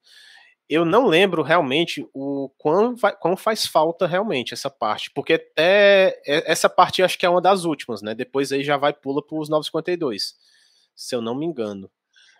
Eu 0.68 0.84
não 0.84 1.06
lembro 1.06 1.42
realmente 1.42 2.04
o 2.12 2.50
quão, 2.58 2.96
vai, 2.96 3.14
quão 3.16 3.36
faz 3.36 3.64
falta 3.64 4.04
realmente 4.04 4.52
essa 4.52 4.68
parte, 4.68 5.12
porque 5.14 5.34
até 5.34 6.20
essa 6.26 6.68
parte 6.68 7.04
acho 7.04 7.16
que 7.16 7.24
é 7.24 7.28
uma 7.28 7.40
das 7.40 7.64
últimas, 7.64 8.02
né? 8.02 8.16
Depois 8.16 8.50
aí 8.50 8.64
já 8.64 8.76
vai 8.76 8.92
pula 8.92 9.24
para 9.24 9.38
os 9.38 9.48
952, 9.48 10.34
se 10.96 11.14
eu 11.14 11.22
não 11.22 11.36
me 11.36 11.46
engano. 11.46 11.88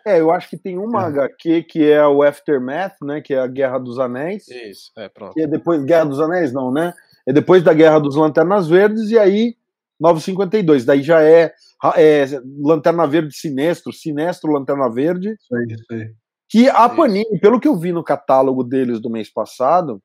É, 0.07 0.21
eu 0.21 0.31
acho 0.31 0.49
que 0.49 0.57
tem 0.57 0.79
uma 0.79 1.03
é. 1.03 1.07
HQ 1.07 1.65
que 1.65 1.85
é 1.85 2.07
o 2.07 2.23
Aftermath, 2.23 2.95
né? 3.03 3.21
Que 3.21 3.35
é 3.35 3.41
a 3.41 3.47
Guerra 3.49 3.79
dos 3.79 3.99
Anéis. 3.99 4.47
Isso, 4.47 4.93
é, 4.97 5.09
pronto. 5.09 5.35
Que 5.35 5.43
é 5.43 5.47
depois 5.49 5.83
Guerra 5.83 6.05
dos 6.05 6.21
Anéis, 6.21 6.53
não, 6.53 6.73
né? 6.73 6.95
É 7.27 7.33
depois 7.33 7.65
da 7.65 7.75
Guerra 7.75 7.99
dos 7.99 8.15
Lanternas 8.15 8.69
Verdes, 8.69 9.11
e 9.11 9.19
aí 9.19 9.57
952. 9.99 10.85
Daí 10.85 11.03
já 11.03 11.21
é, 11.23 11.53
é 11.97 12.25
Lanterna 12.63 13.05
Verde 13.05 13.35
Sinestro, 13.35 13.93
Sinestro 13.93 14.53
Lanterna 14.53 14.89
Verde. 14.89 15.31
Isso 15.33 15.57
aí, 15.57 15.67
isso 15.71 15.93
aí. 15.93 16.15
Que 16.49 16.69
a 16.69 16.89
Panini, 16.89 17.41
pelo 17.41 17.59
que 17.59 17.67
eu 17.67 17.77
vi 17.77 17.91
no 17.91 18.05
catálogo 18.05 18.63
deles 18.63 19.01
do 19.01 19.11
mês 19.11 19.29
passado, 19.29 20.01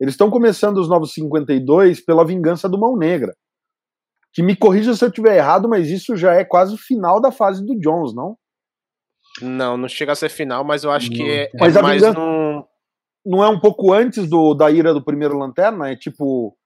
eles 0.00 0.14
estão 0.14 0.30
começando 0.30 0.78
os 0.78 0.88
952 0.88 2.00
pela 2.00 2.24
vingança 2.24 2.70
do 2.70 2.78
Mão 2.78 2.96
Negra. 2.96 3.36
Que 4.32 4.42
me 4.42 4.56
corrija 4.56 4.94
se 4.94 5.04
eu 5.04 5.08
estiver 5.08 5.36
errado, 5.36 5.68
mas 5.68 5.90
isso 5.90 6.16
já 6.16 6.32
é 6.32 6.42
quase 6.42 6.74
o 6.74 6.78
final 6.78 7.20
da 7.20 7.30
fase 7.30 7.62
do 7.62 7.78
Jones, 7.78 8.14
não? 8.14 8.38
Não, 9.40 9.76
não 9.76 9.88
chega 9.88 10.12
a 10.12 10.16
ser 10.16 10.28
final, 10.28 10.64
mas 10.64 10.84
eu 10.84 10.90
acho 10.90 11.10
não. 11.10 11.16
que 11.16 11.30
é, 11.30 11.50
mas 11.58 11.76
é 11.76 11.82
mais 11.82 12.02
vingança... 12.02 12.18
no... 12.18 12.66
Não 13.24 13.42
é 13.42 13.48
um 13.48 13.58
pouco 13.58 13.92
antes 13.92 14.28
do, 14.28 14.54
da 14.54 14.70
ira 14.70 14.94
do 14.94 15.04
primeiro 15.04 15.36
Lanterna? 15.36 15.90
É 15.90 15.96
tipo 15.96 16.56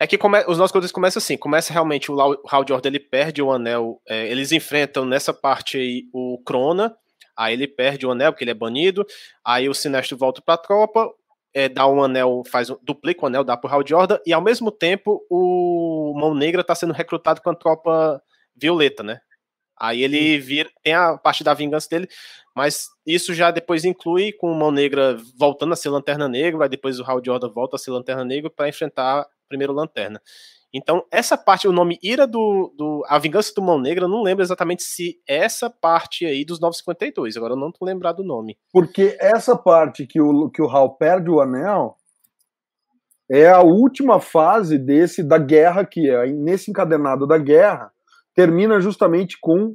é 0.00 0.06
que 0.06 0.16
come, 0.16 0.42
os 0.48 0.56
nossos 0.56 0.72
coisas 0.72 0.90
começam 0.90 1.20
assim, 1.20 1.36
começa 1.36 1.72
realmente 1.72 2.10
o 2.10 2.18
Hal 2.20 2.64
Jordan, 2.66 2.88
ele 2.88 3.00
perde 3.00 3.42
o 3.42 3.52
anel, 3.52 4.00
é, 4.08 4.26
eles 4.28 4.50
enfrentam 4.50 5.04
nessa 5.04 5.32
parte 5.32 5.76
aí 5.76 6.04
o 6.12 6.40
Crona, 6.44 6.96
aí 7.36 7.52
ele 7.52 7.68
perde 7.68 8.06
o 8.06 8.10
anel 8.10 8.32
porque 8.32 8.44
ele 8.44 8.50
é 8.50 8.54
banido, 8.54 9.04
aí 9.44 9.68
o 9.68 9.74
Sinestro 9.74 10.16
volta 10.16 10.40
pra 10.40 10.56
tropa, 10.56 11.10
é, 11.52 11.68
dá 11.68 11.86
um 11.86 12.02
anel, 12.02 12.42
faz 12.50 12.70
um, 12.70 12.78
duplica 12.82 13.24
o 13.24 13.26
anel, 13.26 13.44
dá 13.44 13.56
pro 13.56 13.70
Hal 13.70 13.86
Jordan, 13.86 14.18
e 14.26 14.32
ao 14.32 14.40
mesmo 14.40 14.70
tempo 14.70 15.24
o 15.28 16.14
Mão 16.16 16.34
Negra 16.34 16.64
tá 16.64 16.74
sendo 16.74 16.94
recrutado 16.94 17.42
com 17.42 17.50
a 17.50 17.54
tropa 17.54 18.22
violeta, 18.56 19.02
né? 19.02 19.20
Aí 19.78 20.02
ele 20.02 20.38
vira, 20.38 20.70
tem 20.82 20.94
a 20.94 21.16
parte 21.18 21.42
da 21.42 21.54
vingança 21.54 21.88
dele, 21.90 22.08
mas 22.54 22.88
isso 23.06 23.34
já 23.34 23.50
depois 23.50 23.84
inclui 23.84 24.32
com 24.32 24.50
o 24.50 24.54
Mão 24.54 24.70
Negra 24.70 25.16
voltando 25.38 25.72
a 25.72 25.76
ser 25.76 25.88
Lanterna 25.88 26.28
Negra, 26.28 26.58
vai 26.58 26.68
depois 26.68 27.00
o 27.00 27.04
Hal 27.04 27.20
Jordan 27.24 27.48
volta 27.48 27.76
a 27.76 27.78
ser 27.78 27.90
Lanterna 27.90 28.24
Negra 28.24 28.50
para 28.50 28.68
enfrentar 28.68 29.26
primeiro 29.48 29.72
Lanterna. 29.72 30.20
Então, 30.76 31.04
essa 31.08 31.38
parte, 31.38 31.68
o 31.68 31.72
nome 31.72 32.00
Ira 32.02 32.26
do, 32.26 32.74
do. 32.76 33.04
A 33.06 33.16
Vingança 33.16 33.52
do 33.54 33.62
Mão 33.62 33.78
Negra, 33.78 34.06
eu 34.06 34.08
não 34.08 34.24
lembro 34.24 34.42
exatamente 34.42 34.82
se 34.82 35.20
essa 35.24 35.70
parte 35.70 36.26
aí 36.26 36.44
dos 36.44 36.58
952. 36.58 37.36
Agora 37.36 37.52
eu 37.52 37.56
não 37.56 37.70
tô 37.70 37.84
lembrado 37.84 38.16
do 38.16 38.24
nome. 38.24 38.58
Porque 38.72 39.16
essa 39.20 39.56
parte 39.56 40.04
que 40.04 40.20
o, 40.20 40.50
que 40.50 40.60
o 40.60 40.68
Hal 40.68 40.96
perde 40.96 41.30
o 41.30 41.40
anel 41.40 41.96
é 43.30 43.48
a 43.48 43.60
última 43.60 44.18
fase 44.18 44.76
desse 44.76 45.22
da 45.22 45.38
guerra, 45.38 45.84
que 45.84 46.10
é 46.10 46.26
nesse 46.26 46.72
encadenado 46.72 47.24
da 47.24 47.38
guerra, 47.38 47.93
termina 48.34 48.80
justamente 48.80 49.38
com 49.40 49.74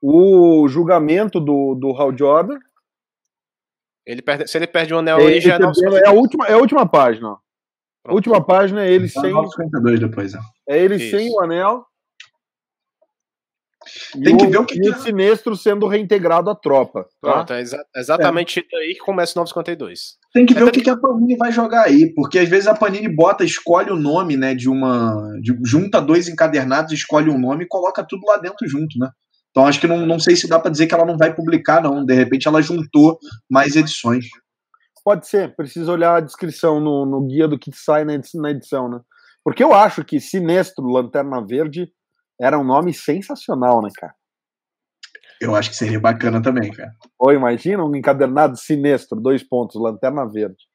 o 0.00 0.66
julgamento 0.68 1.38
do, 1.38 1.74
do 1.74 1.90
Hal 1.92 2.16
Jordan. 2.16 2.58
Ele 4.04 4.20
perde, 4.20 4.48
se 4.48 4.58
ele 4.58 4.66
perde 4.66 4.92
o 4.92 4.98
anel 4.98 5.18
aí, 5.18 5.40
já 5.40 5.58
não. 5.58 5.70
É 5.96 6.08
a 6.08 6.12
última, 6.12 6.46
é 6.46 6.54
a 6.54 6.58
última 6.58 6.88
página. 6.88 7.36
A 8.04 8.12
última 8.12 8.44
página 8.44 8.84
é 8.84 8.90
ele 8.90 9.08
tá 9.08 9.20
sem. 9.20 9.32
52 9.32 10.00
depois, 10.00 10.34
é. 10.34 10.38
é 10.68 10.78
ele 10.78 10.96
Isso. 10.96 11.16
sem 11.16 11.30
o 11.30 11.40
anel. 11.40 11.86
Tem 14.12 14.36
que 14.36 14.46
ver 14.46 14.58
o 14.58 14.66
que. 14.66 14.76
E 14.76 14.90
o 14.90 14.98
Sinestro 14.98 15.56
sendo 15.56 15.86
reintegrado 15.86 16.50
à 16.50 16.54
tropa. 16.54 17.04
Tá? 17.20 17.32
Pronto, 17.32 17.52
é 17.52 17.60
exa 17.60 17.84
exatamente 17.94 18.66
é. 18.72 18.76
aí 18.76 18.94
que 18.94 19.00
começa 19.00 19.38
o 19.38 19.42
952. 19.42 20.18
Tem 20.32 20.46
que 20.46 20.54
ver 20.54 20.62
é, 20.62 20.64
o 20.64 20.72
que, 20.72 20.80
que, 20.80 20.88
a 20.88 20.96
Panini 20.96 21.36
vai 21.36 21.52
jogar 21.52 21.84
aí, 21.84 22.12
porque 22.14 22.38
às 22.38 22.48
vezes 22.48 22.66
a 22.66 22.74
Panini 22.74 23.08
bota, 23.08 23.44
escolhe 23.44 23.90
o 23.90 23.96
nome, 23.96 24.36
né, 24.36 24.54
de 24.54 24.68
uma. 24.68 25.14
De, 25.42 25.54
junta 25.62 26.00
dois 26.00 26.26
encadernados, 26.26 26.92
escolhe 26.92 27.28
um 27.28 27.38
nome 27.38 27.64
e 27.64 27.68
coloca 27.68 28.02
tudo 28.02 28.26
lá 28.26 28.38
dentro 28.38 28.66
junto, 28.66 28.98
né? 28.98 29.10
Então 29.50 29.66
acho 29.66 29.78
que 29.78 29.86
não, 29.86 30.06
não 30.06 30.18
sei 30.18 30.34
se 30.34 30.48
dá 30.48 30.58
para 30.58 30.70
dizer 30.70 30.86
que 30.86 30.94
ela 30.94 31.04
não 31.04 31.18
vai 31.18 31.34
publicar, 31.34 31.82
não. 31.82 32.02
De 32.04 32.14
repente 32.14 32.48
ela 32.48 32.62
juntou 32.62 33.18
mais 33.50 33.76
edições. 33.76 34.24
Pode 35.04 35.26
ser, 35.28 35.54
precisa 35.54 35.92
olhar 35.92 36.16
a 36.16 36.20
descrição 36.20 36.80
no, 36.80 37.04
no 37.04 37.26
guia 37.26 37.46
do 37.46 37.58
que 37.58 37.70
sai 37.74 38.04
na 38.04 38.14
edição, 38.14 38.40
na 38.40 38.50
edição, 38.50 38.88
né? 38.88 39.00
Porque 39.44 39.62
eu 39.62 39.74
acho 39.74 40.04
que 40.04 40.20
Sinestro 40.20 40.86
Lanterna 40.86 41.44
Verde 41.44 41.88
era 42.40 42.58
um 42.58 42.64
nome 42.64 42.94
sensacional, 42.94 43.82
né, 43.82 43.90
cara? 43.94 44.14
Eu 45.42 45.56
acho 45.56 45.70
que 45.70 45.76
seria 45.76 45.98
bacana 45.98 46.40
também, 46.40 46.70
cara. 46.70 46.94
Ou 47.18 47.32
imagina 47.32 47.84
um 47.84 47.96
encadernado 47.96 48.56
sinestro, 48.56 49.20
dois 49.20 49.42
pontos, 49.42 49.80
Lanterna 49.80 50.24
Verde. 50.24 50.68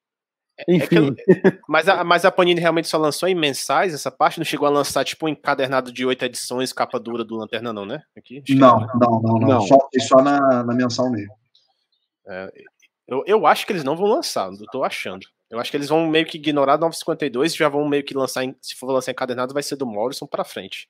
É, 0.57 0.63
é 0.69 0.75
Enfim. 0.75 1.15
É 1.29 1.33
mas, 1.69 1.87
a, 1.87 2.03
mas 2.03 2.25
a 2.25 2.31
Panini 2.31 2.59
realmente 2.59 2.89
só 2.89 2.97
lançou 2.97 3.29
em 3.29 3.35
mensais 3.35 3.93
essa 3.93 4.11
parte? 4.11 4.39
Não 4.39 4.45
chegou 4.45 4.67
a 4.67 4.71
lançar 4.71 5.05
tipo 5.05 5.25
um 5.25 5.29
encadernado 5.29 5.89
de 5.89 6.05
oito 6.05 6.25
edições, 6.25 6.73
capa 6.73 6.99
dura 6.99 7.23
do 7.23 7.37
Lanterna, 7.37 7.71
não, 7.71 7.85
né? 7.85 8.03
Aqui, 8.17 8.43
não, 8.49 8.81
não, 8.81 8.87
não, 8.99 9.21
não, 9.21 9.47
não, 9.47 9.61
Só, 9.61 9.77
só 9.99 10.21
na, 10.21 10.63
na 10.63 10.73
mensal 10.73 11.09
mesmo. 11.09 11.33
É, 12.27 12.51
eu, 13.07 13.23
eu 13.25 13.47
acho 13.47 13.65
que 13.65 13.71
eles 13.71 13.85
não 13.85 13.95
vão 13.95 14.07
lançar, 14.07 14.51
eu 14.51 14.65
tô 14.69 14.83
achando. 14.83 15.25
Eu 15.49 15.59
acho 15.59 15.71
que 15.71 15.77
eles 15.77 15.87
vão 15.87 16.05
meio 16.07 16.25
que 16.25 16.37
ignorar 16.37 16.77
952 16.77 17.53
e 17.53 17.57
já 17.57 17.69
vão 17.69 17.87
meio 17.87 18.03
que 18.03 18.13
lançar, 18.13 18.43
em, 18.43 18.53
se 18.61 18.75
for 18.75 18.91
lançar 18.91 19.11
encadernado, 19.11 19.53
vai 19.53 19.63
ser 19.63 19.77
do 19.77 19.85
Morrison 19.85 20.27
para 20.27 20.43
frente. 20.43 20.89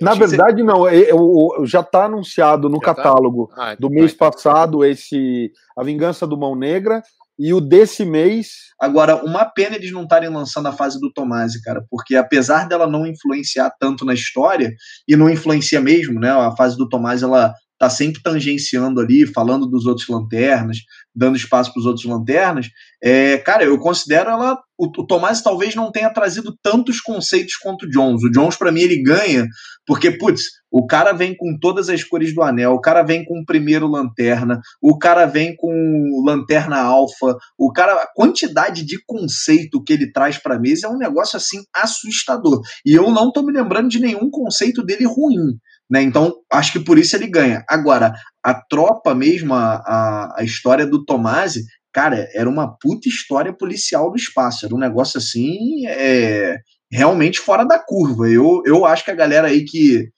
Na 0.00 0.14
verdade, 0.14 0.62
não, 0.62 0.88
eu, 0.88 1.64
já 1.64 1.80
está 1.80 2.04
anunciado 2.04 2.68
no 2.68 2.76
já 2.76 2.82
tá? 2.82 2.94
catálogo 2.94 3.50
tá? 3.54 3.72
ah, 3.72 3.74
do 3.74 3.90
mês 3.90 4.12
então. 4.12 4.30
passado 4.30 4.84
esse 4.84 5.52
A 5.76 5.82
Vingança 5.84 6.26
do 6.26 6.36
Mão 6.36 6.54
Negra 6.54 7.02
E 7.38 7.52
o 7.54 7.60
desse 7.60 8.04
mês. 8.04 8.48
Agora, 8.80 9.16
uma 9.24 9.44
pena 9.44 9.76
eles 9.76 9.92
não 9.92 10.02
estarem 10.02 10.28
lançando 10.28 10.66
a 10.66 10.72
fase 10.72 11.00
do 11.00 11.12
Tomasi, 11.12 11.62
cara, 11.62 11.84
porque 11.90 12.16
apesar 12.16 12.66
dela 12.66 12.86
não 12.86 13.06
influenciar 13.06 13.72
tanto 13.78 14.04
na 14.04 14.14
história, 14.14 14.72
e 15.06 15.16
não 15.16 15.30
influencia 15.30 15.80
mesmo, 15.80 16.18
né? 16.18 16.30
A 16.30 16.54
fase 16.56 16.76
do 16.76 16.88
Tomasi 16.88 17.24
ela 17.24 17.54
tá 17.78 17.88
sempre 17.88 18.20
tangenciando 18.22 19.00
ali, 19.00 19.26
falando 19.26 19.66
dos 19.66 19.86
outros 19.86 20.08
lanternas, 20.08 20.78
dando 21.14 21.36
espaço 21.36 21.72
para 21.72 21.80
os 21.80 21.86
outros 21.86 22.04
lanternas. 22.04 22.68
É, 23.02 23.38
cara, 23.38 23.64
eu 23.64 23.78
considero 23.78 24.30
ela. 24.30 24.58
O, 24.76 24.86
o 24.86 25.06
Tomás 25.06 25.42
talvez 25.42 25.74
não 25.74 25.90
tenha 25.90 26.10
trazido 26.10 26.56
tantos 26.62 27.00
conceitos 27.00 27.56
quanto 27.56 27.86
o 27.86 27.90
Jones. 27.90 28.22
O 28.22 28.30
Jones, 28.30 28.56
para 28.56 28.72
mim, 28.72 28.80
ele 28.80 29.02
ganha, 29.02 29.46
porque, 29.86 30.10
putz, 30.10 30.42
o 30.70 30.86
cara 30.86 31.12
vem 31.12 31.36
com 31.36 31.56
todas 31.60 31.88
as 31.88 32.04
cores 32.04 32.34
do 32.34 32.42
anel, 32.42 32.72
o 32.72 32.80
cara 32.80 33.02
vem 33.02 33.24
com 33.24 33.40
o 33.40 33.44
primeiro 33.44 33.86
lanterna, 33.86 34.60
o 34.82 34.98
cara 34.98 35.24
vem 35.24 35.56
com 35.56 36.22
lanterna 36.24 36.80
alfa, 36.80 37.36
o 37.56 37.72
cara. 37.72 37.94
A 37.94 38.08
quantidade 38.14 38.84
de 38.84 38.98
conceito 39.06 39.82
que 39.82 39.92
ele 39.92 40.12
traz 40.12 40.36
para 40.38 40.58
mesa 40.58 40.86
é 40.86 40.90
um 40.90 40.98
negócio 40.98 41.36
assim 41.36 41.58
assustador. 41.74 42.60
E 42.84 42.92
eu 42.94 43.10
não 43.10 43.32
tô 43.32 43.42
me 43.42 43.52
lembrando 43.52 43.88
de 43.88 44.00
nenhum 44.00 44.30
conceito 44.30 44.84
dele 44.84 45.04
ruim. 45.04 45.58
Né? 45.90 46.02
Então, 46.02 46.34
acho 46.52 46.72
que 46.72 46.80
por 46.80 46.98
isso 46.98 47.16
ele 47.16 47.26
ganha. 47.26 47.64
Agora, 47.68 48.12
a 48.42 48.54
tropa 48.54 49.14
mesmo, 49.14 49.54
a, 49.54 49.76
a, 49.76 50.34
a 50.38 50.44
história 50.44 50.86
do 50.86 51.04
Tomasi, 51.04 51.64
cara, 51.92 52.28
era 52.34 52.48
uma 52.48 52.76
puta 52.78 53.08
história 53.08 53.52
policial 53.52 54.10
do 54.10 54.16
espaço. 54.16 54.66
Era 54.66 54.74
um 54.74 54.78
negócio 54.78 55.18
assim, 55.18 55.86
é, 55.86 56.58
realmente 56.90 57.40
fora 57.40 57.64
da 57.64 57.78
curva. 57.78 58.28
Eu, 58.28 58.62
eu 58.66 58.84
acho 58.84 59.04
que 59.04 59.10
a 59.10 59.16
galera 59.16 59.48
aí 59.48 59.64
que, 59.64 60.10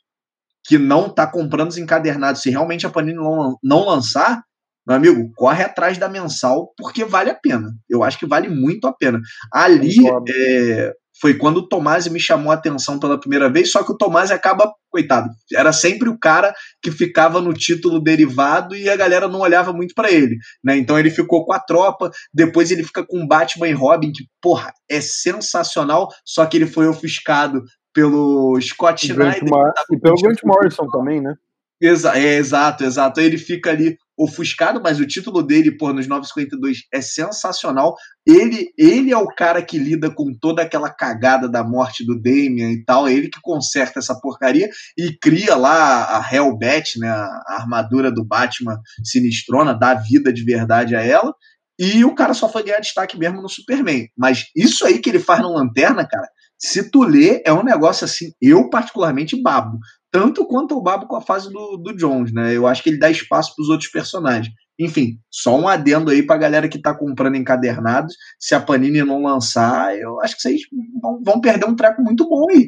que 0.65 0.77
não 0.77 1.09
tá 1.09 1.27
comprando 1.27 1.69
os 1.69 1.79
encadernados, 1.79 2.43
se 2.43 2.51
realmente 2.51 2.87
a 2.87 2.91
Panini 2.91 3.17
não, 3.17 3.57
não 3.63 3.87
lançar, 3.87 4.43
meu 4.87 4.97
amigo, 4.97 5.31
corre 5.37 5.63
atrás 5.63 5.99
da 5.99 6.09
mensal, 6.09 6.73
porque 6.77 7.05
vale 7.05 7.31
a 7.31 7.35
pena. 7.35 7.71
Eu 7.89 8.03
acho 8.03 8.19
que 8.19 8.27
vale 8.27 8.49
muito 8.49 8.87
a 8.87 8.93
pena. 8.93 9.21
Ali, 9.53 9.95
é, 10.29 10.93
foi 11.21 11.35
quando 11.35 11.59
o 11.59 11.69
Tomás 11.69 12.09
me 12.09 12.19
chamou 12.19 12.51
a 12.51 12.55
atenção 12.55 12.99
pela 12.99 13.21
primeira 13.21 13.51
vez, 13.51 13.71
só 13.71 13.85
que 13.85 13.93
o 13.93 13.97
Tomás 13.97 14.31
acaba, 14.31 14.73
coitado, 14.89 15.29
era 15.55 15.73
sempre 15.73 16.09
o 16.09 16.19
cara 16.19 16.53
que 16.83 16.91
ficava 16.91 17.41
no 17.41 17.53
título 17.53 18.01
derivado 18.01 18.75
e 18.75 18.89
a 18.89 18.97
galera 18.97 19.29
não 19.29 19.41
olhava 19.41 19.73
muito 19.73 19.95
para 19.95 20.11
ele, 20.11 20.37
né? 20.65 20.77
Então 20.77 20.99
ele 20.99 21.11
ficou 21.11 21.45
com 21.45 21.53
a 21.53 21.61
tropa, 21.61 22.11
depois 22.33 22.71
ele 22.71 22.83
fica 22.83 23.05
com 23.07 23.27
Batman 23.27 23.69
e 23.69 23.73
Robin, 23.73 24.13
que, 24.13 24.25
porra, 24.41 24.73
é 24.89 25.01
sensacional, 25.01 26.09
só 26.25 26.47
que 26.47 26.57
ele 26.57 26.67
foi 26.67 26.89
ofuscado 26.89 27.63
pelo 27.93 28.59
Scott 28.61 29.07
Schneider. 29.07 29.43
E 29.91 29.99
pelo 29.99 30.17
Grant 30.17 30.39
Morrison 30.45 30.87
também, 30.89 31.21
né? 31.21 31.35
Exa 31.81 32.19
é, 32.19 32.37
exato, 32.37 32.85
exato. 32.85 33.21
Ele 33.21 33.39
fica 33.39 33.71
ali 33.71 33.97
ofuscado, 34.19 34.83
mas 34.83 35.01
o 35.01 35.07
título 35.07 35.43
dele, 35.43 35.77
por 35.77 35.95
nos 35.95 36.07
952 36.07 36.83
é 36.93 37.01
sensacional. 37.01 37.95
Ele, 38.27 38.69
ele 38.77 39.11
é 39.11 39.17
o 39.17 39.29
cara 39.29 39.63
que 39.63 39.79
lida 39.79 40.11
com 40.11 40.35
toda 40.39 40.63
aquela 40.63 40.91
cagada 40.91 41.49
da 41.49 41.65
morte 41.65 42.05
do 42.05 42.21
Damian 42.21 42.71
e 42.71 42.85
tal. 42.85 43.09
É 43.09 43.15
ele 43.15 43.31
que 43.31 43.41
conserta 43.41 43.99
essa 43.99 44.19
porcaria 44.21 44.69
e 44.97 45.17
cria 45.19 45.57
lá 45.57 46.19
a 46.19 46.35
Hellbat, 46.35 46.99
né, 46.99 47.09
a 47.09 47.61
armadura 47.61 48.13
do 48.13 48.25
Batman 48.25 48.79
sinistrona, 49.03 49.73
dá 49.73 49.95
vida 49.95 50.31
de 50.31 50.45
verdade 50.45 50.95
a 50.95 51.01
ela. 51.01 51.35
E 51.79 52.05
o 52.05 52.15
cara 52.15 52.35
só 52.35 52.47
foi 52.47 52.63
ganhar 52.63 52.81
destaque 52.81 53.19
mesmo 53.19 53.41
no 53.41 53.49
Superman. 53.49 54.07
Mas 54.15 54.45
isso 54.55 54.85
aí 54.85 54.99
que 54.99 55.09
ele 55.09 55.19
faz 55.19 55.41
no 55.41 55.55
Lanterna, 55.55 56.07
cara, 56.07 56.29
se 56.61 56.91
tu 56.91 57.03
lê, 57.03 57.43
é 57.45 57.53
um 57.53 57.65
negócio 57.65 58.05
assim, 58.05 58.33
eu 58.41 58.69
particularmente 58.69 59.41
babo 59.41 59.79
tanto 60.11 60.45
quanto 60.47 60.77
o 60.77 60.83
Babo 60.83 61.07
com 61.07 61.17
a 61.17 61.21
fase 61.21 61.51
do, 61.51 61.77
do 61.77 61.97
Jones, 61.97 62.33
né? 62.33 62.55
Eu 62.57 62.67
acho 62.67 62.83
que 62.83 62.91
ele 62.91 62.99
dá 62.99 63.09
espaço 63.09 63.55
para 63.55 63.63
os 63.63 63.69
outros 63.69 63.89
personagens. 63.91 64.53
Enfim, 64.79 65.21
só 65.31 65.57
um 65.57 65.69
adendo 65.69 66.11
aí 66.11 66.25
para 66.25 66.37
a 66.37 66.39
galera 66.39 66.69
que 66.69 66.79
está 66.79 66.93
comprando 66.95 67.37
encadernados. 67.37 68.17
Se 68.39 68.55
a 68.55 68.61
Panini 68.61 69.03
não 69.05 69.23
lançar, 69.23 69.97
eu 69.97 70.21
acho 70.21 70.35
que 70.35 70.43
vocês 70.43 70.63
vão, 71.01 71.23
vão 71.23 71.41
perder 71.41 71.67
um 71.67 71.77
treco 71.77 72.03
muito 72.03 72.29
bom 72.29 72.47
aí. 72.51 72.67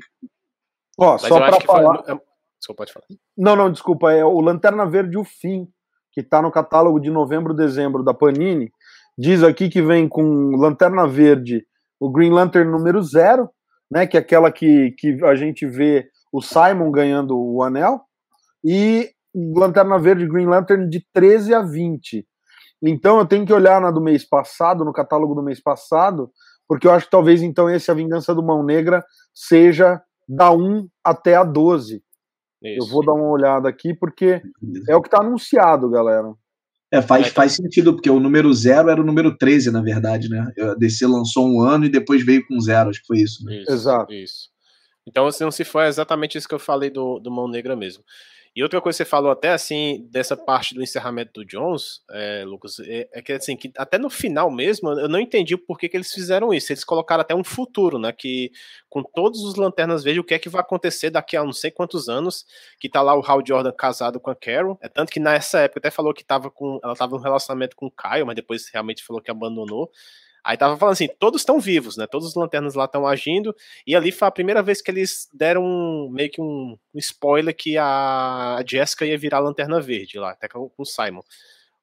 Ó, 0.99 1.19
só 1.19 1.39
para 1.39 1.61
falar. 1.61 2.05
Foi... 2.05 2.21
Desculpa, 2.59 2.83
pode 2.83 2.93
falar. 2.93 3.07
Não, 3.37 3.57
não, 3.57 3.73
desculpa. 3.73 4.13
É 4.13 4.25
o 4.25 4.41
Lanterna 4.41 4.87
Verde, 4.87 5.19
o 5.19 5.25
fim, 5.25 5.67
que 6.13 6.21
está 6.21 6.41
no 6.41 6.53
catálogo 6.53 7.01
de 7.01 7.11
novembro, 7.11 7.55
dezembro 7.55 8.05
da 8.05 8.15
Panini. 8.15 8.71
Diz 9.19 9.43
aqui 9.43 9.69
que 9.69 9.83
vem 9.83 10.09
com 10.09 10.55
Lanterna 10.57 11.09
Verde, 11.09 11.65
o 11.99 12.11
Green 12.11 12.31
Lantern 12.31 12.71
número 12.71 13.03
zero, 13.03 13.51
né? 13.93 14.07
Que 14.07 14.17
é 14.17 14.21
aquela 14.21 14.51
que, 14.51 14.93
que 14.93 15.23
a 15.23 15.35
gente 15.35 15.67
vê 15.67 16.09
o 16.33 16.41
Simon 16.41 16.91
ganhando 16.91 17.39
o 17.39 17.63
anel, 17.63 18.01
e 18.65 19.11
Lanterna 19.35 19.99
Verde 19.99 20.27
Green 20.27 20.47
Lantern 20.47 20.89
de 20.89 21.05
13 21.13 21.55
a 21.55 21.61
20. 21.61 22.27
Então 22.83 23.19
eu 23.19 23.27
tenho 23.27 23.45
que 23.45 23.53
olhar 23.53 23.81
na 23.83 23.91
do 23.91 24.01
mês 24.01 24.27
passado, 24.27 24.83
no 24.83 24.95
catálogo 24.95 25.35
do 25.35 25.43
mês 25.43 25.63
passado, 25.63 26.31
porque 26.67 26.87
eu 26.87 26.91
acho 26.93 27.05
que 27.05 27.11
talvez 27.11 27.43
então 27.43 27.69
esse 27.69 27.91
A 27.91 27.95
Vingança 27.95 28.35
do 28.35 28.43
Mão 28.43 28.63
Negra 28.65 29.05
seja 29.35 30.01
da 30.27 30.51
1 30.51 30.89
até 31.05 31.37
a 31.37 31.45
12. 31.45 32.03
Isso. 32.63 32.87
Eu 32.87 32.91
vou 32.91 33.05
dar 33.05 33.13
uma 33.13 33.29
olhada 33.29 33.69
aqui, 33.69 33.95
porque 33.95 34.41
é 34.89 34.97
o 34.97 35.03
que 35.03 35.09
está 35.09 35.21
anunciado, 35.21 35.91
galera. 35.91 36.33
É, 36.93 37.01
faz, 37.01 37.29
faz 37.29 37.53
sentido, 37.53 37.95
porque 37.95 38.11
o 38.11 38.21
número 38.21 38.53
0 38.53 38.91
era 38.91 39.01
o 39.01 39.05
número 39.05 39.35
13, 39.35 39.71
na 39.71 39.81
verdade, 39.81 40.29
né? 40.29 40.47
A 40.61 40.75
DC 40.75 41.07
lançou 41.07 41.49
um 41.49 41.63
ano 41.63 41.87
e 41.87 41.89
depois 41.89 42.23
veio 42.23 42.47
com 42.47 42.61
zero, 42.61 42.91
acho 42.91 43.01
que 43.01 43.07
foi 43.07 43.21
isso. 43.21 43.51
isso 43.51 43.73
Exato. 43.73 44.13
Isso. 44.13 44.51
Então, 45.07 45.31
se 45.33 45.43
não 45.43 45.51
se 45.51 45.65
for, 45.65 45.81
é 45.81 45.89
exatamente 45.89 46.37
isso 46.37 46.47
que 46.47 46.55
eu 46.55 46.59
falei 46.59 46.91
do, 46.91 47.19
do 47.19 47.31
Mão 47.31 47.49
Negra 47.49 47.75
mesmo. 47.75 48.05
E 48.55 48.63
outra 48.63 48.83
coisa 48.83 48.99
que 48.99 49.05
você 49.05 49.11
falou 49.11 49.33
até 49.33 49.51
assim, 49.51 50.07
dessa 50.11 50.37
parte 50.37 50.75
do 50.75 50.83
encerramento 50.83 51.33
do 51.33 51.45
Jones, 51.45 52.03
é, 52.11 52.45
Lucas, 52.45 52.79
é, 52.81 53.09
é, 53.11 53.23
que 53.23 53.33
assim, 53.33 53.57
que 53.57 53.73
até 53.79 53.97
no 53.97 54.11
final 54.11 54.51
mesmo, 54.51 54.91
eu 54.91 55.09
não 55.09 55.19
entendi 55.19 55.57
por 55.57 55.79
que, 55.79 55.89
que 55.89 55.97
eles 55.97 56.13
fizeram 56.13 56.53
isso. 56.53 56.71
Eles 56.71 56.85
colocaram 56.85 57.23
até 57.23 57.35
um 57.35 57.43
futuro, 57.43 57.99
né? 57.99 58.13
Que 58.13 58.53
com 58.91 59.03
todos 59.03 59.43
os 59.43 59.55
lanternas 59.55 60.05
verde, 60.05 60.21
o 60.21 60.25
que 60.25 60.35
é 60.35 60.39
que 60.39 60.51
vai 60.51 60.61
acontecer 60.61 61.09
daqui 61.09 61.35
a 61.35 61.43
não 61.43 61.53
sei 61.53 61.71
quantos 61.71 62.11
anos, 62.11 62.45
que 62.79 62.91
tá 62.91 63.01
lá 63.01 63.17
o 63.17 63.25
Hal 63.25 63.43
Jordan 63.47 63.73
casado 63.73 64.21
com 64.21 64.31
a 64.31 64.37
Carol. 64.37 64.79
É 64.83 64.89
tanto 64.89 65.11
que 65.11 65.19
nessa 65.19 65.61
época 65.61 65.81
até 65.81 65.91
falou 65.91 66.13
que 66.13 66.23
tava 66.23 66.51
com. 66.51 66.79
Ela 66.85 66.95
tava 66.95 67.17
no 67.17 67.23
relacionamento 67.23 67.75
com 67.75 67.87
o 67.87 67.91
Kyle, 67.91 68.25
mas 68.27 68.37
depois 68.37 68.69
realmente 68.71 69.03
falou 69.03 69.23
que 69.23 69.31
abandonou. 69.31 69.91
Aí 70.45 70.57
tava 70.57 70.77
falando 70.77 70.95
assim, 70.95 71.09
todos 71.19 71.43
estão 71.43 71.61
vivos, 71.61 71.97
né? 71.97 72.07
Todos 72.07 72.29
os 72.29 72.35
lanternas 72.35 72.75
lá 72.75 72.87
estão 72.87 73.07
agindo. 73.07 73.55
E 73.87 73.95
ali 73.95 74.11
foi 74.11 74.27
a 74.27 74.33
primeira 74.33 74.63
vez 74.63 74.83
que 74.83 74.91
eles 74.91 75.29
deram 75.33 75.65
um, 75.65 76.11
meio 76.11 76.31
que 76.31 76.41
um, 76.41 76.77
um 76.93 76.99
spoiler 76.99 77.55
que 77.55 77.79
a 77.79 78.63
Jessica 78.67 79.07
ia 79.07 79.17
virar 79.17 79.39
lanterna 79.39 79.81
verde 79.81 80.19
lá, 80.19 80.33
até 80.33 80.49
com 80.49 80.71
o 80.77 80.85
Simon. 80.85 81.23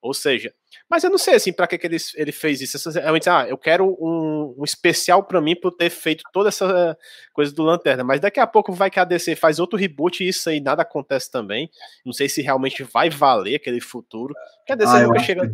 Ou 0.01 0.13
seja, 0.13 0.53
mas 0.89 1.03
eu 1.03 1.09
não 1.09 1.17
sei 1.17 1.35
assim 1.35 1.51
para 1.51 1.67
que, 1.67 1.77
que 1.77 1.85
ele, 1.85 1.97
ele 2.15 2.31
fez 2.31 2.61
isso. 2.61 2.89
Realmente, 2.89 3.29
ah, 3.29 3.45
eu 3.47 3.57
quero 3.57 3.97
um, 3.99 4.55
um 4.57 4.63
especial 4.63 5.23
para 5.23 5.41
mim 5.41 5.55
por 5.55 5.71
ter 5.71 5.89
feito 5.89 6.23
toda 6.31 6.47
essa 6.47 6.97
coisa 7.33 7.53
do 7.53 7.63
Lanterna. 7.63 8.03
Mas 8.03 8.21
daqui 8.21 8.39
a 8.39 8.47
pouco 8.47 8.71
vai 8.71 8.89
que 8.89 8.99
a 8.99 9.03
DC 9.03 9.35
faz 9.35 9.59
outro 9.59 9.77
reboot 9.77 10.23
e 10.23 10.29
isso 10.29 10.49
aí 10.49 10.61
nada 10.61 10.83
acontece 10.83 11.29
também. 11.29 11.69
Não 12.05 12.13
sei 12.13 12.29
se 12.29 12.41
realmente 12.41 12.81
vai 12.83 13.09
valer 13.09 13.55
aquele 13.55 13.81
futuro. 13.81 14.33
Porque 14.59 14.71
a 14.71 14.75
DC 14.75 14.91
ah, 14.95 15.01
nunca 15.01 15.19
chega. 15.19 15.51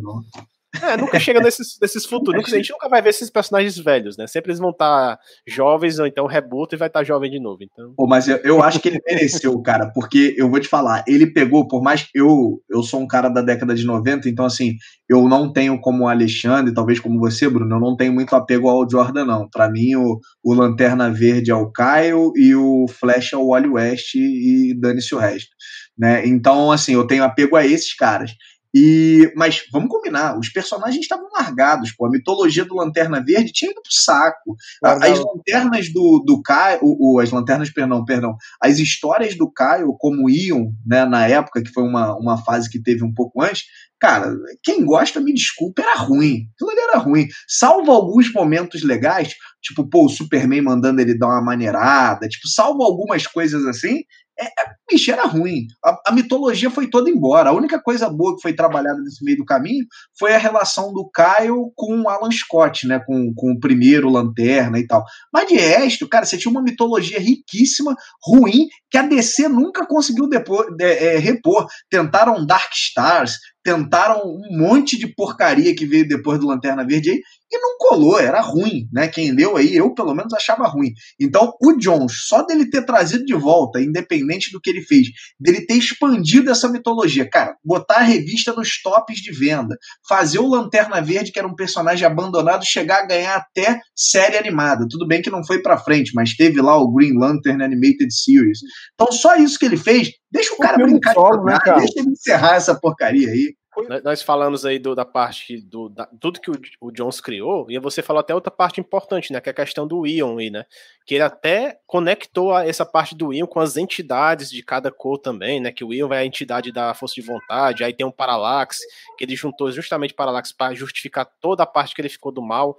É, 0.82 0.96
nunca 0.96 1.18
chega 1.18 1.40
nesses, 1.40 1.78
nesses 1.80 2.04
futuros. 2.04 2.52
a 2.52 2.56
gente 2.56 2.72
nunca 2.72 2.88
vai 2.88 3.02
ver 3.02 3.10
esses 3.10 3.30
personagens 3.30 3.78
velhos, 3.78 4.16
né? 4.16 4.26
Sempre 4.26 4.50
eles 4.50 4.60
vão 4.60 4.70
estar 4.70 5.16
tá 5.16 5.22
jovens, 5.46 5.98
ou 5.98 6.06
então 6.06 6.26
rebuta 6.26 6.74
e 6.74 6.78
vai 6.78 6.88
estar 6.88 7.00
tá 7.00 7.04
jovem 7.04 7.30
de 7.30 7.40
novo. 7.40 7.58
Então... 7.62 7.92
Pô, 7.96 8.06
mas 8.06 8.28
eu, 8.28 8.36
eu 8.38 8.62
acho 8.62 8.80
que 8.80 8.88
ele 8.88 9.00
mereceu, 9.06 9.60
cara, 9.62 9.90
porque 9.94 10.34
eu 10.36 10.50
vou 10.50 10.60
te 10.60 10.68
falar, 10.68 11.04
ele 11.06 11.26
pegou, 11.26 11.66
por 11.66 11.82
mais 11.82 12.02
que 12.02 12.10
eu, 12.14 12.60
eu 12.70 12.82
sou 12.82 13.00
um 13.00 13.06
cara 13.06 13.28
da 13.28 13.42
década 13.42 13.74
de 13.74 13.84
90, 13.84 14.28
então 14.28 14.44
assim, 14.44 14.74
eu 15.08 15.28
não 15.28 15.52
tenho 15.52 15.80
como 15.80 16.04
o 16.04 16.08
Alexandre, 16.08 16.74
talvez 16.74 17.00
como 17.00 17.18
você, 17.18 17.48
Bruno, 17.48 17.76
eu 17.76 17.80
não 17.80 17.96
tenho 17.96 18.12
muito 18.12 18.34
apego 18.34 18.68
ao 18.68 18.88
Jordan, 18.88 19.24
não. 19.24 19.48
Para 19.48 19.70
mim, 19.70 19.94
o, 19.94 20.18
o 20.42 20.54
Lanterna 20.54 21.10
Verde 21.10 21.50
é 21.50 21.54
o 21.54 21.70
Caio 21.70 22.32
e 22.36 22.54
o 22.54 22.86
Flash 22.88 23.32
é 23.32 23.36
o 23.36 23.48
Wally 23.48 23.68
West 23.68 24.14
e 24.14 24.74
dane-se 24.78 25.14
o 25.14 25.18
resto. 25.18 25.50
Né? 25.98 26.26
Então, 26.26 26.70
assim, 26.70 26.94
eu 26.94 27.06
tenho 27.06 27.24
apego 27.24 27.56
a 27.56 27.64
esses 27.64 27.94
caras. 27.94 28.32
E, 28.78 29.32
mas 29.34 29.62
vamos 29.72 29.88
combinar, 29.88 30.38
os 30.38 30.50
personagens 30.50 31.00
estavam 31.00 31.30
largados, 31.32 31.92
pô. 31.92 32.04
A 32.04 32.10
mitologia 32.10 32.62
do 32.62 32.74
Lanterna 32.74 33.24
Verde 33.24 33.50
tinha 33.50 33.70
ido 33.70 33.80
pro 33.80 33.90
saco. 33.90 34.54
As 34.84 35.18
lanternas 35.18 35.90
do, 35.90 36.22
do 36.26 36.42
Caio, 36.42 36.80
o, 36.82 37.18
as 37.18 37.30
lanternas, 37.30 37.70
perdão, 37.70 38.04
perdão, 38.04 38.36
as 38.60 38.78
histórias 38.78 39.34
do 39.34 39.50
Caio, 39.50 39.96
como 39.98 40.28
iam, 40.28 40.74
né, 40.84 41.06
na 41.06 41.26
época, 41.26 41.62
que 41.62 41.72
foi 41.72 41.84
uma, 41.84 42.14
uma 42.18 42.36
fase 42.36 42.68
que 42.68 42.78
teve 42.78 43.02
um 43.02 43.14
pouco 43.14 43.42
antes, 43.42 43.64
cara, 43.98 44.30
quem 44.62 44.84
gosta, 44.84 45.20
me 45.20 45.32
desculpa, 45.32 45.80
era 45.80 45.94
ruim. 45.94 46.46
Aquilo 46.54 46.70
ali 46.70 46.80
era 46.80 46.98
ruim. 46.98 47.28
Salvo 47.48 47.90
alguns 47.90 48.30
momentos 48.30 48.82
legais, 48.82 49.34
tipo, 49.62 49.88
pô, 49.88 50.04
o 50.04 50.10
Superman 50.10 50.60
mandando 50.60 51.00
ele 51.00 51.16
dar 51.16 51.28
uma 51.28 51.40
maneirada, 51.40 52.28
tipo, 52.28 52.46
salvo 52.46 52.82
algumas 52.82 53.26
coisas 53.26 53.64
assim, 53.64 54.02
é, 54.38 54.44
é, 54.44 54.66
bicho, 54.90 55.10
era 55.10 55.24
ruim. 55.24 55.66
A, 55.84 55.96
a, 56.08 56.12
mitologia 56.12 56.70
foi 56.70 56.88
toda 56.88 57.08
embora. 57.08 57.50
A 57.50 57.54
única 57.54 57.80
coisa 57.80 58.08
boa 58.10 58.36
que 58.36 58.42
foi 58.42 58.52
trabalhada 58.52 59.00
nesse 59.00 59.24
meio 59.24 59.38
do 59.38 59.44
caminho 59.44 59.84
foi 60.18 60.34
a 60.34 60.38
relação 60.38 60.92
do 60.92 61.10
Kyle 61.10 61.72
com 61.74 62.02
o 62.02 62.08
Alan 62.08 62.30
Scott, 62.30 62.86
né? 62.86 62.98
Com, 62.98 63.32
com 63.34 63.52
o 63.52 63.60
primeiro 63.60 64.10
Lanterna 64.10 64.78
e 64.78 64.86
tal. 64.86 65.04
Mas 65.32 65.48
de 65.48 65.56
resto, 65.56 66.08
cara, 66.08 66.26
você 66.26 66.36
tinha 66.36 66.50
uma 66.50 66.62
mitologia 66.62 67.18
riquíssima, 67.18 67.94
ruim, 68.22 68.66
que 68.90 68.98
a 68.98 69.02
DC 69.02 69.48
nunca 69.48 69.86
conseguiu 69.86 70.28
depor, 70.28 70.74
de, 70.76 70.84
é, 70.84 71.18
repor. 71.18 71.66
Tentaram 71.90 72.44
Dark 72.44 72.72
Stars, 72.74 73.38
tentaram 73.64 74.22
um 74.24 74.58
monte 74.58 74.98
de 74.98 75.06
porcaria 75.06 75.74
que 75.74 75.86
veio 75.86 76.06
depois 76.06 76.38
do 76.38 76.46
Lanterna 76.46 76.86
Verde 76.86 77.10
aí, 77.10 77.20
e 77.50 77.58
não 77.58 77.76
colou, 77.78 78.18
era 78.18 78.40
ruim, 78.40 78.88
né? 78.92 79.08
Quem 79.08 79.30
leu 79.32 79.56
aí, 79.56 79.74
eu 79.74 79.94
pelo 79.94 80.14
menos 80.14 80.32
achava 80.34 80.66
ruim. 80.66 80.92
Então, 81.20 81.52
o 81.62 81.72
Jones, 81.74 82.26
só 82.26 82.42
dele 82.42 82.68
ter 82.68 82.84
trazido 82.84 83.24
de 83.24 83.34
volta, 83.34 83.80
independente 83.80 84.50
do 84.50 84.60
que 84.60 84.70
ele 84.70 84.82
fez, 84.82 85.08
dele 85.38 85.64
ter 85.64 85.74
expandido 85.74 86.50
essa 86.50 86.68
mitologia, 86.68 87.28
cara, 87.28 87.56
botar 87.64 87.96
a 87.96 88.02
revista 88.02 88.52
nos 88.52 88.80
tops 88.82 89.18
de 89.18 89.32
venda, 89.32 89.76
fazer 90.08 90.38
o 90.38 90.48
Lanterna 90.48 91.00
Verde, 91.00 91.30
que 91.30 91.38
era 91.38 91.48
um 91.48 91.54
personagem 91.54 92.06
abandonado, 92.06 92.64
chegar 92.64 93.02
a 93.02 93.06
ganhar 93.06 93.36
até 93.36 93.80
série 93.94 94.36
animada. 94.36 94.86
Tudo 94.90 95.06
bem 95.06 95.22
que 95.22 95.30
não 95.30 95.44
foi 95.44 95.62
pra 95.62 95.78
frente, 95.78 96.12
mas 96.14 96.34
teve 96.34 96.60
lá 96.60 96.76
o 96.76 96.92
Green 96.92 97.16
Lantern 97.16 97.62
Animated 97.62 98.12
Series. 98.12 98.58
Então, 98.94 99.12
só 99.12 99.36
isso 99.36 99.58
que 99.58 99.66
ele 99.66 99.76
fez, 99.76 100.10
deixa 100.30 100.52
o, 100.52 100.56
o 100.56 100.58
cara 100.58 100.78
brincar 100.78 101.14
solo, 101.14 101.44
de 101.44 101.52
né, 101.52 101.58
cara? 101.62 101.78
deixa 101.78 102.00
ele 102.00 102.10
encerrar 102.10 102.56
essa 102.56 102.74
porcaria 102.74 103.30
aí. 103.30 103.54
Nós 104.02 104.22
falamos 104.22 104.64
aí 104.64 104.78
do, 104.78 104.94
da 104.94 105.04
parte 105.04 105.60
do 105.60 105.88
da, 105.88 106.06
tudo 106.20 106.40
que 106.40 106.50
o, 106.50 106.54
o, 106.80 106.90
Jones 106.90 107.20
criou, 107.20 107.66
e 107.70 107.78
você 107.78 108.02
falou 108.02 108.20
até 108.20 108.34
outra 108.34 108.50
parte 108.50 108.80
importante, 108.80 109.32
né? 109.32 109.40
Que 109.40 109.50
é 109.50 109.52
a 109.52 109.54
questão 109.54 109.86
do 109.86 110.06
Ion 110.06 110.38
aí, 110.38 110.50
né? 110.50 110.64
Que 111.06 111.14
ele 111.14 111.24
até 111.24 111.78
conectou 111.86 112.56
essa 112.58 112.86
parte 112.86 113.14
do 113.14 113.32
Ion 113.32 113.46
com 113.46 113.60
as 113.60 113.76
entidades 113.76 114.50
de 114.50 114.62
cada 114.62 114.90
cor 114.90 115.18
também, 115.18 115.60
né? 115.60 115.70
Que 115.70 115.84
o 115.84 115.92
Ion 115.92 116.12
é 116.12 116.18
a 116.18 116.24
entidade 116.24 116.72
da 116.72 116.94
força 116.94 117.14
de 117.14 117.22
vontade, 117.22 117.84
aí 117.84 117.92
tem 117.92 118.06
um 118.06 118.10
Parallax, 118.10 118.78
que 119.18 119.24
ele 119.24 119.36
juntou 119.36 119.70
justamente 119.70 120.14
Parallax 120.14 120.52
para 120.52 120.74
justificar 120.74 121.26
toda 121.40 121.62
a 121.62 121.66
parte 121.66 121.94
que 121.94 122.00
ele 122.00 122.08
ficou 122.08 122.32
do 122.32 122.42
mal. 122.42 122.76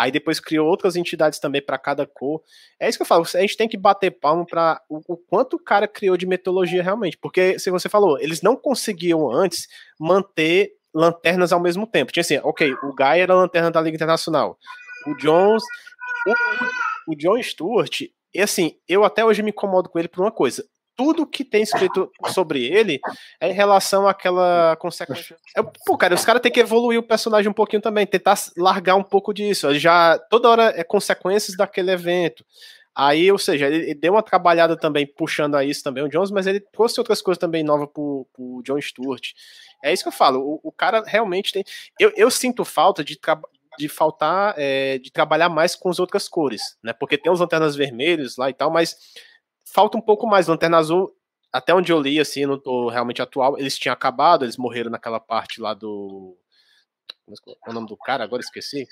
Aí 0.00 0.10
depois 0.10 0.40
criou 0.40 0.66
outras 0.66 0.96
entidades 0.96 1.38
também 1.38 1.60
para 1.60 1.76
cada 1.76 2.06
cor. 2.06 2.42
É 2.80 2.88
isso 2.88 2.96
que 2.96 3.02
eu 3.02 3.06
falo, 3.06 3.26
a 3.34 3.40
gente 3.40 3.54
tem 3.54 3.68
que 3.68 3.76
bater 3.76 4.10
palmo 4.10 4.46
para 4.46 4.80
o, 4.88 5.00
o, 5.06 5.14
quanto 5.14 5.56
o 5.56 5.62
cara 5.62 5.86
criou 5.86 6.16
de 6.16 6.24
metodologia 6.24 6.82
realmente. 6.82 7.18
Porque, 7.18 7.58
se 7.58 7.70
você 7.70 7.86
falou, 7.86 8.18
eles 8.18 8.40
não 8.40 8.56
conseguiam 8.56 9.30
antes 9.30 9.68
manter 10.00 10.72
lanternas 10.94 11.52
ao 11.52 11.60
mesmo 11.60 11.86
tempo. 11.86 12.12
Tinha 12.12 12.22
assim, 12.22 12.38
ok, 12.42 12.72
o 12.82 12.94
Guy 12.94 13.20
era 13.20 13.34
a 13.34 13.36
lanterna 13.36 13.70
da 13.70 13.78
Liga 13.82 13.94
Internacional. 13.94 14.58
O 15.06 15.14
Jones. 15.16 15.62
O, 16.26 17.12
o 17.12 17.16
John 17.16 17.42
Stewart, 17.42 18.00
e 18.34 18.40
assim, 18.40 18.76
eu 18.88 19.04
até 19.04 19.22
hoje 19.22 19.42
me 19.42 19.50
incomodo 19.50 19.90
com 19.90 19.98
ele 19.98 20.08
por 20.08 20.22
uma 20.22 20.30
coisa 20.30 20.64
tudo 21.00 21.26
que 21.26 21.42
tem 21.42 21.62
escrito 21.62 22.12
sobre 22.26 22.62
ele 22.62 23.00
é 23.40 23.48
em 23.48 23.54
relação 23.54 24.06
àquela 24.06 24.76
consequência. 24.76 25.34
É, 25.56 25.62
pô, 25.86 25.96
cara, 25.96 26.14
os 26.14 26.26
caras 26.26 26.42
têm 26.42 26.52
que 26.52 26.60
evoluir 26.60 26.98
o 26.98 27.02
personagem 27.02 27.50
um 27.50 27.54
pouquinho 27.54 27.80
também, 27.80 28.06
tentar 28.06 28.38
largar 28.54 28.96
um 28.96 29.02
pouco 29.02 29.32
disso. 29.32 29.72
Já 29.78 30.18
toda 30.28 30.50
hora 30.50 30.74
é 30.76 30.84
consequências 30.84 31.56
daquele 31.56 31.90
evento. 31.90 32.44
Aí, 32.94 33.32
ou 33.32 33.38
seja, 33.38 33.66
ele, 33.66 33.76
ele, 33.76 33.94
deu 33.94 34.12
uma 34.12 34.22
trabalhada 34.22 34.76
também 34.76 35.06
puxando 35.06 35.54
a 35.54 35.64
isso 35.64 35.82
também 35.82 36.04
o 36.04 36.08
Jones, 36.08 36.30
mas 36.30 36.46
ele 36.46 36.60
trouxe 36.60 37.00
outras 37.00 37.22
coisas 37.22 37.40
também 37.40 37.64
novas 37.64 37.88
pro, 37.94 38.26
pro 38.34 38.60
John 38.62 38.78
Stewart. 38.78 39.30
É 39.82 39.90
isso 39.94 40.02
que 40.02 40.08
eu 40.08 40.12
falo. 40.12 40.40
O, 40.40 40.60
o 40.64 40.70
cara 40.70 41.02
realmente 41.06 41.50
tem. 41.50 41.64
Eu, 41.98 42.12
eu 42.14 42.30
sinto 42.30 42.62
falta 42.62 43.02
de, 43.02 43.18
de 43.78 43.88
faltar 43.88 44.54
é, 44.58 44.98
de 44.98 45.10
trabalhar 45.10 45.48
mais 45.48 45.74
com 45.74 45.88
as 45.88 45.98
outras 45.98 46.28
cores, 46.28 46.76
né? 46.82 46.92
Porque 46.92 47.16
tem 47.16 47.32
os 47.32 47.40
lanternas 47.40 47.74
vermelhos 47.74 48.36
lá 48.36 48.50
e 48.50 48.52
tal, 48.52 48.70
mas 48.70 48.98
falta 49.72 49.96
um 49.96 50.00
pouco 50.00 50.26
mais. 50.26 50.46
Lanterna 50.46 50.78
Azul, 50.78 51.14
até 51.52 51.74
onde 51.74 51.92
eu 51.92 52.00
li, 52.00 52.20
assim, 52.20 52.46
não 52.46 52.58
tô 52.58 52.88
realmente 52.88 53.22
atual, 53.22 53.58
eles 53.58 53.78
tinham 53.78 53.92
acabado, 53.92 54.44
eles 54.44 54.56
morreram 54.56 54.90
naquela 54.90 55.20
parte 55.20 55.60
lá 55.60 55.74
do. 55.74 56.36
É 57.66 57.70
o 57.70 57.72
nome 57.72 57.86
do 57.86 57.96
cara? 57.96 58.24
Agora 58.24 58.42
esqueci. 58.42 58.86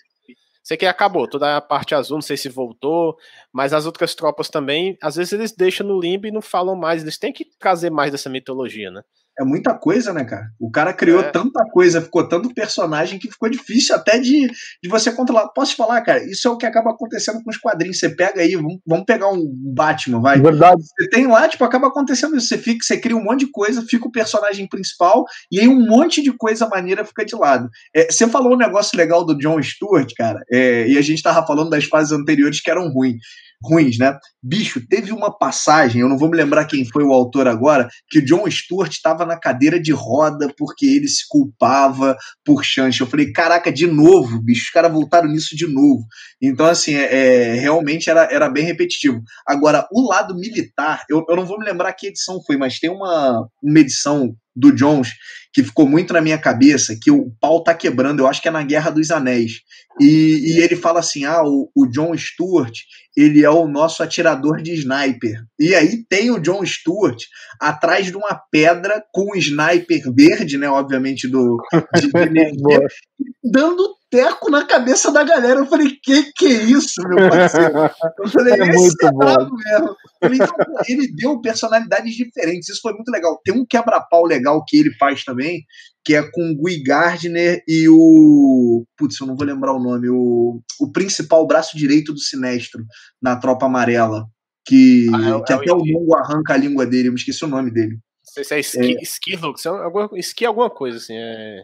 Sei 0.63 0.77
que 0.77 0.85
acabou, 0.85 1.27
toda 1.27 1.57
a 1.57 1.61
parte 1.63 1.95
azul, 1.95 2.19
não 2.19 2.23
sei 2.23 2.37
se 2.37 2.49
voltou, 2.49 3.17
mas 3.51 3.73
as 3.73 3.87
outras 3.87 4.15
tropas 4.15 4.51
também, 4.51 4.99
às 5.03 5.17
vezes 5.17 5.33
eles 5.33 5.53
deixam 5.53 5.87
no 5.87 5.99
limbo 5.99 6.27
e 6.27 6.31
não 6.31 6.43
falam 6.43 6.77
mais, 6.77 7.01
eles 7.01 7.17
têm 7.17 7.33
que 7.33 7.47
trazer 7.59 7.91
mais 7.91 8.13
dessa 8.13 8.29
mitologia, 8.29 8.91
né? 8.91 9.03
É 9.39 9.45
muita 9.45 9.73
coisa, 9.73 10.13
né, 10.13 10.25
cara? 10.25 10.51
O 10.59 10.71
cara 10.71 10.93
criou 10.93 11.21
é. 11.21 11.31
tanta 11.31 11.65
coisa, 11.71 12.03
ficou 12.03 12.29
tanto 12.29 12.53
personagem 12.53 13.19
que 13.19 13.31
ficou 13.31 13.49
difícil 13.49 13.95
até 13.95 14.19
de, 14.19 14.49
de 14.83 14.89
você 14.89 15.13
controlar. 15.13 15.49
Posso 15.49 15.73
te 15.73 15.77
falar, 15.77 16.01
cara? 16.03 16.25
Isso 16.25 16.49
é 16.49 16.51
o 16.51 16.57
que 16.57 16.67
acaba 16.67 16.91
acontecendo 16.91 17.43
com 17.43 17.51
os 17.51 17.57
quadrinhos. 17.57 17.99
Você 17.99 18.09
pega 18.09 18.41
aí, 18.41 18.57
vamos, 18.57 18.79
vamos 18.85 19.05
pegar 19.05 19.29
um 19.29 19.45
Batman, 19.75 20.21
vai. 20.21 20.41
Verdade. 20.41 20.83
Você 20.83 21.09
tem 21.09 21.27
lá, 21.29 21.49
tipo, 21.49 21.63
acaba 21.65 21.87
acontecendo 21.87 22.37
isso. 22.37 22.49
Você, 22.49 22.59
fica, 22.59 22.85
você 22.85 22.99
cria 22.99 23.17
um 23.17 23.23
monte 23.23 23.47
de 23.47 23.53
coisa, 23.53 23.85
fica 23.89 24.09
o 24.09 24.13
personagem 24.13 24.69
principal, 24.69 25.25
e 25.53 25.61
aí 25.61 25.69
um 25.69 25.87
monte 25.87 26.21
de 26.21 26.33
coisa 26.37 26.69
maneira 26.69 27.05
fica 27.05 27.25
de 27.25 27.37
lado. 27.37 27.69
É, 27.95 28.11
você 28.11 28.27
falou 28.27 28.55
um 28.55 28.59
negócio 28.59 28.99
legal 28.99 29.25
do 29.25 29.39
John 29.39 29.63
Stewart, 29.63 30.13
cara, 30.17 30.41
é, 30.51 30.89
e 30.89 30.99
a 30.99 31.03
gente 31.03 31.23
tava 31.23 31.47
falando 31.47 31.71
das 31.71 31.85
fases 31.85 32.13
anteriores 32.13 32.61
que 32.61 32.71
eram 32.71 32.91
ruins 32.93 33.23
ruins, 33.63 33.99
né? 33.99 34.17
Bicho, 34.43 34.81
teve 34.89 35.13
uma 35.13 35.37
passagem, 35.37 36.01
eu 36.01 36.09
não 36.09 36.17
vou 36.17 36.31
me 36.31 36.37
lembrar 36.37 36.65
quem 36.65 36.85
foi 36.85 37.03
o 37.03 37.13
autor 37.13 37.49
agora, 37.49 37.89
que 38.09 38.21
o 38.21 38.25
John 38.25 38.49
Stewart 38.51 38.91
estava 38.91 39.27
na 39.27 39.39
cadeira 39.39 39.81
de 39.81 39.93
roda 39.93 40.53
porque 40.57 40.87
ele 40.87 41.09
se 41.09 41.25
culpava 41.29 42.17
por 42.45 42.65
chance. 42.65 43.01
Eu 43.01 43.07
falei, 43.07 43.33
caraca, 43.33 43.73
de 43.73 43.87
novo, 43.87 44.41
bicho, 44.41 44.65
os 44.65 44.71
caras 44.71 44.93
voltaram 44.93 45.29
nisso 45.29 45.57
de 45.57 45.67
novo. 45.67 46.05
Então, 46.41 46.67
assim, 46.67 46.95
é, 46.95 47.15
é, 47.15 47.55
realmente 47.55 48.09
era, 48.09 48.29
era 48.31 48.49
bem 48.49 48.65
repetitivo. 48.65 49.21
Agora, 49.47 49.87
o 49.93 50.09
lado 50.09 50.35
militar, 50.37 51.05
eu, 51.11 51.25
eu 51.29 51.37
não 51.37 51.45
vou 51.45 51.59
me 51.59 51.65
lembrar 51.65 51.93
que 51.93 52.07
edição 52.07 52.41
foi, 52.47 52.57
mas 52.57 52.79
tem 52.79 52.91
uma, 52.91 53.47
uma 53.63 53.81
edição 53.81 54.35
do 54.59 54.73
Jones 54.73 55.11
que 55.53 55.63
ficou 55.63 55.89
muito 55.89 56.13
na 56.13 56.21
minha 56.21 56.39
cabeça, 56.39 56.97
que 57.01 57.11
o 57.11 57.33
pau 57.41 57.63
tá 57.63 57.75
quebrando, 57.75 58.21
eu 58.21 58.27
acho 58.27 58.41
que 58.41 58.49
é 58.49 58.51
na 58.51 58.63
Guerra 58.63 58.91
dos 58.91 59.11
Anéis. 59.11 59.63
E, 60.01 60.55
e 60.55 60.61
ele 60.63 60.77
fala 60.77 61.01
assim: 61.01 61.25
ah, 61.25 61.43
o, 61.43 61.71
o 61.75 61.87
John 61.87 62.17
Stewart, 62.17 62.73
ele 63.17 63.45
é 63.45 63.51
o 63.51 63.67
nosso 63.67 64.03
atirador 64.03 64.63
de 64.63 64.73
sniper. 64.75 65.43
E 65.59 65.75
aí 65.75 66.05
tem 66.09 66.31
o 66.31 66.39
John 66.39 66.65
Stewart 66.65 67.19
atrás 67.61 68.07
de 68.07 68.17
uma 68.17 68.41
pedra 68.51 69.03
com 69.13 69.33
um 69.33 69.37
sniper 69.37 70.03
verde, 70.15 70.57
né? 70.57 70.69
Obviamente, 70.69 71.27
do 71.29 71.57
de, 71.97 72.07
de 72.07 72.13
dando 73.43 73.98
teco 74.11 74.51
na 74.51 74.65
cabeça 74.65 75.13
da 75.13 75.23
galera. 75.23 75.61
Eu 75.61 75.67
falei, 75.67 75.97
que 76.03 76.33
que 76.33 76.47
é 76.47 76.63
isso, 76.65 77.01
meu 77.09 77.29
parceiro? 77.29 77.91
Eu 78.19 78.29
falei, 78.29 78.55
é 78.55 78.65
muito 78.73 79.07
é 79.07 79.11
bom. 79.11 79.57
mesmo. 79.57 79.97
Falei, 80.21 80.39
então, 80.39 80.57
ele 80.89 81.13
deu 81.15 81.41
personalidades 81.41 82.15
diferentes, 82.15 82.69
isso 82.69 82.81
foi 82.83 82.93
muito 82.93 83.11
legal. 83.11 83.41
Tem 83.45 83.55
um 83.55 83.67
quebra-pau 83.67 84.25
legal 84.25 84.65
que 84.67 84.79
ele 84.79 84.93
faz 84.95 85.25
também, 85.25 85.65
que 86.05 86.15
é 86.15 86.23
com 86.23 86.51
o 86.51 86.57
Guy 86.63 86.83
Gardner 86.83 87.63
e 87.69 87.89
o. 87.89 88.85
Putz, 88.97 89.21
eu 89.21 89.27
não 89.27 89.37
vou 89.37 89.47
lembrar 89.47 89.75
o 89.75 89.83
nome, 89.83 90.09
o, 90.09 90.61
o 90.81 90.93
principal 90.93 91.47
braço 91.47 91.77
direito 91.77 92.13
do 92.13 92.21
Sinestro 92.21 92.85
na 93.21 93.37
Tropa 93.37 93.67
Amarela. 93.67 94.25
Que, 94.67 95.07
ah, 95.15 95.39
é, 95.39 95.43
que 95.45 95.53
é 95.53 95.57
até 95.57 95.73
o 95.73 95.79
Mongo 95.79 96.15
arranca 96.15 96.53
a 96.53 96.57
língua 96.57 96.85
dele, 96.85 97.09
eu 97.09 97.13
me 97.13 97.19
esqueci 97.19 97.43
o 97.43 97.49
nome 97.49 97.71
dele. 97.71 97.99
Não 98.27 98.33
sei 98.35 98.45
se 98.45 98.55
é 98.55 98.61
Ski, 98.61 98.97
é, 98.99 99.03
Ski, 99.03 99.39
alguma, 99.67 100.11
Ski 100.19 100.45
alguma 100.45 100.69
coisa, 100.69 100.99
assim. 100.99 101.15
É... 101.17 101.63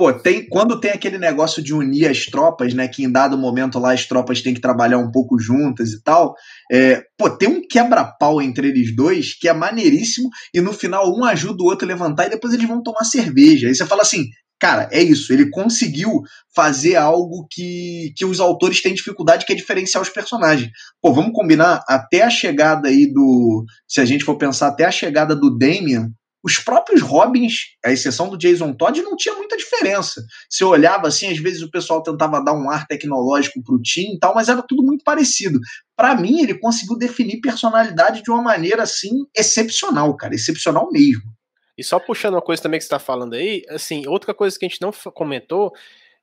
Pô, 0.00 0.10
tem, 0.14 0.48
quando 0.48 0.80
tem 0.80 0.92
aquele 0.92 1.18
negócio 1.18 1.62
de 1.62 1.74
unir 1.74 2.08
as 2.08 2.24
tropas, 2.24 2.72
né? 2.72 2.88
Que 2.88 3.04
em 3.04 3.12
dado 3.12 3.36
momento 3.36 3.78
lá 3.78 3.92
as 3.92 4.06
tropas 4.06 4.40
têm 4.40 4.54
que 4.54 4.60
trabalhar 4.60 4.96
um 4.96 5.10
pouco 5.10 5.38
juntas 5.38 5.90
e 5.90 6.02
tal. 6.02 6.34
É, 6.72 7.02
pô, 7.18 7.28
tem 7.28 7.46
um 7.46 7.60
quebra-pau 7.60 8.40
entre 8.40 8.68
eles 8.68 8.96
dois 8.96 9.34
que 9.38 9.46
é 9.46 9.52
maneiríssimo, 9.52 10.30
e 10.54 10.60
no 10.62 10.72
final 10.72 11.14
um 11.14 11.22
ajuda 11.22 11.62
o 11.62 11.66
outro 11.66 11.84
a 11.84 11.88
levantar 11.88 12.24
e 12.24 12.30
depois 12.30 12.54
eles 12.54 12.66
vão 12.66 12.82
tomar 12.82 13.04
cerveja. 13.04 13.68
Aí 13.68 13.74
você 13.74 13.84
fala 13.84 14.00
assim, 14.00 14.24
cara, 14.58 14.88
é 14.90 15.02
isso. 15.02 15.34
Ele 15.34 15.50
conseguiu 15.50 16.22
fazer 16.56 16.96
algo 16.96 17.46
que, 17.50 18.14
que 18.16 18.24
os 18.24 18.40
autores 18.40 18.80
têm 18.80 18.94
dificuldade, 18.94 19.44
que 19.44 19.52
é 19.52 19.56
diferenciar 19.56 20.02
os 20.02 20.08
personagens. 20.08 20.70
Pô, 21.02 21.12
vamos 21.12 21.32
combinar, 21.34 21.84
até 21.86 22.22
a 22.22 22.30
chegada 22.30 22.88
aí 22.88 23.06
do. 23.12 23.66
Se 23.86 24.00
a 24.00 24.06
gente 24.06 24.24
for 24.24 24.38
pensar, 24.38 24.68
até 24.68 24.86
a 24.86 24.90
chegada 24.90 25.36
do 25.36 25.58
Damian, 25.58 26.08
os 26.42 26.58
próprios 26.58 27.02
Robins, 27.02 27.76
à 27.84 27.92
exceção 27.92 28.28
do 28.28 28.38
Jason 28.38 28.72
Todd, 28.72 29.02
não 29.02 29.16
tinha 29.16 29.34
muita 29.34 29.56
diferença. 29.56 30.24
Você 30.48 30.64
olhava 30.64 31.08
assim, 31.08 31.28
às 31.28 31.38
vezes 31.38 31.62
o 31.62 31.70
pessoal 31.70 32.02
tentava 32.02 32.42
dar 32.42 32.54
um 32.54 32.70
ar 32.70 32.86
tecnológico 32.86 33.62
para 33.62 33.74
o 33.74 33.82
time 33.82 34.14
e 34.14 34.18
tal, 34.18 34.34
mas 34.34 34.48
era 34.48 34.62
tudo 34.62 34.82
muito 34.82 35.04
parecido. 35.04 35.58
Para 35.96 36.14
mim, 36.14 36.40
ele 36.42 36.58
conseguiu 36.58 36.96
definir 36.96 37.40
personalidade 37.40 38.22
de 38.22 38.30
uma 38.30 38.42
maneira 38.42 38.82
assim 38.82 39.10
excepcional, 39.36 40.16
cara, 40.16 40.34
excepcional 40.34 40.90
mesmo. 40.90 41.30
E 41.76 41.84
só 41.84 41.98
puxando 41.98 42.34
uma 42.34 42.42
coisa 42.42 42.62
também 42.62 42.78
que 42.78 42.84
você 42.84 42.88
está 42.88 42.98
falando 42.98 43.34
aí, 43.34 43.62
assim, 43.68 44.06
outra 44.06 44.34
coisa 44.34 44.58
que 44.58 44.64
a 44.64 44.68
gente 44.68 44.82
não 44.82 44.92
comentou 45.12 45.72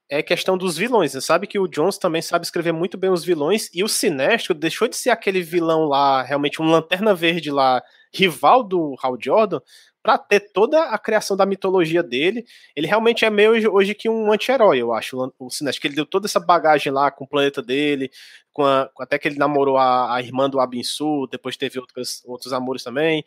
é 0.10 0.20
a 0.20 0.24
questão 0.24 0.58
dos 0.58 0.78
vilões. 0.78 1.12
Você 1.12 1.22
sabe 1.22 1.48
que 1.48 1.60
o 1.60 1.68
Jones 1.68 1.98
também 1.98 2.22
sabe 2.22 2.46
escrever 2.46 2.72
muito 2.72 2.98
bem 2.98 3.10
os 3.10 3.24
vilões 3.24 3.70
e 3.74 3.84
o 3.84 3.88
Sinestro 3.88 4.54
deixou 4.54 4.88
de 4.88 4.96
ser 4.96 5.10
aquele 5.10 5.42
vilão 5.42 5.86
lá, 5.86 6.24
realmente 6.24 6.62
um 6.62 6.66
lanterna 6.66 7.14
verde 7.14 7.52
lá, 7.52 7.84
rival 8.14 8.64
do 8.64 8.96
Hal 9.02 9.18
Jordan, 9.20 9.60
para 10.08 10.18
ter 10.18 10.40
toda 10.54 10.84
a 10.84 10.98
criação 10.98 11.36
da 11.36 11.46
mitologia 11.46 12.02
dele. 12.02 12.46
Ele 12.74 12.88
realmente 12.88 13.26
é 13.26 13.30
meio 13.30 13.74
hoje 13.74 13.94
que 13.94 14.08
um 14.08 14.32
anti-herói, 14.32 14.78
eu 14.78 14.94
acho, 14.94 15.34
o 15.38 15.50
Sinestro, 15.50 15.82
que 15.82 15.88
ele 15.90 15.98
deu 15.98 16.06
toda 16.06 16.28
essa 16.28 16.40
bagagem 16.40 16.94
lá 16.94 17.12
com 17.12 17.26
o 17.26 17.28
planeta 17.28 17.62
dele, 17.62 18.10
com 18.54 18.64
a, 18.64 18.90
até 19.02 19.20
que 19.20 19.28
ele 19.28 19.38
namorou 19.38 19.76
a, 19.78 20.16
a 20.16 20.22
irmã 20.22 20.50
do 20.50 20.62
Abinsu, 20.62 21.28
depois 21.30 21.58
teve 21.58 21.78
outros, 21.78 22.24
outros 22.26 22.54
amores 22.54 22.84
também. 22.84 23.22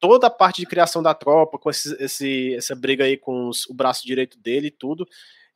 Toda 0.00 0.26
a 0.26 0.30
parte 0.30 0.60
de 0.60 0.66
criação 0.66 1.04
da 1.04 1.14
tropa, 1.14 1.56
com 1.56 1.70
esse, 1.70 1.96
esse 2.02 2.52
essa 2.56 2.74
briga 2.74 3.04
aí 3.04 3.16
com 3.16 3.48
os, 3.48 3.64
o 3.66 3.74
braço 3.74 4.04
direito 4.04 4.36
dele 4.40 4.66
e 4.66 4.72
tudo, 4.72 5.06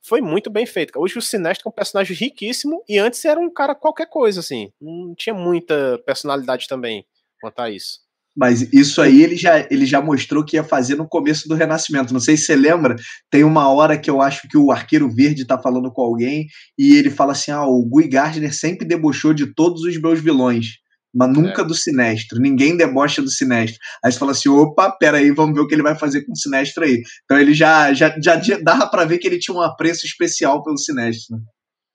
foi 0.01 0.21
muito 0.21 0.49
bem 0.49 0.65
feito. 0.65 0.97
Hoje 0.97 1.17
o 1.17 1.21
Sinestro 1.21 1.67
é 1.67 1.69
um 1.69 1.75
personagem 1.75 2.15
riquíssimo 2.15 2.81
e 2.87 2.97
antes 2.97 3.25
era 3.25 3.37
um 3.37 3.51
cara 3.51 3.75
qualquer 3.75 4.07
coisa, 4.07 4.39
assim. 4.39 4.71
Não 4.79 5.13
tinha 5.13 5.35
muita 5.35 6.01
personalidade 6.05 6.69
também 6.69 7.05
quanto 7.41 7.59
a 7.59 7.69
isso. 7.69 8.02
Mas 8.35 8.73
isso 8.73 8.99
aí 9.01 9.21
ele 9.21 9.35
já, 9.35 9.59
ele 9.69 9.85
já 9.85 10.01
mostrou 10.01 10.43
que 10.43 10.55
ia 10.55 10.63
fazer 10.63 10.95
no 10.95 11.07
começo 11.07 11.47
do 11.47 11.53
Renascimento. 11.53 12.13
Não 12.13 12.19
sei 12.19 12.35
se 12.35 12.45
você 12.45 12.55
lembra, 12.55 12.95
tem 13.29 13.43
uma 13.43 13.67
hora 13.69 13.97
que 13.97 14.09
eu 14.09 14.21
acho 14.21 14.47
que 14.47 14.57
o 14.57 14.71
Arqueiro 14.71 15.07
Verde 15.09 15.45
tá 15.45 15.57
falando 15.57 15.91
com 15.91 16.01
alguém 16.01 16.47
e 16.77 16.95
ele 16.95 17.11
fala 17.11 17.33
assim: 17.33 17.51
ah, 17.51 17.65
o 17.65 17.85
Guy 17.85 18.07
Gardner 18.07 18.53
sempre 18.53 18.87
debochou 18.87 19.33
de 19.33 19.53
todos 19.53 19.83
os 19.83 20.01
meus 20.01 20.19
vilões, 20.19 20.77
mas 21.13 21.31
nunca 21.31 21.61
é. 21.61 21.65
do 21.65 21.75
Sinestro. 21.75 22.39
Ninguém 22.39 22.75
debocha 22.75 23.21
do 23.21 23.29
Sinestro. 23.29 23.79
Aí 24.03 24.11
você 24.11 24.17
fala 24.17 24.31
assim: 24.31 24.49
opa, 24.49 24.89
peraí, 24.91 25.29
vamos 25.29 25.53
ver 25.53 25.61
o 25.61 25.67
que 25.67 25.75
ele 25.75 25.83
vai 25.83 25.95
fazer 25.95 26.25
com 26.25 26.31
o 26.31 26.37
Sinestro 26.37 26.83
aí. 26.83 27.03
Então 27.25 27.37
ele 27.37 27.53
já, 27.53 27.93
já, 27.93 28.15
já 28.19 28.57
dava 28.63 28.87
para 28.87 29.05
ver 29.05 29.19
que 29.19 29.27
ele 29.27 29.37
tinha 29.37 29.55
um 29.55 29.61
apreço 29.61 30.07
especial 30.07 30.63
pelo 30.63 30.77
Sinestro. 30.77 31.37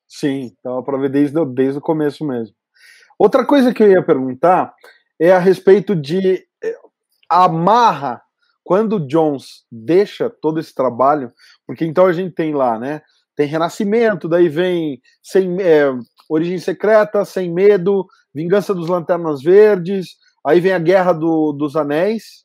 Sim, 0.09 0.53
dava 0.65 0.83
para 0.85 0.99
ver 0.99 1.11
desde, 1.11 1.35
desde 1.53 1.79
o 1.79 1.83
começo 1.83 2.25
mesmo. 2.25 2.55
Outra 3.19 3.45
coisa 3.45 3.75
que 3.75 3.83
eu 3.83 3.91
ia 3.91 4.05
perguntar 4.05 4.73
é 5.21 5.33
a 5.33 5.39
respeito 5.39 5.97
de 5.97 6.45
eh, 6.63 6.77
amarra 7.29 8.23
quando 8.69 8.97
o 8.97 9.07
Jones 9.07 9.65
deixa 9.73 10.29
todo 10.29 10.61
esse 10.61 10.75
trabalho, 10.75 11.33
porque 11.67 11.85
então 11.85 12.07
a 12.07 12.13
gente 12.13 12.35
tem 12.35 12.55
lá, 12.55 12.79
né? 12.79 13.01
Tem 13.35 13.47
Renascimento, 13.47 14.29
daí 14.29 14.49
vem 14.49 15.01
sem 15.23 15.61
é, 15.63 15.91
Origem 16.29 16.59
Secreta, 16.59 17.25
Sem 17.25 17.51
Medo, 17.51 18.07
Vingança 18.35 18.75
dos 18.75 18.89
Lanternas 18.89 19.43
Verdes, 19.43 20.17
aí 20.47 20.61
vem 20.61 20.73
a 20.73 20.79
Guerra 20.79 21.13
do, 21.13 21.53
dos 21.53 21.77
Anéis, 21.77 22.45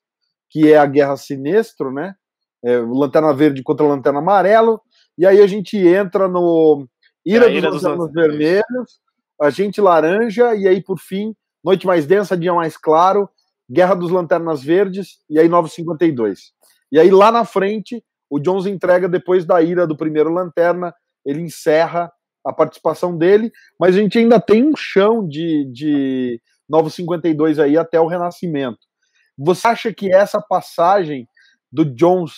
que 0.50 0.72
é 0.72 0.78
a 0.78 0.86
Guerra 0.86 1.18
Sinestro, 1.18 1.92
né? 1.92 2.16
É, 2.64 2.78
Lanterna 2.78 3.34
Verde 3.34 3.62
contra 3.62 3.86
Lanterna 3.86 4.20
Amarelo, 4.20 4.80
e 5.18 5.26
aí 5.26 5.42
a 5.42 5.48
gente 5.48 5.78
entra 5.78 6.30
no 6.30 6.88
Ira, 7.26 7.48
é, 7.48 7.56
Ira 7.56 7.70
dos, 7.70 7.82
dos 7.82 7.92
Lanternas 7.92 8.14
Vermelhos, 8.14 9.02
Agente 9.42 9.82
Laranja, 9.82 10.56
e 10.56 10.68
aí 10.70 10.82
por 10.82 10.98
fim 10.98 11.36
Noite 11.64 11.86
Mais 11.86 12.06
Densa, 12.06 12.38
Dia 12.38 12.54
Mais 12.54 12.78
Claro, 12.78 13.30
Guerra 13.70 13.96
dos 13.96 14.12
Lanternas 14.12 14.64
Verdes 14.64 15.20
e 15.30 15.40
aí 15.40 15.48
952. 15.48 16.52
E 16.92 17.00
aí 17.00 17.10
lá 17.10 17.32
na 17.32 17.46
frente, 17.46 18.04
o 18.30 18.40
Jones 18.40 18.66
entrega 18.66 19.08
depois 19.08 19.46
da 19.46 19.62
ira 19.62 19.88
do 19.88 19.96
primeiro 19.96 20.32
Lanterna, 20.32 20.94
ele 21.26 21.42
encerra 21.42 22.12
a 22.46 22.52
participação 22.52 23.18
dele, 23.18 23.52
mas 23.80 23.96
a 23.96 24.00
gente 24.00 24.18
ainda 24.18 24.40
tem 24.40 24.68
um 24.68 24.76
chão 24.76 25.26
de, 25.26 25.66
de 25.72 26.42
952 26.70 27.58
aí 27.60 27.78
até 27.78 28.00
o 28.00 28.08
Renascimento. 28.08 28.80
Você 29.38 29.68
acha 29.68 29.94
que 29.94 30.14
essa 30.14 30.42
passagem 30.42 31.26
do 31.72 31.86
Jones 31.86 32.34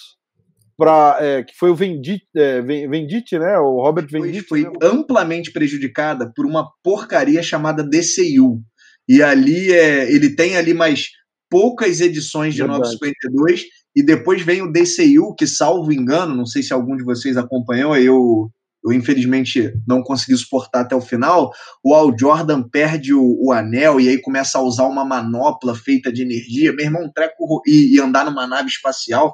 para 0.77 1.17
é, 1.21 1.43
que 1.43 1.55
foi 1.55 1.69
o 1.69 1.75
Venditti, 1.75 2.27
é, 2.35 2.61
Venditti, 2.61 3.39
né? 3.39 3.57
O 3.57 3.81
Robert 3.81 4.07
Venditti 4.09 4.47
foi, 4.47 4.63
foi 4.63 4.71
né? 4.71 4.77
amplamente 4.81 5.51
prejudicada 5.51 6.31
por 6.35 6.45
uma 6.45 6.69
porcaria 6.83 7.41
chamada 7.41 7.83
DCU. 7.83 8.61
E 9.07 9.21
ali 9.21 9.71
é, 9.71 10.11
ele 10.11 10.35
tem 10.35 10.57
ali 10.57 10.73
mais 10.73 11.09
poucas 11.49 12.01
edições 12.01 12.53
de 12.53 12.61
Verdade. 12.61 12.81
952 12.81 13.63
e 13.95 14.03
depois 14.03 14.41
vem 14.41 14.61
o 14.61 14.71
DCU, 14.71 15.33
que 15.35 15.47
salvo 15.47 15.91
engano, 15.93 16.35
não 16.35 16.45
sei 16.45 16.61
se 16.61 16.73
algum 16.73 16.97
de 16.97 17.03
vocês 17.03 17.37
acompanhou, 17.37 17.95
eu 17.95 18.49
eu 18.85 18.93
infelizmente 18.93 19.73
não 19.87 20.03
consegui 20.03 20.37
suportar 20.37 20.81
até 20.81 20.95
o 20.95 21.01
final, 21.01 21.51
o 21.83 21.93
Al 21.93 22.15
Jordan 22.17 22.61
perde 22.61 23.13
o, 23.13 23.37
o, 23.41 23.51
anel 23.51 23.99
e 23.99 24.07
aí 24.07 24.21
começa 24.21 24.59
a 24.59 24.61
usar 24.61 24.83
uma 24.83 25.03
manopla 25.03 25.75
feita 25.75 26.13
de 26.13 26.21
energia, 26.21 26.71
meu 26.71 26.85
irmão, 26.85 27.03
um 27.03 27.11
treco 27.11 27.61
e, 27.65 27.95
e, 27.95 27.99
andar 27.99 28.25
numa 28.25 28.45
nave 28.45 28.69
espacial. 28.69 29.33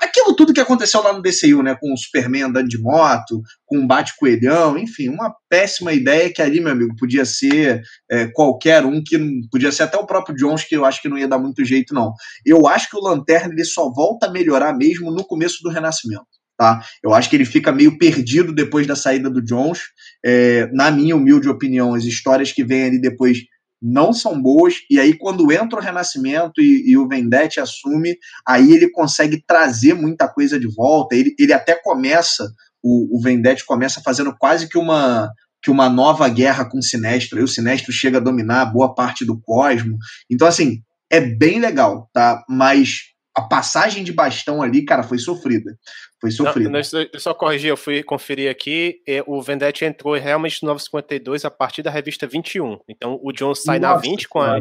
Aquilo 0.00 0.36
tudo 0.36 0.54
que 0.54 0.60
aconteceu 0.60 1.02
lá 1.02 1.12
no 1.12 1.20
DCU, 1.20 1.62
né? 1.62 1.76
Com 1.80 1.92
o 1.92 1.96
Superman 1.96 2.44
andando 2.44 2.68
de 2.68 2.80
moto, 2.80 3.42
com 3.66 3.78
o 3.78 3.86
Bate-Coelhão, 3.86 4.78
enfim, 4.78 5.08
uma 5.08 5.34
péssima 5.48 5.92
ideia 5.92 6.32
que 6.32 6.40
ali, 6.40 6.60
meu 6.60 6.72
amigo, 6.72 6.94
podia 6.96 7.24
ser 7.24 7.82
é, 8.10 8.28
qualquer 8.28 8.84
um, 8.84 9.02
que 9.04 9.18
podia 9.50 9.72
ser 9.72 9.84
até 9.84 9.96
o 9.96 10.06
próprio 10.06 10.36
Jones, 10.36 10.64
que 10.64 10.76
eu 10.76 10.84
acho 10.84 11.02
que 11.02 11.08
não 11.08 11.18
ia 11.18 11.28
dar 11.28 11.38
muito 11.38 11.64
jeito, 11.64 11.92
não. 11.92 12.12
Eu 12.46 12.68
acho 12.68 12.88
que 12.88 12.96
o 12.96 13.02
Lanterna 13.02 13.52
ele 13.52 13.64
só 13.64 13.90
volta 13.90 14.26
a 14.26 14.30
melhorar 14.30 14.72
mesmo 14.76 15.10
no 15.10 15.24
começo 15.24 15.58
do 15.62 15.70
Renascimento. 15.70 16.41
Tá? 16.56 16.80
Eu 17.02 17.12
acho 17.14 17.28
que 17.28 17.36
ele 17.36 17.44
fica 17.44 17.72
meio 17.72 17.98
perdido 17.98 18.54
depois 18.54 18.86
da 18.86 18.94
saída 18.94 19.28
do 19.28 19.42
Jones. 19.42 19.80
É, 20.24 20.68
na 20.72 20.90
minha 20.90 21.16
humilde 21.16 21.48
opinião, 21.48 21.94
as 21.94 22.04
histórias 22.04 22.52
que 22.52 22.64
vêm 22.64 22.84
ali 22.84 23.00
depois 23.00 23.38
não 23.82 24.12
são 24.12 24.40
boas, 24.40 24.76
e 24.88 25.00
aí 25.00 25.12
quando 25.12 25.50
entra 25.50 25.80
o 25.80 25.82
Renascimento 25.82 26.60
e, 26.60 26.92
e 26.92 26.96
o 26.96 27.08
Vendetti 27.08 27.58
assume, 27.58 28.16
aí 28.46 28.70
ele 28.70 28.88
consegue 28.88 29.42
trazer 29.44 29.94
muita 29.94 30.28
coisa 30.28 30.58
de 30.58 30.68
volta, 30.72 31.16
ele, 31.16 31.34
ele 31.36 31.52
até 31.52 31.74
começa, 31.74 32.48
o, 32.80 33.18
o 33.18 33.20
começa 33.66 34.00
fazendo 34.00 34.32
quase 34.38 34.68
que 34.68 34.78
uma, 34.78 35.28
que 35.60 35.68
uma 35.68 35.88
nova 35.88 36.28
guerra 36.28 36.64
com 36.64 36.78
o 36.78 36.82
Sinestro, 36.82 37.38
aí 37.38 37.44
o 37.44 37.48
Sinestro 37.48 37.92
chega 37.92 38.18
a 38.18 38.22
dominar 38.22 38.66
boa 38.66 38.94
parte 38.94 39.24
do 39.24 39.40
cosmo, 39.40 39.98
então 40.30 40.46
assim, 40.46 40.80
é 41.10 41.20
bem 41.20 41.58
legal, 41.58 42.08
tá? 42.12 42.44
Mas 42.48 43.11
a 43.34 43.42
passagem 43.42 44.04
de 44.04 44.12
bastão 44.12 44.62
ali, 44.62 44.84
cara, 44.84 45.02
foi 45.02 45.18
sofrida. 45.18 45.76
Foi 46.20 46.30
sofrida. 46.30 46.68
Não, 46.68 46.80
não, 46.80 47.20
só 47.20 47.32
corrigir, 47.32 47.70
eu 47.70 47.76
fui 47.76 48.02
conferir 48.02 48.50
aqui, 48.50 49.00
o 49.26 49.40
Vendetti 49.40 49.84
entrou 49.84 50.14
realmente 50.14 50.62
no 50.62 50.68
952 50.68 51.44
a 51.44 51.50
partir 51.50 51.82
da 51.82 51.90
revista 51.90 52.26
21. 52.26 52.78
Então 52.88 53.18
o 53.22 53.32
John 53.32 53.54
sai 53.54 53.78
Nossa, 53.78 53.94
na 53.94 54.00
20 54.00 54.28
com 54.28 54.40
a, 54.40 54.60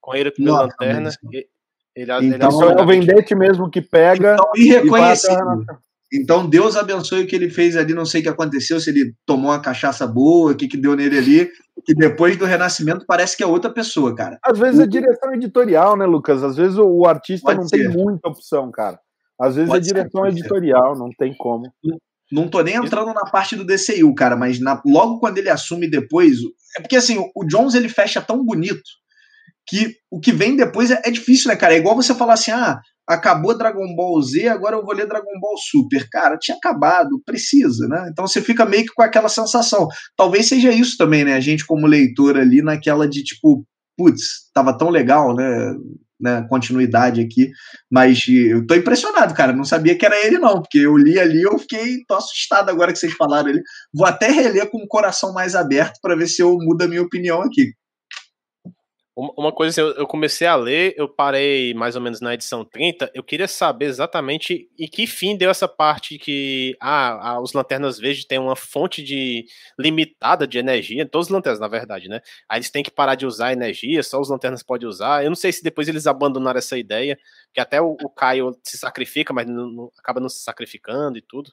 com 0.00 0.16
Ira 0.16 0.32
pela 0.32 0.62
Lanterna. 0.62 1.10
Ele, 1.32 1.48
ele, 1.94 2.12
então 2.34 2.70
ele 2.70 2.80
é 2.80 2.82
o 2.82 2.86
Vendetti 2.86 3.34
mesmo 3.34 3.70
que 3.70 3.80
pega. 3.80 4.34
Então, 4.34 4.52
irreconhecível. 4.56 5.64
Então 6.12 6.48
Deus 6.48 6.76
abençoe 6.76 7.24
o 7.24 7.26
que 7.26 7.36
ele 7.36 7.50
fez 7.50 7.76
ali, 7.76 7.92
não 7.92 8.06
sei 8.06 8.20
o 8.20 8.24
que 8.24 8.30
aconteceu, 8.30 8.80
se 8.80 8.90
ele 8.90 9.14
tomou 9.26 9.50
uma 9.50 9.60
cachaça 9.60 10.06
boa, 10.06 10.52
o 10.52 10.56
que, 10.56 10.66
que 10.66 10.76
deu 10.76 10.96
nele 10.96 11.18
ali, 11.18 11.50
que 11.84 11.94
depois 11.94 12.36
do 12.36 12.46
renascimento 12.46 13.04
parece 13.06 13.36
que 13.36 13.42
é 13.42 13.46
outra 13.46 13.70
pessoa, 13.70 14.14
cara. 14.14 14.38
Às 14.42 14.58
vezes 14.58 14.80
é 14.80 14.86
direção 14.86 15.34
editorial, 15.34 15.96
né, 15.96 16.06
Lucas? 16.06 16.42
Às 16.42 16.56
vezes 16.56 16.78
o, 16.78 17.06
artista 17.06 17.46
Pode 17.46 17.60
não 17.60 17.68
ser. 17.68 17.78
tem 17.78 17.88
muita 17.88 18.28
opção, 18.28 18.70
cara. 18.70 18.98
Às 19.38 19.56
vezes 19.56 19.70
Pode 19.70 19.88
é 19.88 19.92
direção 19.92 20.22
ser, 20.22 20.30
editorial, 20.30 20.96
não 20.96 21.10
tem 21.18 21.34
como. 21.36 21.70
Não, 21.84 21.98
não 22.32 22.48
tô 22.48 22.62
nem 22.62 22.74
entrando 22.74 23.12
na 23.12 23.24
parte 23.30 23.54
do 23.54 23.64
DCU, 23.64 24.14
cara, 24.14 24.34
mas 24.34 24.58
na, 24.58 24.80
logo 24.86 25.20
quando 25.20 25.38
ele 25.38 25.50
assume 25.50 25.88
depois. 25.88 26.38
É 26.76 26.80
porque 26.80 26.96
assim, 26.96 27.18
o 27.34 27.44
Jones 27.44 27.74
ele 27.74 27.88
fecha 27.88 28.20
tão 28.20 28.44
bonito 28.44 28.82
que 29.66 29.94
o 30.10 30.18
que 30.18 30.32
vem 30.32 30.56
depois 30.56 30.90
é, 30.90 31.00
é 31.04 31.10
difícil, 31.10 31.48
né, 31.48 31.56
cara? 31.56 31.74
É 31.74 31.78
igual 31.78 31.94
você 31.94 32.14
falar 32.14 32.34
assim: 32.34 32.50
ah, 32.50 32.80
acabou 33.08 33.56
Dragon 33.56 33.94
Ball 33.96 34.20
Z, 34.22 34.48
agora 34.48 34.76
eu 34.76 34.84
vou 34.84 34.94
ler 34.94 35.06
Dragon 35.06 35.40
Ball 35.40 35.56
Super. 35.56 36.06
Cara, 36.10 36.36
tinha 36.36 36.56
acabado, 36.56 37.20
precisa, 37.24 37.88
né? 37.88 38.08
Então 38.12 38.26
você 38.26 38.42
fica 38.42 38.66
meio 38.66 38.84
que 38.84 38.92
com 38.92 39.02
aquela 39.02 39.28
sensação. 39.28 39.88
Talvez 40.16 40.46
seja 40.46 40.70
isso 40.70 40.96
também, 40.98 41.24
né? 41.24 41.34
A 41.34 41.40
gente, 41.40 41.66
como 41.66 41.86
leitor 41.86 42.36
ali, 42.36 42.60
naquela 42.60 43.08
de 43.08 43.24
tipo, 43.24 43.64
putz, 43.96 44.50
tava 44.52 44.76
tão 44.76 44.90
legal, 44.90 45.34
né? 45.34 45.74
né, 46.20 46.44
continuidade 46.48 47.20
aqui, 47.20 47.48
mas 47.88 48.26
eu 48.26 48.66
tô 48.66 48.74
impressionado, 48.74 49.32
cara, 49.34 49.52
não 49.52 49.64
sabia 49.64 49.96
que 49.96 50.04
era 50.04 50.26
ele 50.26 50.36
não, 50.36 50.60
porque 50.60 50.78
eu 50.78 50.96
li 50.96 51.18
ali, 51.18 51.42
eu 51.42 51.56
fiquei 51.60 51.98
tô 52.08 52.14
assustado 52.14 52.70
agora 52.70 52.92
que 52.92 52.98
vocês 52.98 53.12
falaram 53.12 53.50
ele. 53.50 53.62
Vou 53.94 54.04
até 54.06 54.28
reler 54.28 54.68
com 54.68 54.78
o 54.78 54.88
coração 54.88 55.32
mais 55.32 55.54
aberto 55.54 56.00
para 56.02 56.16
ver 56.16 56.26
se 56.26 56.42
eu 56.42 56.56
mudo 56.58 56.82
a 56.82 56.88
minha 56.88 57.02
opinião 57.02 57.40
aqui. 57.42 57.72
Uma 59.20 59.50
coisa, 59.50 59.82
assim, 59.82 59.98
eu 59.98 60.06
comecei 60.06 60.46
a 60.46 60.54
ler, 60.54 60.94
eu 60.96 61.08
parei 61.08 61.74
mais 61.74 61.96
ou 61.96 62.00
menos 62.00 62.20
na 62.20 62.34
edição 62.34 62.64
30, 62.64 63.10
eu 63.12 63.24
queria 63.24 63.48
saber 63.48 63.86
exatamente 63.86 64.70
em 64.78 64.86
que 64.86 65.08
fim 65.08 65.36
deu 65.36 65.50
essa 65.50 65.66
parte 65.66 66.16
que 66.18 66.76
ah, 66.80 67.40
os 67.42 67.52
lanternas 67.52 67.98
verdes 67.98 68.24
têm 68.24 68.38
uma 68.38 68.54
fonte 68.54 69.02
de 69.02 69.44
limitada 69.76 70.46
de 70.46 70.56
energia, 70.56 71.04
todos 71.04 71.26
os 71.26 71.32
lanternas, 71.32 71.58
na 71.58 71.66
verdade, 71.66 72.08
né? 72.08 72.20
Aí 72.48 72.58
eles 72.58 72.70
têm 72.70 72.84
que 72.84 72.92
parar 72.92 73.16
de 73.16 73.26
usar 73.26 73.52
energia, 73.52 74.04
só 74.04 74.20
os 74.20 74.30
lanternas 74.30 74.62
podem 74.62 74.86
usar. 74.86 75.24
Eu 75.24 75.30
não 75.30 75.36
sei 75.36 75.50
se 75.50 75.64
depois 75.64 75.88
eles 75.88 76.06
abandonaram 76.06 76.58
essa 76.58 76.78
ideia, 76.78 77.18
que 77.52 77.58
até 77.58 77.80
o, 77.82 77.96
o 78.00 78.08
Caio 78.08 78.56
se 78.62 78.78
sacrifica, 78.78 79.32
mas 79.32 79.48
não, 79.48 79.68
não, 79.68 79.92
acaba 79.98 80.20
não 80.20 80.28
se 80.28 80.44
sacrificando 80.44 81.18
e 81.18 81.22
tudo. 81.22 81.50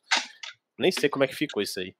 Nem 0.78 0.92
sei 0.92 1.10
como 1.10 1.24
é 1.24 1.28
que 1.28 1.36
ficou 1.36 1.64
isso 1.64 1.80
aí. 1.80 1.96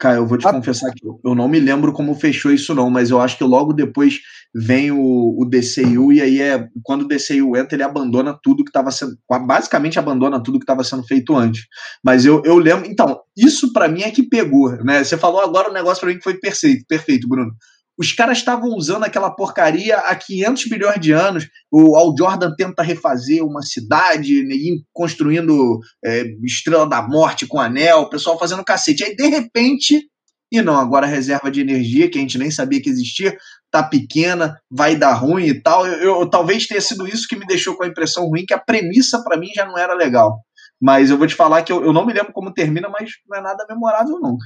Cara, 0.00 0.16
eu 0.16 0.26
vou 0.26 0.38
te 0.38 0.48
ah. 0.48 0.52
confessar 0.52 0.90
que 0.94 1.06
eu 1.06 1.34
não 1.34 1.46
me 1.46 1.60
lembro 1.60 1.92
como 1.92 2.14
fechou 2.14 2.50
isso, 2.50 2.74
não, 2.74 2.88
mas 2.88 3.10
eu 3.10 3.20
acho 3.20 3.36
que 3.36 3.44
logo 3.44 3.74
depois 3.74 4.18
vem 4.54 4.90
o, 4.90 5.36
o 5.38 5.44
DCU, 5.44 6.10
e 6.10 6.22
aí 6.22 6.40
é 6.40 6.66
quando 6.82 7.02
o 7.02 7.06
DCU 7.06 7.54
entra, 7.54 7.76
ele 7.76 7.82
abandona 7.82 8.36
tudo 8.42 8.64
que 8.64 8.70
estava 8.70 8.90
sendo. 8.90 9.12
Basicamente 9.46 9.98
abandona 9.98 10.42
tudo 10.42 10.58
que 10.58 10.64
estava 10.64 10.82
sendo 10.82 11.04
feito 11.04 11.36
antes. 11.36 11.66
Mas 12.02 12.24
eu, 12.24 12.42
eu 12.46 12.56
lembro. 12.56 12.90
Então, 12.90 13.20
isso 13.36 13.74
para 13.74 13.88
mim 13.88 14.00
é 14.00 14.10
que 14.10 14.22
pegou, 14.22 14.70
né? 14.82 15.04
Você 15.04 15.18
falou 15.18 15.42
agora 15.42 15.68
um 15.68 15.74
negócio 15.74 16.00
para 16.00 16.08
mim 16.08 16.16
que 16.16 16.24
foi 16.24 16.40
perfeito, 16.40 16.86
perfeito, 16.88 17.28
Bruno. 17.28 17.52
Os 18.00 18.14
caras 18.14 18.38
estavam 18.38 18.70
usando 18.70 19.04
aquela 19.04 19.30
porcaria 19.30 19.98
há 19.98 20.14
500 20.14 20.70
milhões 20.70 20.98
de 20.98 21.12
anos. 21.12 21.46
O 21.70 21.94
Al 21.96 22.14
Jordan 22.16 22.54
tenta 22.56 22.82
refazer 22.82 23.44
uma 23.44 23.60
cidade, 23.60 24.42
né, 24.42 24.54
construindo 24.90 25.78
é, 26.02 26.24
Estrela 26.42 26.88
da 26.88 27.02
Morte 27.02 27.46
com 27.46 27.60
anel, 27.60 27.98
o 27.98 28.08
pessoal 28.08 28.38
fazendo 28.38 28.64
cacete. 28.64 29.04
Aí, 29.04 29.14
de 29.14 29.26
repente, 29.26 30.08
e 30.50 30.62
não, 30.62 30.76
agora 30.76 31.06
a 31.06 31.10
reserva 31.10 31.50
de 31.50 31.60
energia, 31.60 32.08
que 32.08 32.16
a 32.16 32.22
gente 32.22 32.38
nem 32.38 32.50
sabia 32.50 32.80
que 32.80 32.88
existia, 32.88 33.36
tá 33.70 33.82
pequena, 33.82 34.58
vai 34.70 34.96
dar 34.96 35.12
ruim 35.12 35.48
e 35.48 35.60
tal. 35.60 35.86
Eu, 35.86 36.20
eu, 36.20 36.30
talvez 36.30 36.66
tenha 36.66 36.80
sido 36.80 37.06
isso 37.06 37.28
que 37.28 37.36
me 37.36 37.46
deixou 37.46 37.76
com 37.76 37.84
a 37.84 37.88
impressão 37.88 38.24
ruim, 38.24 38.46
que 38.46 38.54
a 38.54 38.58
premissa 38.58 39.22
para 39.22 39.36
mim 39.36 39.50
já 39.54 39.66
não 39.66 39.76
era 39.76 39.92
legal. 39.92 40.40
Mas 40.80 41.10
eu 41.10 41.18
vou 41.18 41.26
te 41.26 41.34
falar 41.34 41.62
que 41.64 41.70
eu, 41.70 41.84
eu 41.84 41.92
não 41.92 42.06
me 42.06 42.14
lembro 42.14 42.32
como 42.32 42.54
termina, 42.54 42.88
mas 42.88 43.10
não 43.28 43.36
é 43.36 43.42
nada 43.42 43.66
memorável, 43.68 44.18
não. 44.18 44.38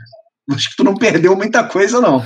Acho 0.51 0.71
que 0.71 0.77
tu 0.77 0.83
não 0.83 0.97
perdeu 0.97 1.37
muita 1.37 1.63
coisa, 1.63 2.01
não. 2.01 2.21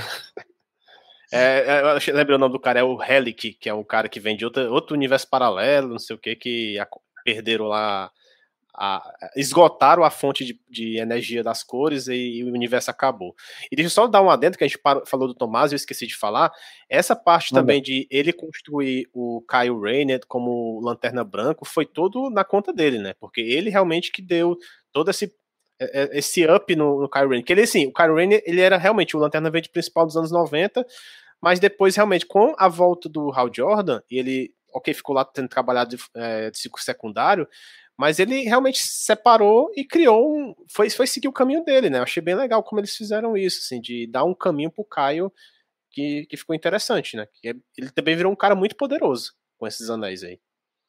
É, 1.33 1.99
é, 2.09 2.13
lembra 2.13 2.37
o 2.37 2.39
nome 2.39 2.53
do 2.53 2.61
cara? 2.61 2.81
É 2.81 2.83
o 2.83 3.03
Helic, 3.03 3.55
que 3.55 3.69
é 3.69 3.75
um 3.75 3.85
cara 3.85 4.09
que 4.09 4.21
vem 4.21 4.37
de 4.37 4.45
outro, 4.45 4.73
outro 4.73 4.97
universo 4.97 5.29
paralelo, 5.29 5.89
não 5.89 5.99
sei 5.99 6.17
o 6.17 6.19
que, 6.19 6.35
que 6.37 6.77
perderam 7.25 7.67
lá 7.67 8.11
a, 8.79 9.03
esgotaram 9.35 10.05
a 10.05 10.11
fonte 10.11 10.45
de, 10.45 10.61
de 10.71 10.99
energia 10.99 11.43
das 11.43 11.65
cores 11.65 12.07
e, 12.07 12.15
e, 12.15 12.45
o 12.45 12.53
universo 12.53 12.91
acabou. 12.91 13.35
E 13.71 13.75
deixa 13.75 13.89
eu 13.89 13.91
só 13.91 14.07
dar 14.07 14.23
um 14.23 14.31
adendo 14.31 14.57
que 14.57 14.63
a 14.63 14.69
gente 14.69 14.81
falou 15.05 15.27
do 15.27 15.35
Tomás, 15.35 15.73
eu 15.73 15.77
esqueci 15.77 16.07
de 16.07 16.17
falar. 16.17 16.53
Essa 16.89 17.17
parte 17.17 17.53
Não 17.53 17.61
também 17.61 17.83
de 17.83 18.07
ele 18.09 18.33
construir 18.33 19.09
o 19.13 19.45
Kyle 19.51 19.81
Rayner 19.81 20.21
como 20.29 20.81
lanterna 20.81 21.25
branco 21.25 21.65
foi 21.65 21.85
todo 21.85 22.31
na 22.31 22.45
conta 22.45 22.73
dele, 22.73 22.99
né? 22.99 23.15
Porque 23.19 23.41
ele 23.41 23.69
realmente 23.69 24.13
que 24.13 24.23
deu 24.23 24.57
todo 24.93 25.11
esse 25.11 25.35
esse 25.81 26.45
up 26.47 26.75
no, 26.75 27.01
no 27.03 27.09
Kyle 27.09 27.27
Rayner. 27.27 27.45
Que 27.45 27.53
ele, 27.53 27.63
assim, 27.63 27.87
o 27.87 27.93
Kyle 27.93 28.15
Rayner, 28.15 28.43
ele 28.45 28.61
era 28.61 28.77
realmente 28.77 29.17
o 29.17 29.21
lanterna 29.21 29.51
verde 29.51 29.69
principal 29.69 30.07
dos 30.07 30.17
anos 30.17 30.31
90, 30.31 30.85
mas 31.41 31.61
depois, 31.61 31.97
realmente, 31.97 32.27
com 32.27 32.55
a 32.59 32.69
volta 32.69 33.09
do 33.09 33.33
Hal 33.33 33.51
Jordan, 33.53 34.01
e 34.11 34.19
ele, 34.19 34.55
ok, 34.75 34.93
ficou 34.93 35.15
lá 35.15 35.25
tendo 35.25 35.49
trabalhado 35.49 35.97
de, 35.97 36.03
é, 36.15 36.51
de 36.51 36.59
ciclo 36.59 36.81
secundário, 36.81 37.49
mas 37.97 38.19
ele 38.19 38.43
realmente 38.43 38.79
separou 38.79 39.71
e 39.77 39.85
criou 39.85 40.33
um. 40.33 40.55
Foi, 40.69 40.89
foi 40.91 41.07
seguir 41.07 41.29
o 41.29 41.33
caminho 41.33 41.65
dele, 41.65 41.91
né? 41.91 41.99
Eu 41.99 42.05
achei 42.05 42.23
bem 42.23 42.35
legal 42.35 42.63
como 42.63 42.81
eles 42.81 42.97
fizeram 42.97 43.37
isso, 43.37 43.61
assim, 43.65 43.81
de 43.81 44.07
dar 44.07 44.25
um 44.25 44.35
caminho 44.35 44.71
pro 44.71 44.85
Caio 44.85 45.33
que, 45.91 46.27
que 46.27 46.37
ficou 46.37 46.55
interessante, 46.55 47.17
né? 47.17 47.27
Que 47.41 47.49
é, 47.49 47.55
ele 47.77 47.91
também 47.91 48.17
virou 48.17 48.33
um 48.33 48.37
cara 48.37 48.55
muito 48.55 48.77
poderoso 48.77 49.33
com 49.59 49.67
esses 49.67 49.91
anéis 49.91 50.23
aí 50.23 50.39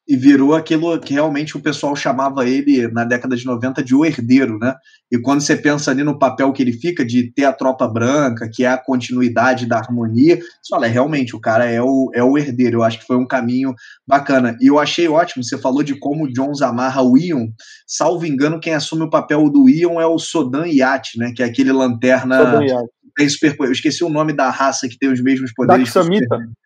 e 0.10 0.18
virou 0.18 0.56
aquilo 0.56 1.00
que 1.00 1.14
realmente 1.14 1.56
o 1.56 1.62
pessoal 1.62 1.96
chamava 1.96 2.50
ele 2.50 2.88
na 2.88 3.06
década 3.06 3.36
de 3.36 3.46
90 3.46 3.84
de 3.84 3.94
o 3.94 4.04
herdeiro, 4.04 4.58
né? 4.58 4.74
E 5.12 5.20
quando 5.20 5.42
você 5.42 5.56
pensa 5.56 5.92
ali 5.92 6.04
no 6.04 6.18
papel 6.18 6.52
que 6.52 6.64
ele 6.64 6.74
fica 6.74 7.06
de 7.06 7.32
ter 7.32 7.46
a 7.46 7.54
tropa 7.54 7.88
branca, 7.88 8.50
que 8.52 8.66
é 8.66 8.70
a 8.70 8.78
continuidade 8.78 9.68
da 9.68 9.78
harmonia, 9.78 10.38
você 10.38 10.70
fala, 10.72 10.88
é, 10.88 10.90
realmente, 10.90 11.36
o 11.36 11.40
cara 11.40 11.66
é 11.66 11.80
o, 11.80 12.10
é 12.12 12.24
o 12.24 12.40
herdeiro. 12.40 12.80
Eu 12.80 12.84
acho 12.84 12.98
que 12.98 13.06
foi 13.06 13.18
um 13.18 13.28
caminho 13.28 13.72
bacana. 14.08 14.58
E 14.60 14.66
eu 14.66 14.80
achei 14.80 15.08
ótimo, 15.08 15.44
você 15.44 15.60
falou 15.60 15.84
de 15.84 15.94
como 15.94 16.26
o 16.26 16.34
Jones 16.34 16.64
amarra 16.64 17.04
o 17.04 17.16
Ion. 17.16 17.46
Salvo 17.86 18.26
engano, 18.26 18.60
quem 18.60 18.74
assume 18.74 19.04
o 19.04 19.12
papel 19.12 19.48
do 19.48 19.70
Ion 19.70 20.02
é 20.02 20.08
o 20.08 20.18
Sodan 20.18 20.66
Yacht, 20.66 21.20
né? 21.20 21.34
Que 21.36 21.44
é 21.44 21.46
aquele 21.46 21.72
lanterna. 21.72 22.60
Tem 23.16 23.30
super, 23.30 23.56
eu 23.60 23.72
esqueci 23.72 24.04
o 24.04 24.10
nome 24.10 24.34
da 24.34 24.50
raça 24.50 24.90
que 24.90 24.98
tem 24.98 25.12
os 25.12 25.22
mesmos 25.22 25.54
poderes. 25.54 25.94
Daxamita. 25.94 26.26
Daxamita, 26.30 26.60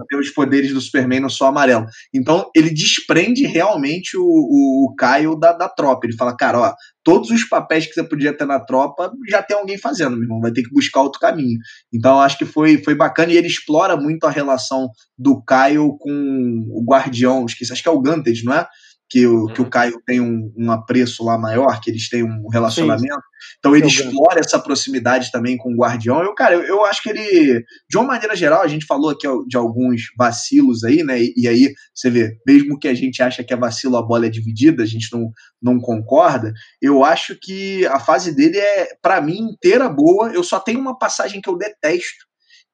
que 0.00 0.06
tem 0.08 0.18
os 0.18 0.30
poderes 0.30 0.72
do 0.72 0.80
Superman 0.80 1.20
no 1.20 1.30
sol 1.30 1.48
amarelo. 1.48 1.86
Então, 2.12 2.50
ele 2.54 2.70
desprende 2.70 3.46
realmente 3.46 4.16
o, 4.16 4.22
o, 4.22 4.86
o 4.86 4.94
Caio 4.96 5.36
da, 5.36 5.52
da 5.52 5.68
tropa. 5.68 6.06
Ele 6.06 6.16
fala, 6.16 6.36
cara, 6.36 6.60
ó, 6.60 6.74
todos 7.04 7.30
os 7.30 7.44
papéis 7.44 7.86
que 7.86 7.94
você 7.94 8.02
podia 8.02 8.36
ter 8.36 8.44
na 8.44 8.60
tropa, 8.60 9.10
já 9.28 9.42
tem 9.42 9.56
alguém 9.56 9.78
fazendo, 9.78 10.12
meu 10.12 10.24
irmão, 10.24 10.40
vai 10.40 10.52
ter 10.52 10.62
que 10.62 10.72
buscar 10.72 11.00
outro 11.00 11.20
caminho. 11.20 11.58
Então, 11.92 12.20
acho 12.20 12.36
que 12.36 12.44
foi, 12.44 12.82
foi 12.82 12.94
bacana 12.94 13.32
e 13.32 13.36
ele 13.36 13.46
explora 13.46 13.96
muito 13.96 14.24
a 14.24 14.30
relação 14.30 14.90
do 15.16 15.42
Caio 15.42 15.96
com 15.98 16.66
o 16.70 16.84
Guardião, 16.84 17.46
esqueci, 17.46 17.72
acho 17.72 17.82
que 17.82 17.88
é 17.88 17.92
o 17.92 18.00
Ganted, 18.00 18.44
não 18.44 18.52
é? 18.52 18.66
Que 19.08 19.26
o, 19.26 19.46
que 19.46 19.60
o 19.60 19.64
uhum. 19.64 19.70
Caio 19.70 20.02
tem 20.06 20.20
um, 20.20 20.52
um 20.56 20.70
apreço 20.70 21.24
lá 21.24 21.38
maior, 21.38 21.80
que 21.80 21.90
eles 21.90 22.08
têm 22.08 22.22
um 22.22 22.48
relacionamento. 22.48 23.14
Sim. 23.14 23.56
Então 23.58 23.74
ele 23.74 23.86
explora 23.86 24.40
essa 24.40 24.58
proximidade 24.58 25.32
também 25.32 25.56
com 25.56 25.72
o 25.72 25.76
Guardião. 25.76 26.22
Eu, 26.22 26.34
cara, 26.34 26.54
eu, 26.54 26.62
eu, 26.62 26.84
acho 26.84 27.02
que 27.02 27.08
ele, 27.08 27.64
de 27.88 27.96
uma 27.96 28.06
maneira 28.06 28.36
geral, 28.36 28.62
a 28.62 28.68
gente 28.68 28.84
falou 28.84 29.10
aqui 29.10 29.26
de 29.46 29.56
alguns 29.56 30.02
vacilos 30.16 30.84
aí, 30.84 31.02
né? 31.02 31.20
E, 31.20 31.32
e, 31.36 31.48
aí 31.48 31.72
você 31.94 32.10
vê, 32.10 32.36
mesmo 32.46 32.78
que 32.78 32.86
a 32.86 32.94
gente 32.94 33.22
acha 33.22 33.42
que 33.42 33.52
é 33.52 33.56
vacilo, 33.56 33.96
a 33.96 34.02
bola 34.02 34.26
é 34.26 34.30
dividida, 34.30 34.82
a 34.82 34.86
gente 34.86 35.08
não, 35.12 35.30
não 35.62 35.80
concorda. 35.80 36.52
Eu 36.80 37.02
acho 37.02 37.36
que 37.40 37.86
a 37.86 37.98
fase 37.98 38.34
dele 38.34 38.58
é, 38.58 38.88
para 39.00 39.20
mim, 39.20 39.38
inteira 39.38 39.88
boa. 39.88 40.30
Eu 40.30 40.42
só 40.42 40.60
tenho 40.60 40.80
uma 40.80 40.98
passagem 40.98 41.40
que 41.40 41.48
eu 41.48 41.56
detesto, 41.56 42.27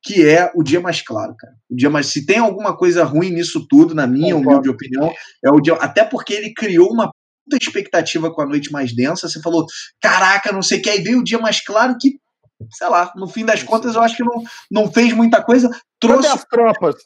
que 0.05 0.29
é 0.29 0.53
o 0.55 0.63
dia 0.63 0.81
mais 0.81 1.01
claro, 1.01 1.35
cara. 1.37 1.55
O 1.71 1.75
dia 1.75 1.89
mais. 1.89 2.09
Se 2.09 2.27
tem 2.27 2.39
alguma 2.39 2.77
coisa 2.77 3.03
ruim 3.05 3.31
nisso 3.31 3.67
tudo, 3.67 3.95
na 3.95 4.07
minha 4.07 4.37
humilde 4.37 4.69
opinião, 4.69 5.11
é 5.43 5.51
o 5.51 5.61
dia. 5.61 5.73
Até 5.75 6.05
porque 6.05 6.35
ele 6.35 6.53
criou 6.53 6.93
uma 6.93 7.07
puta 7.07 7.63
expectativa 7.63 8.31
com 8.31 8.43
a 8.43 8.47
noite 8.47 8.71
mais 8.71 8.95
densa. 8.95 9.29
Você 9.29 9.41
falou, 9.41 9.65
caraca, 10.01 10.53
não 10.53 10.61
sei 10.61 10.79
o 10.79 10.83
que. 10.83 10.91
Aí 10.91 11.01
veio 11.03 11.21
o 11.21 11.25
dia 11.25 11.39
mais 11.39 11.65
claro 11.65 11.97
que, 11.99 12.19
sei 12.71 12.89
lá, 12.89 13.11
no 13.17 13.27
fim 13.27 13.47
das 13.47 13.63
contas, 13.63 13.95
eu 13.95 14.03
acho 14.03 14.17
que 14.17 14.23
não, 14.23 14.43
não 14.71 14.93
fez 14.93 15.15
muita 15.15 15.43
coisa. 15.43 15.71
Trouxe 15.99 16.29
as 16.29 16.45
tropas. 16.45 16.97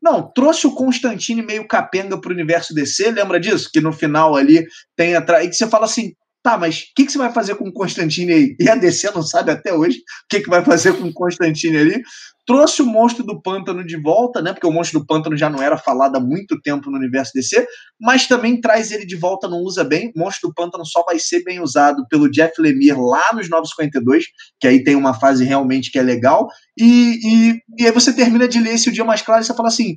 Não, 0.00 0.30
trouxe 0.32 0.66
o 0.66 0.74
Constantine 0.74 1.42
meio 1.42 1.66
capenga 1.66 2.20
pro 2.20 2.30
universo 2.32 2.74
DC, 2.74 3.10
lembra 3.10 3.40
disso? 3.40 3.68
Que 3.72 3.80
no 3.80 3.92
final 3.92 4.36
ali 4.36 4.64
tem 4.94 5.16
atrás. 5.16 5.44
E 5.44 5.48
que 5.48 5.56
você 5.56 5.66
fala 5.66 5.86
assim, 5.86 6.12
Tá, 6.44 6.58
mas 6.58 6.80
o 6.80 6.84
que, 6.94 7.06
que, 7.06 7.12
você 7.12 7.16
vai 7.16 7.32
fazer 7.32 7.54
com 7.54 7.66
o 7.66 7.72
Constantine 7.72 8.30
aí? 8.30 8.56
E 8.60 8.68
a 8.68 8.74
DC 8.74 9.10
não 9.14 9.22
sabe 9.22 9.50
até 9.50 9.72
hoje 9.72 9.96
o 9.96 10.02
que, 10.28 10.40
que 10.40 10.50
vai 10.50 10.62
fazer 10.62 10.92
com 10.92 11.04
o 11.04 11.12
Constantine 11.12 11.78
ali. 11.78 12.02
Trouxe 12.46 12.82
o 12.82 12.86
monstro 12.86 13.24
do 13.24 13.40
pântano 13.40 13.82
de 13.82 13.96
volta, 13.96 14.42
né? 14.42 14.52
Porque 14.52 14.66
o 14.66 14.70
monstro 14.70 15.00
do 15.00 15.06
pântano 15.06 15.38
já 15.38 15.48
não 15.48 15.62
era 15.62 15.78
falado 15.78 16.16
há 16.16 16.20
muito 16.20 16.60
tempo 16.60 16.90
no 16.90 16.98
universo 16.98 17.32
DC, 17.34 17.66
mas 17.98 18.28
também 18.28 18.60
traz 18.60 18.92
ele 18.92 19.06
de 19.06 19.16
volta, 19.16 19.48
não 19.48 19.60
usa 19.60 19.82
bem. 19.82 20.12
O 20.14 20.20
monstro 20.20 20.50
do 20.50 20.54
pântano 20.54 20.84
só 20.84 21.02
vai 21.04 21.18
ser 21.18 21.42
bem 21.42 21.62
usado 21.62 22.06
pelo 22.10 22.30
Jeff 22.30 22.60
Lemire 22.60 22.98
lá 22.98 23.32
nos 23.32 23.48
952, 23.48 24.26
que 24.60 24.68
aí 24.68 24.84
tem 24.84 24.96
uma 24.96 25.14
fase 25.14 25.46
realmente 25.46 25.90
que 25.90 25.98
é 25.98 26.02
legal. 26.02 26.46
E, 26.78 27.20
e, 27.24 27.62
e 27.78 27.86
aí 27.86 27.90
você 27.90 28.12
termina 28.12 28.46
de 28.46 28.60
ler 28.60 28.74
esse 28.74 28.90
o 28.90 28.92
dia 28.92 29.02
mais 29.02 29.22
claro 29.22 29.40
e 29.40 29.46
você 29.46 29.54
fala 29.54 29.68
assim: 29.68 29.96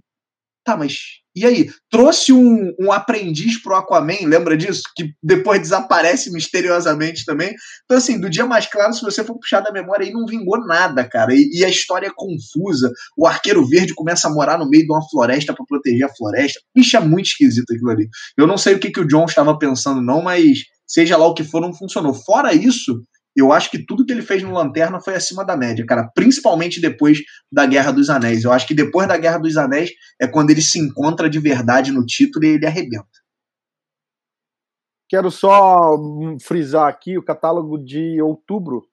Tá, 0.68 0.76
mas 0.76 0.98
e 1.34 1.46
aí? 1.46 1.70
Trouxe 1.90 2.34
um, 2.34 2.74
um 2.78 2.92
aprendiz 2.92 3.62
pro 3.62 3.76
Aquaman, 3.76 4.26
lembra 4.26 4.58
disso? 4.58 4.82
Que 4.98 5.14
depois 5.24 5.62
desaparece 5.62 6.30
misteriosamente 6.30 7.24
também. 7.24 7.56
Então, 7.86 7.98
assim, 7.98 8.20
do 8.20 8.30
dia 8.30 8.46
mais 8.46 8.66
claro, 8.66 8.92
se 8.92 9.02
você 9.02 9.24
for 9.24 9.40
puxar 9.40 9.62
da 9.62 9.72
memória 9.72 10.06
aí, 10.06 10.12
não 10.12 10.26
vingou 10.26 10.60
nada, 10.66 11.08
cara. 11.08 11.34
E, 11.34 11.50
e 11.54 11.64
a 11.64 11.70
história 11.70 12.08
é 12.08 12.14
confusa. 12.14 12.92
O 13.16 13.26
arqueiro 13.26 13.66
verde 13.66 13.94
começa 13.94 14.28
a 14.28 14.32
morar 14.34 14.58
no 14.58 14.70
meio 14.70 14.86
de 14.86 14.92
uma 14.92 15.08
floresta 15.10 15.54
para 15.54 15.64
proteger 15.66 16.04
a 16.04 16.14
floresta. 16.14 16.60
Bicho, 16.76 16.98
é 16.98 17.00
muito 17.00 17.28
esquisito 17.28 17.72
aquilo 17.72 17.92
ali. 17.92 18.10
Eu 18.36 18.46
não 18.46 18.58
sei 18.58 18.74
o 18.74 18.80
que, 18.80 18.92
que 18.92 19.00
o 19.00 19.08
John 19.08 19.24
estava 19.24 19.58
pensando, 19.58 20.02
não, 20.02 20.22
mas 20.22 20.64
seja 20.86 21.16
lá 21.16 21.28
o 21.28 21.34
que 21.34 21.46
for, 21.46 21.62
não 21.62 21.74
funcionou. 21.74 22.14
Fora 22.14 22.54
isso, 22.54 23.02
eu 23.38 23.54
acho 23.54 23.70
que 23.70 23.86
tudo 23.86 24.04
que 24.04 24.12
ele 24.12 24.24
fez 24.24 24.42
no 24.42 24.52
Lanterna 24.52 25.00
foi 25.00 25.14
acima 25.14 25.46
da 25.46 25.56
média, 25.56 25.86
cara. 25.86 26.10
Principalmente 26.16 26.82
depois 26.82 27.20
da 27.52 27.68
Guerra 27.68 27.92
dos 27.92 28.10
Anéis. 28.10 28.44
Eu 28.44 28.52
acho 28.52 28.68
que 28.68 28.74
depois 28.74 29.08
da 29.08 29.16
Guerra 29.16 29.38
dos 29.38 29.56
Anéis 29.58 29.92
é 30.20 30.28
quando 30.28 30.50
ele 30.50 30.62
se 30.62 30.80
encontra 30.80 31.30
de 31.30 31.38
verdade 31.38 31.92
no 31.92 32.04
título 32.04 32.46
e 32.46 32.56
ele 32.56 32.66
arrebenta. 32.66 33.06
Quero 35.08 35.30
só 35.30 35.98
frisar 36.42 36.88
aqui 36.88 37.16
o 37.16 37.24
catálogo 37.24 37.78
de 37.78 38.20
outubro 38.22 38.84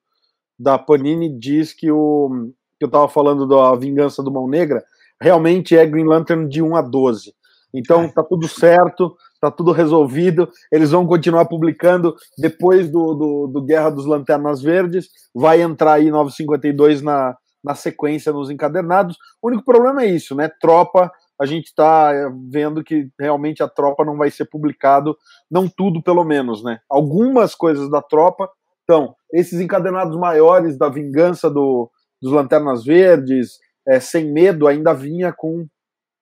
da 0.57 0.77
Panini 0.77 1.37
diz 1.37 1.73
que 1.73 1.91
o 1.91 2.53
que 2.77 2.85
eu 2.85 2.87
estava 2.87 3.09
falando 3.09 3.47
da 3.47 3.75
Vingança 3.75 4.21
do 4.21 4.31
Mão 4.31 4.47
Negra 4.47 4.83
realmente 5.19 5.75
é 5.75 5.85
Green 5.85 6.05
Lantern 6.05 6.47
de 6.47 6.61
1 6.61 6.75
a 6.75 6.81
12. 6.81 7.33
Então 7.73 8.07
tá 8.09 8.23
tudo 8.23 8.47
certo, 8.47 9.17
tá 9.49 9.55
tudo 9.55 9.71
resolvido. 9.71 10.49
Eles 10.71 10.91
vão 10.91 11.05
continuar 11.05 11.45
publicando 11.45 12.15
depois 12.37 12.89
do, 12.89 13.13
do, 13.13 13.47
do 13.47 13.61
Guerra 13.63 13.89
dos 13.89 14.05
Lanternas 14.05 14.61
Verdes. 14.61 15.09
Vai 15.33 15.61
entrar 15.61 15.93
aí 15.93 16.09
952 16.09 17.01
na, 17.01 17.35
na 17.63 17.75
sequência 17.75 18.31
nos 18.31 18.49
encadernados. 18.49 19.17
O 19.41 19.47
único 19.47 19.63
problema 19.63 20.03
é 20.03 20.07
isso, 20.07 20.35
né? 20.35 20.49
Tropa, 20.59 21.11
a 21.39 21.45
gente 21.45 21.65
está 21.65 22.11
é, 22.13 22.29
vendo 22.49 22.83
que 22.83 23.09
realmente 23.19 23.61
a 23.61 23.67
tropa 23.67 24.05
não 24.05 24.17
vai 24.17 24.29
ser 24.29 24.45
publicado, 24.45 25.17
não 25.49 25.67
tudo 25.67 26.01
pelo 26.01 26.23
menos, 26.23 26.63
né? 26.63 26.79
Algumas 26.89 27.55
coisas 27.55 27.89
da 27.89 28.01
tropa. 28.01 28.49
Então, 28.83 29.15
esses 29.33 29.59
encadernados 29.59 30.17
maiores 30.17 30.77
da 30.77 30.89
vingança 30.89 31.49
do, 31.49 31.89
dos 32.21 32.31
Lanternas 32.31 32.85
Verdes, 32.85 33.59
é, 33.87 33.99
sem 33.99 34.31
medo, 34.31 34.67
ainda 34.67 34.93
vinha 34.93 35.33
com 35.33 35.65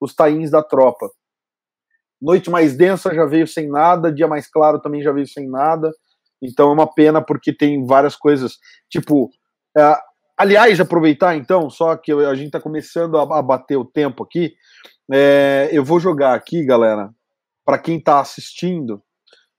os 0.02 0.16
tains 0.16 0.50
da 0.50 0.64
tropa. 0.64 1.10
Noite 2.24 2.50
mais 2.50 2.78
densa 2.78 3.14
já 3.14 3.26
veio 3.26 3.46
sem 3.46 3.68
nada, 3.70 4.10
dia 4.10 4.30
mais 4.30 4.50
claro 4.50 4.80
também 4.80 5.02
já 5.02 5.12
veio 5.12 5.28
sem 5.28 5.46
nada. 5.46 5.92
Então 6.42 6.70
é 6.70 6.74
uma 6.74 6.88
pena 6.88 7.22
porque 7.22 7.52
tem 7.52 7.86
várias 7.86 8.16
coisas. 8.16 8.54
Tipo, 8.90 9.30
é, 9.78 9.94
aliás, 10.38 10.80
aproveitar 10.80 11.36
então, 11.36 11.70
só 11.70 11.98
que 11.98 12.14
a 12.14 12.34
gente 12.34 12.46
está 12.46 12.62
começando 12.62 13.18
a, 13.18 13.42
bater 13.42 13.76
o 13.76 13.84
tempo 13.84 14.24
aqui. 14.24 14.54
É, 15.12 15.68
eu 15.74 15.84
vou 15.84 16.00
jogar 16.00 16.34
aqui, 16.34 16.66
galera, 16.66 17.10
para 17.66 17.78
quem 17.78 17.98
está 17.98 18.22
assistindo, 18.22 19.04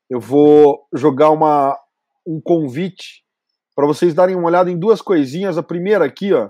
eu 0.09 0.19
vou 0.19 0.87
jogar 0.95 1.29
uma, 1.31 1.79
um 2.27 2.41
convite 2.41 3.25
para 3.77 3.87
vocês 3.87 4.15
darem 4.15 4.37
uma 4.37 4.47
olhada 4.47 4.71
em 4.71 4.79
duas 4.79 5.03
coisinhas. 5.03 5.59
A 5.59 5.63
primeira 5.63 6.07
aqui, 6.07 6.33
ó, 6.33 6.49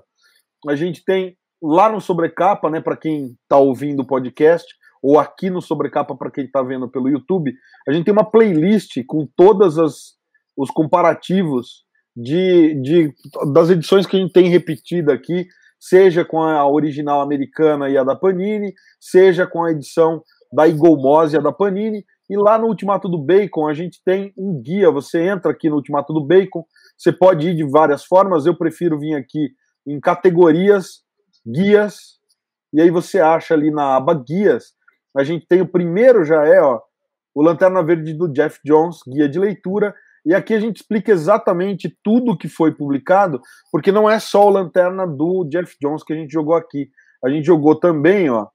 a 0.69 0.77
gente 0.77 1.05
tem 1.05 1.37
lá 1.61 1.91
no 1.91 2.01
Sobrecapa, 2.01 2.71
né, 2.71 2.81
para 2.81 2.97
quem 2.97 3.37
está 3.43 3.57
ouvindo 3.57 4.03
o 4.03 4.07
podcast, 4.07 4.65
ou 5.05 5.19
aqui 5.19 5.51
no 5.51 5.61
Sobrecapa 5.61 6.17
para 6.17 6.31
quem 6.31 6.47
está 6.47 6.63
vendo 6.63 6.89
pelo 6.89 7.11
YouTube, 7.11 7.55
a 7.87 7.93
gente 7.93 8.07
tem 8.07 8.13
uma 8.13 8.25
playlist 8.25 9.05
com 9.07 9.29
todas 9.37 9.77
as 9.77 10.15
os 10.57 10.71
comparativos 10.71 11.85
de, 12.17 12.81
de 12.81 13.13
das 13.53 13.69
edições 13.69 14.07
que 14.07 14.17
a 14.17 14.21
gente 14.21 14.33
tem 14.33 14.49
repetida 14.49 15.13
aqui, 15.13 15.47
seja 15.79 16.25
com 16.25 16.41
a 16.41 16.67
original 16.67 17.21
americana 17.21 17.91
e 17.91 17.99
a 17.99 18.05
da 18.05 18.17
Panini, 18.17 18.73
seja 18.99 19.47
com 19.47 19.63
a 19.65 19.73
edição 19.73 20.23
da 20.51 20.67
Moss 20.69 21.35
e 21.35 21.37
a 21.37 21.41
da 21.41 21.53
Panini, 21.53 22.03
e 22.31 22.37
lá 22.39 22.57
no 22.57 22.69
Ultimato 22.69 23.07
do 23.07 23.19
Bacon 23.19 23.69
a 23.69 23.75
gente 23.75 24.01
tem 24.03 24.33
um 24.39 24.63
guia, 24.63 24.91
você 24.91 25.21
entra 25.21 25.51
aqui 25.51 25.69
no 25.69 25.77
Ultimato 25.77 26.15
do 26.15 26.25
Bacon, 26.25 26.65
você 26.97 27.13
pode 27.13 27.51
ir 27.51 27.57
de 27.57 27.65
várias 27.69 28.07
formas, 28.07 28.47
eu 28.47 28.57
prefiro 28.57 28.99
vir 28.99 29.17
aqui 29.17 29.51
em 29.87 30.01
categorias 30.01 31.03
guias, 31.47 32.19
e 32.73 32.81
aí 32.81 32.91
você 32.91 33.21
acha 33.21 33.53
ali 33.53 33.71
na 33.71 33.97
aba 33.97 34.15
guias, 34.15 34.73
a 35.17 35.23
gente 35.23 35.47
tem 35.47 35.61
o 35.61 35.69
primeiro 35.69 36.25
já 36.25 36.45
é, 36.45 36.61
ó, 36.61 36.81
o 37.35 37.43
Lanterna 37.43 37.83
Verde 37.83 38.15
do 38.15 38.33
Jeff 38.33 38.59
Jones, 38.65 38.99
guia 39.07 39.29
de 39.29 39.39
leitura, 39.39 39.95
e 40.25 40.35
aqui 40.35 40.55
a 40.55 40.61
gente 40.61 40.77
explica 40.77 41.13
exatamente 41.13 41.95
tudo 42.03 42.37
que 42.37 42.49
foi 42.49 42.73
publicado, 42.73 43.41
porque 43.71 43.93
não 43.93 44.09
é 44.09 44.19
só 44.19 44.47
o 44.47 44.51
Lanterna 44.51 45.07
do 45.07 45.45
Jeff 45.51 45.77
Jones 45.81 46.03
que 46.03 46.13
a 46.13 46.17
gente 46.17 46.33
jogou 46.33 46.55
aqui. 46.55 46.89
A 47.23 47.29
gente 47.29 47.45
jogou 47.45 47.79
também, 47.79 48.31
ó, 48.31 48.47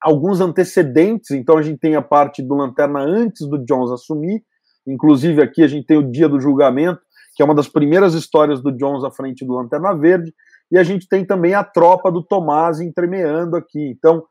alguns 0.00 0.40
antecedentes, 0.40 1.30
então 1.32 1.58
a 1.58 1.62
gente 1.62 1.80
tem 1.80 1.96
a 1.96 2.02
parte 2.02 2.42
do 2.42 2.54
Lanterna 2.54 3.00
antes 3.00 3.46
do 3.48 3.58
Jones 3.64 3.90
assumir, 3.90 4.42
inclusive 4.86 5.42
aqui 5.42 5.64
a 5.64 5.68
gente 5.68 5.86
tem 5.86 5.96
o 5.96 6.10
Dia 6.10 6.28
do 6.28 6.40
Julgamento, 6.40 7.00
que 7.34 7.42
é 7.42 7.44
uma 7.44 7.54
das 7.54 7.68
primeiras 7.68 8.14
histórias 8.14 8.62
do 8.62 8.70
Jones 8.70 9.04
à 9.04 9.10
frente 9.10 9.44
do 9.44 9.54
Lanterna 9.54 9.94
Verde, 9.94 10.32
e 10.70 10.78
a 10.78 10.82
gente 10.82 11.08
tem 11.08 11.24
também 11.24 11.54
a 11.54 11.64
tropa 11.64 12.10
do 12.10 12.22
Tomás 12.22 12.80
entremeando 12.80 13.56
aqui. 13.56 13.90
Então, 13.90 14.24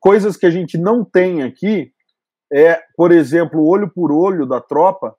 coisas 0.00 0.36
que 0.36 0.46
a 0.46 0.50
gente 0.50 0.76
não 0.78 1.04
tem 1.04 1.42
aqui 1.42 1.92
é, 2.52 2.80
por 2.96 3.12
exemplo, 3.12 3.64
olho 3.64 3.88
por 3.88 4.10
olho 4.10 4.44
da 4.44 4.60
tropa 4.60 5.14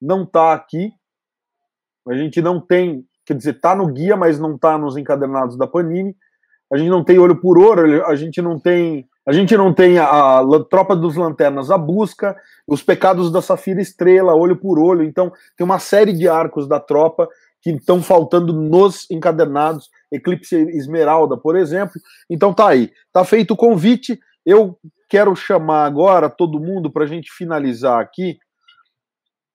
não 0.00 0.24
está 0.24 0.52
aqui. 0.52 0.92
A 2.08 2.14
gente 2.14 2.42
não 2.42 2.60
tem, 2.60 3.06
quer 3.24 3.34
dizer, 3.34 3.54
está 3.54 3.74
no 3.74 3.86
guia, 3.86 4.16
mas 4.16 4.40
não 4.40 4.56
está 4.56 4.76
nos 4.76 4.96
encadernados 4.96 5.56
da 5.56 5.66
Panini. 5.66 6.16
A 6.72 6.76
gente 6.76 6.88
não 6.88 7.04
tem 7.04 7.18
olho 7.18 7.40
por 7.40 7.58
olho, 7.58 8.04
a 8.06 8.16
gente 8.16 8.42
não 8.42 8.58
tem, 8.58 9.06
a 9.28 9.32
gente 9.32 9.56
não 9.56 9.72
tem 9.72 9.98
a, 9.98 10.40
a 10.40 10.64
tropa 10.68 10.96
dos 10.96 11.14
lanternas, 11.16 11.70
a 11.70 11.78
busca, 11.78 12.34
os 12.66 12.82
pecados 12.82 13.30
da 13.30 13.40
Safira 13.40 13.80
Estrela, 13.80 14.34
olho 14.34 14.56
por 14.56 14.78
olho. 14.78 15.04
Então, 15.04 15.30
tem 15.56 15.64
uma 15.64 15.78
série 15.78 16.12
de 16.12 16.28
arcos 16.28 16.66
da 16.66 16.80
tropa 16.80 17.28
que 17.60 17.70
estão 17.70 18.02
faltando 18.02 18.52
nos 18.52 19.08
encadernados, 19.08 19.88
Eclipse 20.12 20.54
Esmeralda, 20.54 21.36
por 21.36 21.56
exemplo. 21.56 21.94
Então 22.28 22.52
tá 22.52 22.68
aí, 22.68 22.92
tá 23.12 23.24
feito 23.24 23.52
o 23.52 23.56
convite. 23.56 24.18
Eu 24.44 24.78
quero 25.08 25.34
chamar 25.34 25.84
agora 25.84 26.28
todo 26.28 26.60
mundo 26.60 26.90
para 26.90 27.04
a 27.04 27.06
gente 27.06 27.32
finalizar 27.32 28.00
aqui. 28.00 28.36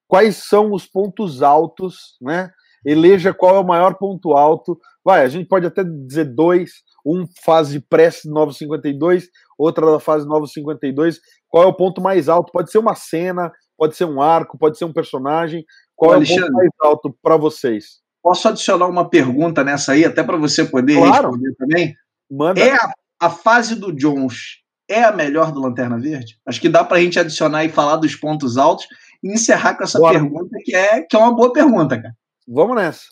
Quais 0.08 0.38
são 0.38 0.74
os 0.74 0.86
pontos 0.86 1.42
altos, 1.42 2.18
né? 2.22 2.52
Eleja 2.86 3.34
qual 3.34 3.56
é 3.56 3.60
o 3.60 3.68
maior 3.68 3.96
ponto 3.96 4.32
alto. 4.34 4.80
Vai, 5.04 5.24
a 5.24 5.28
gente 5.28 5.48
pode 5.48 5.66
até 5.66 5.84
dizer 5.84 6.26
dois, 6.26 6.72
um 7.06 7.26
fase 7.44 7.80
pré-952, 7.80 9.26
outra 9.58 9.92
da 9.92 10.00
fase 10.00 10.28
952. 10.28 11.20
Qual 11.50 11.64
é 11.64 11.68
o 11.68 11.74
ponto 11.74 12.02
mais 12.02 12.30
alto? 12.30 12.52
Pode 12.52 12.72
ser 12.72 12.78
uma 12.78 12.96
cena, 12.96 13.52
pode 13.78 13.96
ser 13.96 14.06
um 14.06 14.22
arco, 14.22 14.58
pode 14.58 14.78
ser 14.78 14.86
um 14.86 14.94
personagem. 14.94 15.66
Qual 15.96 16.14
é 16.14 16.18
o 16.18 16.26
ponto 16.26 16.54
mais 16.54 16.72
alto 16.82 17.18
para 17.22 17.36
vocês? 17.36 18.02
Posso 18.28 18.50
adicionar 18.50 18.88
uma 18.88 19.10
pergunta 19.10 19.64
nessa 19.64 19.94
aí, 19.94 20.04
até 20.04 20.22
para 20.22 20.36
você 20.36 20.66
poder 20.66 20.96
claro. 20.96 21.30
responder 21.30 21.56
também? 21.56 21.96
Manda. 22.30 22.60
É 22.60 22.74
a, 22.74 22.92
a, 23.22 23.30
fase 23.30 23.74
do 23.74 23.90
Jones 23.94 24.58
é 24.86 25.02
a 25.02 25.14
melhor 25.14 25.54
do 25.54 25.62
Lanterna 25.62 25.98
Verde? 25.98 26.38
Acho 26.46 26.60
que 26.60 26.68
dá 26.68 26.84
para 26.84 26.98
a 26.98 27.00
gente 27.00 27.18
adicionar 27.18 27.64
e 27.64 27.70
falar 27.70 27.96
dos 27.96 28.18
pontos 28.18 28.58
altos 28.58 28.86
e 29.24 29.32
encerrar 29.32 29.76
com 29.76 29.86
essa 29.86 29.98
Bora. 29.98 30.20
pergunta, 30.20 30.58
que 30.62 30.76
é, 30.76 31.04
que 31.04 31.16
é 31.16 31.20
uma 31.20 31.34
boa 31.34 31.54
pergunta, 31.54 31.96
cara. 31.96 32.14
Vamos 32.46 32.76
nessa. 32.76 33.06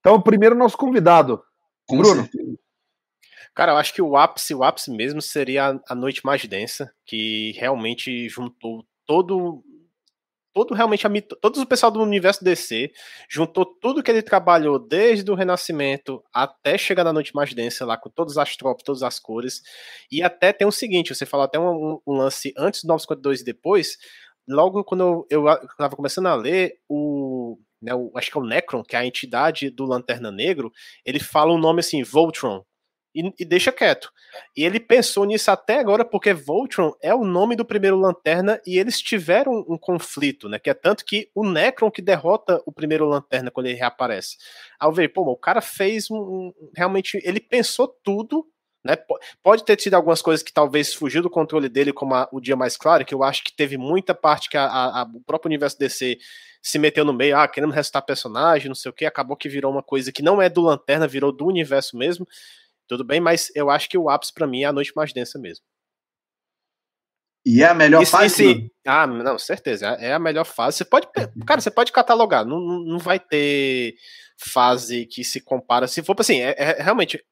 Então, 0.00 0.20
primeiro 0.20 0.56
nosso 0.56 0.76
convidado, 0.76 1.40
com 1.86 1.98
Bruno. 1.98 2.22
Certeza. 2.22 2.58
Cara, 3.54 3.70
eu 3.70 3.76
acho 3.76 3.94
que 3.94 4.02
o 4.02 4.16
ápice, 4.16 4.52
o 4.52 4.64
ápice 4.64 4.90
mesmo 4.90 5.22
seria 5.22 5.80
a 5.88 5.94
Noite 5.94 6.22
Mais 6.24 6.44
Densa, 6.44 6.92
que 7.06 7.52
realmente 7.52 8.28
juntou 8.28 8.84
todo 9.06 9.62
todo 10.54 10.72
realmente 10.72 11.06
a 11.06 11.10
todo 11.40 11.60
o 11.60 11.66
pessoal 11.66 11.90
do 11.90 12.00
universo 12.00 12.44
DC 12.44 12.92
juntou 13.28 13.66
tudo 13.66 14.02
que 14.02 14.10
ele 14.10 14.22
trabalhou 14.22 14.78
desde 14.78 15.28
o 15.30 15.34
Renascimento 15.34 16.22
até 16.32 16.78
chegar 16.78 17.02
na 17.02 17.12
Noite 17.12 17.34
Mais 17.34 17.52
Densa 17.52 17.84
lá 17.84 17.96
com 17.96 18.08
todas 18.08 18.38
as 18.38 18.56
tropas, 18.56 18.84
todas 18.84 19.02
as 19.02 19.18
cores. 19.18 19.60
E 20.10 20.22
até 20.22 20.52
tem 20.52 20.66
o 20.66 20.72
seguinte, 20.72 21.12
você 21.12 21.26
falou 21.26 21.44
até 21.44 21.58
um, 21.58 21.98
um 22.06 22.12
lance 22.12 22.54
antes 22.56 22.84
do 22.84 22.88
952 22.88 23.40
e 23.40 23.44
depois, 23.44 23.98
logo 24.48 24.84
quando 24.84 25.26
eu 25.28 25.44
estava 25.48 25.96
começando 25.96 26.26
a 26.26 26.36
ler 26.36 26.76
o, 26.88 27.58
né, 27.82 27.92
o, 27.92 28.12
acho 28.16 28.30
que 28.30 28.38
é 28.38 28.40
o 28.40 28.46
Necron, 28.46 28.84
que 28.84 28.94
é 28.94 29.00
a 29.00 29.06
entidade 29.06 29.70
do 29.70 29.84
Lanterna 29.84 30.30
Negro, 30.30 30.70
ele 31.04 31.18
fala 31.18 31.52
um 31.52 31.58
nome 31.58 31.80
assim, 31.80 32.02
Voltron, 32.04 32.64
e, 33.14 33.32
e, 33.38 33.44
deixa 33.44 33.70
quieto. 33.70 34.10
E 34.56 34.64
ele 34.64 34.80
pensou 34.80 35.24
nisso 35.24 35.50
até 35.50 35.78
agora 35.78 36.04
porque 36.04 36.34
Voltron 36.34 36.92
é 37.00 37.14
o 37.14 37.24
nome 37.24 37.54
do 37.54 37.64
primeiro 37.64 37.98
Lanterna 37.98 38.60
e 38.66 38.78
eles 38.78 39.00
tiveram 39.00 39.64
um, 39.68 39.78
conflito, 39.78 40.48
né? 40.48 40.58
Que 40.58 40.70
é 40.70 40.74
tanto 40.74 41.04
que 41.04 41.30
o 41.34 41.48
Necron 41.48 41.90
que 41.90 42.02
derrota 42.02 42.60
o 42.66 42.72
primeiro 42.72 43.06
Lanterna 43.06 43.50
quando 43.50 43.66
ele 43.66 43.78
reaparece. 43.78 44.36
Ao 44.78 44.92
ver, 44.92 45.08
pô, 45.12 45.22
o 45.22 45.36
cara 45.36 45.60
fez 45.60 46.10
um, 46.10 46.16
um 46.16 46.52
realmente 46.74 47.20
ele 47.22 47.40
pensou 47.40 47.88
tudo 48.02 48.46
né? 48.84 48.98
Pode 49.42 49.64
ter 49.64 49.76
tido 49.76 49.94
algumas 49.94 50.20
coisas 50.20 50.42
que 50.42 50.52
talvez 50.52 50.92
fugiu 50.92 51.22
do 51.22 51.30
controle 51.30 51.70
dele, 51.70 51.90
como 51.90 52.14
a, 52.14 52.28
o 52.30 52.38
Dia 52.38 52.54
Mais 52.54 52.76
Claro, 52.76 53.02
que 53.02 53.14
eu 53.14 53.22
acho 53.22 53.42
que 53.42 53.56
teve 53.56 53.78
muita 53.78 54.14
parte 54.14 54.50
que 54.50 54.58
a, 54.58 54.66
a, 54.66 55.02
o 55.04 55.22
próprio 55.22 55.48
universo 55.48 55.78
DC 55.78 56.18
se 56.62 56.78
meteu 56.78 57.04
no 57.04 57.12
meio, 57.12 57.36
ah, 57.36 57.48
querendo 57.48 57.72
ressuscitar 57.72 58.04
personagem, 58.04 58.68
não 58.68 58.74
sei 58.74 58.90
o 58.90 58.92
que, 58.92 59.06
acabou 59.06 59.36
que 59.36 59.48
virou 59.48 59.72
uma 59.72 59.82
coisa 59.82 60.12
que 60.12 60.22
não 60.22 60.40
é 60.40 60.48
do 60.50 60.60
Lanterna, 60.60 61.06
virou 61.06 61.32
do 61.32 61.46
universo 61.46 61.96
mesmo. 61.96 62.26
Tudo 62.88 63.04
bem, 63.04 63.20
mas 63.20 63.50
eu 63.54 63.70
acho 63.70 63.88
que 63.88 63.98
o 63.98 64.10
ápice 64.10 64.32
para 64.32 64.46
mim 64.46 64.62
é 64.62 64.66
a 64.66 64.72
noite 64.72 64.92
mais 64.94 65.12
densa 65.12 65.38
mesmo. 65.38 65.64
E 67.46 67.62
é 67.62 67.66
a 67.66 67.74
melhor 67.74 68.02
e, 68.02 68.06
fase? 68.06 68.50
E 68.52 68.70
ah, 68.86 69.06
não, 69.06 69.38
certeza. 69.38 69.88
É 70.00 70.14
a 70.14 70.18
melhor 70.18 70.44
fase. 70.44 70.78
Você 70.78 70.84
pode. 70.84 71.06
Cara, 71.46 71.60
você 71.60 71.70
pode 71.70 71.92
catalogar. 71.92 72.44
Não, 72.44 72.58
não 72.58 72.98
vai 72.98 73.20
ter 73.20 73.96
fase 74.38 75.06
que 75.06 75.22
se 75.22 75.42
compara. 75.42 75.86
Se 75.86 76.02
for 76.02 76.16
assim, 76.18 76.40
é, 76.40 76.54
é, 76.56 76.82
realmente. 76.82 77.22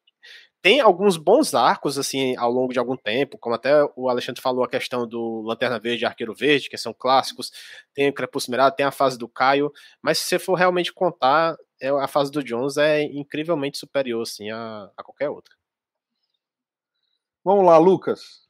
Tem 0.63 0.81
alguns 0.81 1.17
bons 1.17 1.55
arcos, 1.55 1.99
assim, 1.99 2.37
ao 2.37 2.49
longo 2.49 2.73
de 2.73 2.79
algum 2.79 2.97
tempo, 2.97 3.37
como 3.37 3.57
até 3.57 3.85
o 3.97 4.09
Alexandre 4.09 4.41
falou, 4.41 4.63
a 4.63 4.69
questão 4.69 5.09
do 5.09 5.43
Lanterna 5.43 5.77
Verde 5.81 6.05
e 6.05 6.07
Arqueiro 6.07 6.33
Verde, 6.33 6.71
que 6.71 6.79
são 6.79 6.95
clássicos. 6.95 7.51
Tem 7.93 8.09
o 8.09 8.13
Crepúsculo 8.13 8.57
tem 8.71 8.87
a 8.87 8.93
fase 8.93 9.19
do 9.19 9.29
Caio. 9.29 9.73
Mas 10.01 10.19
se 10.19 10.27
você 10.27 10.39
for 10.39 10.55
realmente 10.55 10.93
contar, 10.93 11.57
é, 11.81 11.89
a 11.89 12.07
fase 12.07 12.31
do 12.31 12.45
Jones 12.45 12.77
é 12.77 13.03
incrivelmente 13.03 13.77
superior 13.77 14.23
assim, 14.23 14.51
a, 14.51 14.89
a 14.97 15.03
qualquer 15.03 15.29
outra. 15.31 15.53
Vamos 17.45 17.67
lá, 17.67 17.77
Lucas. 17.77 18.49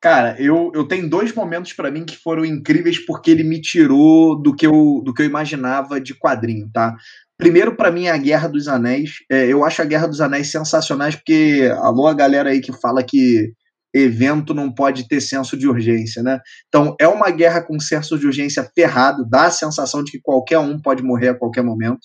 Cara, 0.00 0.34
eu, 0.40 0.72
eu 0.74 0.88
tenho 0.88 1.08
dois 1.10 1.34
momentos 1.34 1.74
para 1.74 1.90
mim 1.90 2.06
que 2.06 2.16
foram 2.16 2.42
incríveis 2.42 2.98
porque 3.04 3.30
ele 3.30 3.44
me 3.44 3.60
tirou 3.60 4.40
do 4.40 4.54
que 4.54 4.66
eu, 4.66 5.02
do 5.04 5.12
que 5.12 5.20
eu 5.20 5.26
imaginava 5.26 6.00
de 6.00 6.14
quadrinho, 6.14 6.70
tá? 6.72 6.96
Primeiro, 7.36 7.76
para 7.76 7.90
mim, 7.90 8.04
é 8.06 8.10
a 8.10 8.16
Guerra 8.16 8.48
dos 8.48 8.66
Anéis. 8.66 9.16
É, 9.30 9.46
eu 9.46 9.62
acho 9.64 9.82
a 9.82 9.84
Guerra 9.84 10.06
dos 10.06 10.20
Anéis 10.20 10.50
sensacionais 10.50 11.16
porque, 11.16 11.70
alô, 11.80 12.06
a 12.06 12.14
galera 12.14 12.50
aí 12.50 12.60
que 12.60 12.72
fala 12.80 13.02
que 13.02 13.52
evento 13.92 14.54
não 14.54 14.72
pode 14.72 15.06
ter 15.08 15.20
senso 15.20 15.56
de 15.56 15.68
urgência, 15.68 16.22
né? 16.22 16.38
Então, 16.68 16.94
é 16.98 17.08
uma 17.08 17.30
guerra 17.30 17.60
com 17.60 17.78
senso 17.78 18.18
de 18.18 18.26
urgência 18.26 18.70
ferrado, 18.74 19.28
dá 19.28 19.46
a 19.46 19.50
sensação 19.50 20.02
de 20.02 20.12
que 20.12 20.20
qualquer 20.20 20.58
um 20.58 20.80
pode 20.80 21.02
morrer 21.02 21.28
a 21.28 21.34
qualquer 21.34 21.62
momento. 21.62 22.00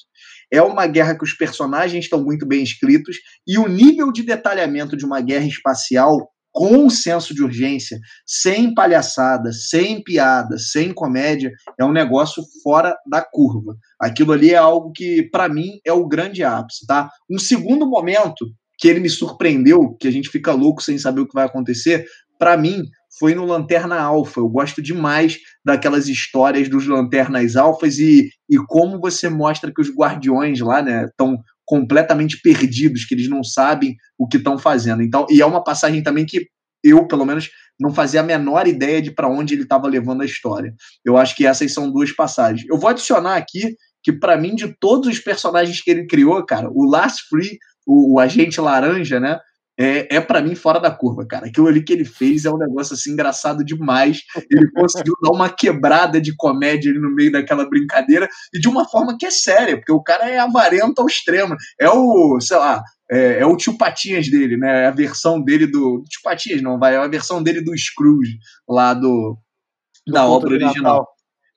É 0.52 0.62
uma 0.62 0.88
guerra 0.88 1.16
que 1.16 1.24
os 1.24 1.34
personagens 1.34 2.06
estão 2.06 2.24
muito 2.24 2.46
bem 2.46 2.64
escritos 2.64 3.18
e 3.48 3.58
o 3.58 3.68
nível 3.68 4.12
de 4.12 4.24
detalhamento 4.24 4.98
de 4.98 5.06
uma 5.06 5.22
guerra 5.22 5.46
espacial 5.46 6.30
com 6.56 6.90
senso 6.90 7.36
de 7.36 7.44
urgência, 7.44 8.00
sem 8.26 8.74
palhaçada, 8.74 9.52
sem 9.52 10.02
piada, 10.02 10.58
sem 10.58 10.94
comédia, 10.94 11.52
é 11.78 11.84
um 11.84 11.92
negócio 11.92 12.42
fora 12.64 12.96
da 13.06 13.22
curva. 13.22 13.76
Aquilo 14.00 14.32
ali 14.32 14.52
é 14.52 14.56
algo 14.56 14.94
que, 14.94 15.24
para 15.24 15.50
mim, 15.50 15.82
é 15.86 15.92
o 15.92 16.08
grande 16.08 16.46
ápice, 16.46 16.88
tá? 16.88 17.10
Um 17.30 17.38
segundo 17.38 17.86
momento 17.86 18.46
que 18.80 18.88
ele 18.88 19.02
me 19.02 19.10
surpreendeu, 19.10 19.98
que 20.00 20.08
a 20.08 20.12
gente 20.12 20.30
fica 20.30 20.54
louco 20.54 20.82
sem 20.82 20.98
saber 20.98 21.20
o 21.20 21.28
que 21.28 21.36
vai 21.36 21.46
acontecer, 21.46 22.06
para 22.40 22.56
mim 22.56 22.84
foi 23.20 23.36
no 23.36 23.46
Lanterna 23.46 24.00
Alfa. 24.00 24.40
Eu 24.40 24.48
gosto 24.48 24.82
demais 24.82 25.38
daquelas 25.64 26.08
histórias 26.08 26.70
dos 26.70 26.88
Lanternas 26.88 27.58
Alfas 27.58 27.98
e, 27.98 28.30
e 28.50 28.58
como 28.68 29.00
você 29.00 29.28
mostra 29.28 29.74
que 29.74 29.82
os 29.82 29.94
guardiões 29.94 30.62
lá, 30.62 30.82
né, 30.82 31.06
estão 31.06 31.38
completamente 31.66 32.40
perdidos, 32.42 33.06
que 33.06 33.16
eles 33.16 33.30
não 33.30 33.44
sabem 33.44 33.96
o 34.18 34.28
que 34.28 34.38
estão 34.38 34.58
fazendo. 34.58 35.02
Então, 35.02 35.26
e 35.30 35.42
é 35.42 35.46
uma 35.46 35.64
passagem 35.64 36.04
também 36.04 36.26
que 36.26 36.48
eu, 36.84 37.08
pelo 37.08 37.26
menos, 37.26 37.50
não 37.80 37.94
fazia 37.94 38.20
a 38.20 38.24
menor 38.24 38.68
ideia 38.68 39.02
de 39.02 39.12
para 39.12 39.28
onde 39.28 39.54
ele 39.54 39.64
estava 39.64 39.88
levando 39.88 40.22
a 40.22 40.26
história. 40.26 40.74
Eu 41.04 41.18
acho 41.18 41.36
que 41.36 41.46
essas 41.46 41.74
são 41.74 41.92
duas 41.92 42.12
passagens. 42.12 42.68
Eu 42.70 42.78
vou 42.78 42.90
adicionar 42.90 43.36
aqui 43.36 43.76
que 44.04 44.14
para 44.14 44.38
mim 44.38 44.54
de 44.54 44.74
todos 44.80 45.10
os 45.10 45.20
personagens 45.20 45.82
que 45.82 45.90
ele 45.90 46.06
criou, 46.06 46.46
cara, 46.46 46.70
o 46.72 46.88
Last 46.88 47.24
Free 47.28 47.58
o, 47.86 48.16
o 48.16 48.20
agente 48.20 48.60
laranja, 48.60 49.20
né? 49.20 49.40
É, 49.78 50.16
é 50.16 50.22
para 50.22 50.42
mim 50.42 50.56
fora 50.56 50.80
da 50.80 50.90
curva, 50.90 51.26
cara. 51.26 51.48
Aquilo 51.48 51.68
ali 51.68 51.84
que 51.84 51.92
ele 51.92 52.06
fez 52.06 52.46
é 52.46 52.52
um 52.52 52.58
negócio 52.58 52.94
assim 52.94 53.12
engraçado 53.12 53.64
demais. 53.64 54.22
Ele 54.50 54.72
conseguiu 54.72 55.14
dar 55.22 55.32
uma 55.32 55.50
quebrada 55.50 56.22
de 56.22 56.34
comédia 56.36 56.90
ali 56.90 57.00
no 57.00 57.14
meio 57.14 57.32
daquela 57.32 57.68
brincadeira 57.70 58.28
e 58.54 58.60
de 58.60 58.70
uma 58.70 58.88
forma 58.88 59.18
que 59.18 59.26
é 59.26 59.32
séria, 59.32 59.76
porque 59.76 59.92
o 59.92 60.02
cara 60.02 60.30
é 60.30 60.40
avarento 60.40 61.02
ao 61.02 61.08
extremo. 61.08 61.56
É 61.80 61.90
o, 61.90 62.40
sei 62.40 62.58
lá, 62.58 62.82
é, 63.12 63.40
é, 63.40 63.46
o 63.46 63.58
tio 63.58 63.78
Patinhas 63.78 64.30
dele, 64.30 64.58
né? 64.58 64.84
É 64.84 64.88
a 64.88 64.92
versão 64.92 65.42
dele 65.42 65.68
do. 65.68 66.04
Tio 66.10 66.22
Patinhas 66.24 66.62
não, 66.62 66.80
vai, 66.80 66.96
é 66.96 66.98
a 66.98 67.08
versão 67.08 67.44
dele 67.44 67.62
do 67.62 67.78
Scrooge, 67.78 68.40
lá 68.68 68.94
do, 68.94 69.38
do 70.08 70.14
da 70.14 70.26
obra 70.26 70.54
original. 70.54 71.08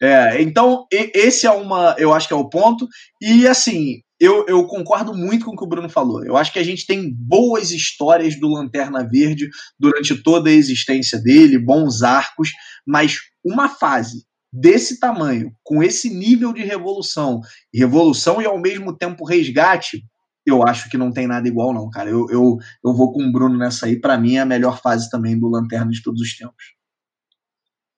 É, 0.01 0.41
então, 0.43 0.87
esse 0.91 1.47
é 1.47 1.51
uma. 1.51 1.95
Eu 1.99 2.13
acho 2.13 2.29
que 2.29 2.35
é 2.35 2.37
o 2.37 2.49
ponto. 2.49 2.87
E 3.21 3.47
assim, 3.47 4.01
eu, 4.21 4.45
eu 4.49 4.67
concordo 4.67 5.15
muito 5.15 5.45
com 5.45 5.53
o 5.53 5.57
que 5.57 5.65
o 5.65 5.69
Bruno 5.69 5.89
falou. 5.89 6.25
Eu 6.25 6.37
acho 6.37 6.53
que 6.53 6.59
a 6.59 6.65
gente 6.65 6.87
tem 6.87 7.13
boas 7.15 7.71
histórias 7.71 8.39
do 8.39 8.49
Lanterna 8.49 9.07
Verde 9.09 9.49
durante 9.79 10.21
toda 10.23 10.51
a 10.51 10.53
existência 10.53 11.19
dele, 11.21 11.59
bons 11.59 12.03
arcos, 12.03 12.51
mas 12.87 13.19
uma 13.45 13.69
fase 13.69 14.27
desse 14.53 14.99
tamanho, 14.99 15.53
com 15.63 15.83
esse 15.83 16.11
nível 16.11 16.53
de 16.53 16.63
revolução, 16.63 17.41
revolução 17.73 18.41
e 18.43 18.47
ao 18.47 18.59
mesmo 18.59 18.97
tempo 18.97 19.25
resgate, 19.25 20.03
eu 20.45 20.67
acho 20.67 20.89
que 20.89 20.97
não 20.97 21.13
tem 21.13 21.27
nada 21.27 21.47
igual, 21.47 21.75
não, 21.75 21.91
cara. 21.91 22.09
Eu, 22.09 22.27
eu, 22.31 22.57
eu 22.85 22.95
vou 22.95 23.13
com 23.13 23.23
o 23.23 23.31
Bruno 23.31 23.59
nessa 23.59 23.87
aí. 23.87 24.01
Para 24.01 24.17
mim, 24.17 24.37
é 24.37 24.41
a 24.41 24.47
melhor 24.47 24.81
fase 24.81 25.11
também 25.11 25.39
do 25.39 25.49
Lanterna 25.49 25.91
de 25.91 26.03
todos 26.03 26.23
os 26.23 26.35
tempos. 26.35 26.75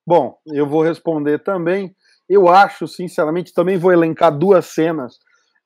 Bom, 0.04 0.36
eu 0.46 0.68
vou 0.68 0.82
responder 0.82 1.38
também. 1.44 1.94
Eu 2.28 2.48
acho, 2.48 2.88
sinceramente, 2.88 3.54
também 3.54 3.78
vou 3.78 3.92
elencar 3.92 4.36
duas 4.36 4.66
cenas. 4.66 5.18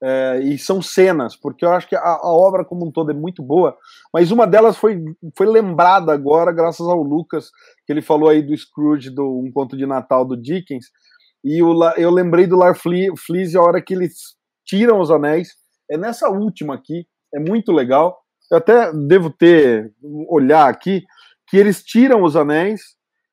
É, 0.07 0.39
e 0.41 0.59
são 0.59 0.83
cenas, 0.83 1.35
porque 1.35 1.65
eu 1.65 1.73
acho 1.73 1.89
que 1.89 1.97
a, 1.97 2.01
a, 2.03 2.31
obra 2.31 2.63
como 2.63 2.87
um 2.87 2.93
todo 2.93 3.11
é 3.11 3.15
muito 3.15 3.43
boa, 3.43 3.75
mas 4.13 4.31
uma 4.31 4.47
delas 4.47 4.77
foi, 4.77 5.03
foi 5.35 5.47
lembrada 5.47 6.13
agora, 6.13 6.53
graças 6.53 6.87
ao 6.87 7.03
Lucas, 7.03 7.49
que 7.87 7.93
ele 7.93 8.03
falou 8.03 8.29
aí 8.29 8.43
do 8.43 8.55
Scrooge, 8.55 9.09
do 9.09 9.25
Um 9.25 9.51
Conto 9.51 9.79
de 9.79 9.87
Natal 9.87 10.27
do 10.27 10.37
Dickens, 10.37 10.89
e 11.43 11.63
o, 11.63 11.75
eu 11.97 12.11
lembrei 12.11 12.47
do 12.47 12.55
Lar 12.55 12.77
Fleese 12.77 13.57
a 13.57 13.63
hora 13.63 13.81
que 13.81 13.95
eles 13.95 14.37
tiram 14.67 15.01
os 15.01 15.11
anéis, 15.11 15.55
é 15.91 15.97
nessa 15.97 16.29
última 16.29 16.75
aqui, 16.75 17.07
é 17.35 17.41
muito 17.41 17.73
legal, 17.73 18.19
eu 18.51 18.59
até 18.59 18.93
devo 18.93 19.31
ter, 19.31 19.91
olhar 20.29 20.69
aqui, 20.69 21.03
que 21.49 21.57
eles 21.57 21.83
tiram 21.83 22.23
os 22.23 22.37
anéis, 22.37 22.83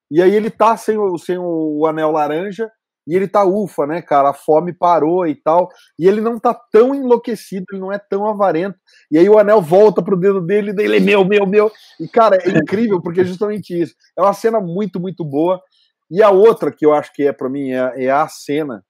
e 0.10 0.22
aí 0.22 0.34
ele 0.34 0.50
tá 0.50 0.78
sem 0.78 0.98
o, 0.98 1.18
sem 1.18 1.38
o 1.38 1.86
anel 1.86 2.12
laranja, 2.12 2.72
e 3.08 3.16
ele 3.16 3.28
tá 3.28 3.44
ufa, 3.44 3.88
né, 3.88 4.02
cara? 4.02 4.30
A 4.30 4.34
fome 4.34 4.74
parou 4.74 5.26
e 5.26 5.36
tal. 5.36 5.70
E 5.98 6.08
ele 6.08 6.22
não 6.22 6.40
tá 6.40 6.54
tão 6.54 6.94
enlouquecido, 6.94 7.66
ele 7.72 7.82
não 7.82 7.92
é 7.92 7.98
tão 7.98 8.28
avarento. 8.28 8.78
E 9.10 9.18
aí 9.18 9.28
o 9.28 9.40
anel 9.40 9.62
volta 9.62 10.02
pro 10.02 10.18
dedo 10.18 10.42
dele, 10.42 10.72
e 10.72 10.84
ele 10.84 10.98
é 10.98 11.00
meu, 11.00 11.26
meu, 11.26 11.46
meu. 11.46 11.72
E, 12.00 12.08
cara, 12.08 12.38
é 12.38 12.50
incrível, 12.50 13.02
porque 13.02 13.22
é 13.22 13.26
justamente 13.26 13.80
isso. 13.80 13.96
É 14.18 14.22
uma 14.22 14.34
cena 14.34 14.60
muito, 14.60 15.00
muito 15.00 15.26
boa. 15.26 15.62
E 16.10 16.22
a 16.22 16.30
outra 16.30 16.72
que 16.72 16.86
eu 16.86 16.94
acho 16.94 17.12
que 17.14 17.24
é 17.24 17.34
para 17.34 17.50
mim 17.50 17.72
é, 17.72 18.06
é, 18.06 18.12
a 18.12 18.28
cena. 18.28 18.84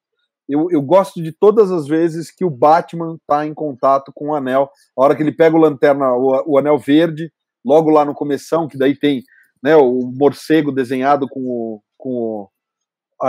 Eu, 0.49 0.67
eu 0.69 0.81
gosto 0.81 1.21
de 1.21 1.31
todas 1.31 1.71
as 1.71 1.87
vezes 1.87 2.29
que 2.29 2.43
o 2.43 2.49
Batman 2.49 3.17
tá 3.25 3.45
em 3.45 3.53
contato 3.53 4.11
com 4.13 4.29
o 4.29 4.35
anel. 4.35 4.69
A 4.97 5.03
hora 5.03 5.15
que 5.15 5.23
ele 5.23 5.31
pega 5.31 5.55
o 5.55 5.59
lanterna, 5.59 6.13
o, 6.13 6.43
o 6.53 6.57
anel 6.57 6.77
verde, 6.77 7.31
logo 7.63 7.89
lá 7.89 8.03
no 8.03 8.13
começão, 8.13 8.67
que 8.67 8.77
daí 8.77 8.95
tem 8.95 9.23
né, 9.63 9.75
o 9.75 10.11
morcego 10.13 10.71
desenhado 10.71 11.27
com 11.29 11.39
o, 11.39 11.81
com 11.97 12.09
o 12.09 12.49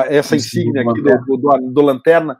essa 0.08 0.36
insígnia 0.36 0.82
aqui 0.82 1.02
do, 1.02 1.36
do, 1.36 1.72
do, 1.72 1.82
Lanterna. 1.82 2.38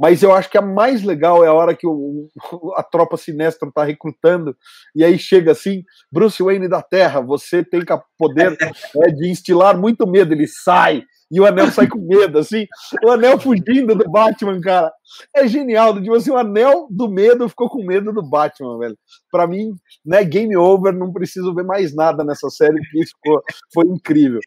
Mas 0.00 0.22
eu 0.22 0.32
acho 0.32 0.48
que 0.48 0.56
a 0.56 0.62
mais 0.62 1.02
legal 1.02 1.44
é 1.44 1.48
a 1.48 1.52
hora 1.52 1.74
que 1.74 1.86
o, 1.86 2.28
a 2.76 2.82
tropa 2.82 3.16
sinistra 3.16 3.68
está 3.68 3.82
recrutando, 3.82 4.56
e 4.94 5.04
aí 5.04 5.18
chega 5.18 5.52
assim: 5.52 5.82
Bruce 6.10 6.42
Wayne 6.42 6.68
da 6.68 6.80
Terra, 6.80 7.20
você 7.20 7.64
tem 7.64 7.82
poder 8.16 8.56
é, 9.04 9.10
de 9.10 9.28
instilar 9.28 9.76
muito 9.76 10.06
medo. 10.06 10.32
Ele 10.32 10.46
sai, 10.46 11.02
e 11.30 11.40
o 11.40 11.46
Anel 11.46 11.70
sai 11.70 11.88
com 11.88 11.98
medo, 11.98 12.38
assim, 12.38 12.66
o 13.04 13.10
Anel 13.10 13.38
fugindo 13.38 13.94
do 13.94 14.10
Batman, 14.10 14.60
cara. 14.60 14.92
É 15.34 15.48
genial, 15.48 15.94
tipo 16.00 16.14
assim, 16.14 16.30
o 16.30 16.38
Anel 16.38 16.86
do 16.90 17.08
medo 17.08 17.48
ficou 17.48 17.68
com 17.68 17.84
medo 17.84 18.12
do 18.12 18.22
Batman, 18.22 18.78
velho. 18.78 18.96
Para 19.30 19.46
mim, 19.46 19.74
né, 20.04 20.24
game 20.24 20.56
over, 20.56 20.94
não 20.94 21.12
preciso 21.12 21.54
ver 21.54 21.64
mais 21.64 21.94
nada 21.94 22.24
nessa 22.24 22.48
série, 22.48 22.78
porque 22.80 23.02
isso 23.02 23.12
ficou, 23.22 23.42
foi 23.74 23.84
incrível. 23.86 24.40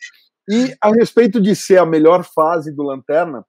E 0.51 0.75
a 0.81 0.91
respeito 0.91 1.39
de 1.39 1.55
ser 1.55 1.77
a 1.77 1.85
melhor 1.85 2.25
fase 2.25 2.75
do 2.75 2.83
Lanterna, 2.83 3.45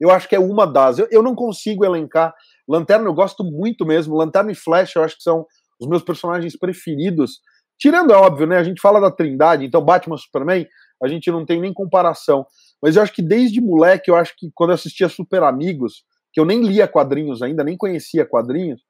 eu 0.00 0.08
acho 0.08 0.28
que 0.28 0.36
é 0.36 0.38
uma 0.38 0.64
das. 0.64 1.00
Eu, 1.00 1.08
eu 1.10 1.20
não 1.20 1.34
consigo 1.34 1.84
elencar. 1.84 2.32
Lanterna 2.68 3.06
eu 3.06 3.12
gosto 3.12 3.42
muito 3.42 3.84
mesmo. 3.84 4.16
Lanterna 4.16 4.52
e 4.52 4.54
Flash 4.54 4.94
eu 4.94 5.02
acho 5.02 5.16
que 5.16 5.22
são 5.24 5.44
os 5.80 5.88
meus 5.88 6.02
personagens 6.02 6.56
preferidos. 6.56 7.40
Tirando, 7.76 8.12
é 8.12 8.16
óbvio, 8.16 8.46
né? 8.46 8.56
A 8.56 8.62
gente 8.62 8.80
fala 8.80 9.00
da 9.00 9.10
Trindade, 9.10 9.64
então 9.64 9.84
Batman 9.84 10.16
Superman, 10.16 10.64
a 11.02 11.08
gente 11.08 11.28
não 11.28 11.44
tem 11.44 11.60
nem 11.60 11.74
comparação. 11.74 12.46
Mas 12.80 12.94
eu 12.94 13.02
acho 13.02 13.12
que 13.12 13.22
desde 13.22 13.60
moleque, 13.60 14.08
eu 14.08 14.14
acho 14.14 14.34
que 14.36 14.48
quando 14.54 14.70
eu 14.70 14.74
assistia 14.74 15.08
Super 15.08 15.42
Amigos, 15.42 16.04
que 16.32 16.40
eu 16.40 16.44
nem 16.44 16.62
lia 16.62 16.86
quadrinhos 16.86 17.42
ainda, 17.42 17.64
nem 17.64 17.76
conhecia 17.76 18.24
quadrinhos, 18.24 18.80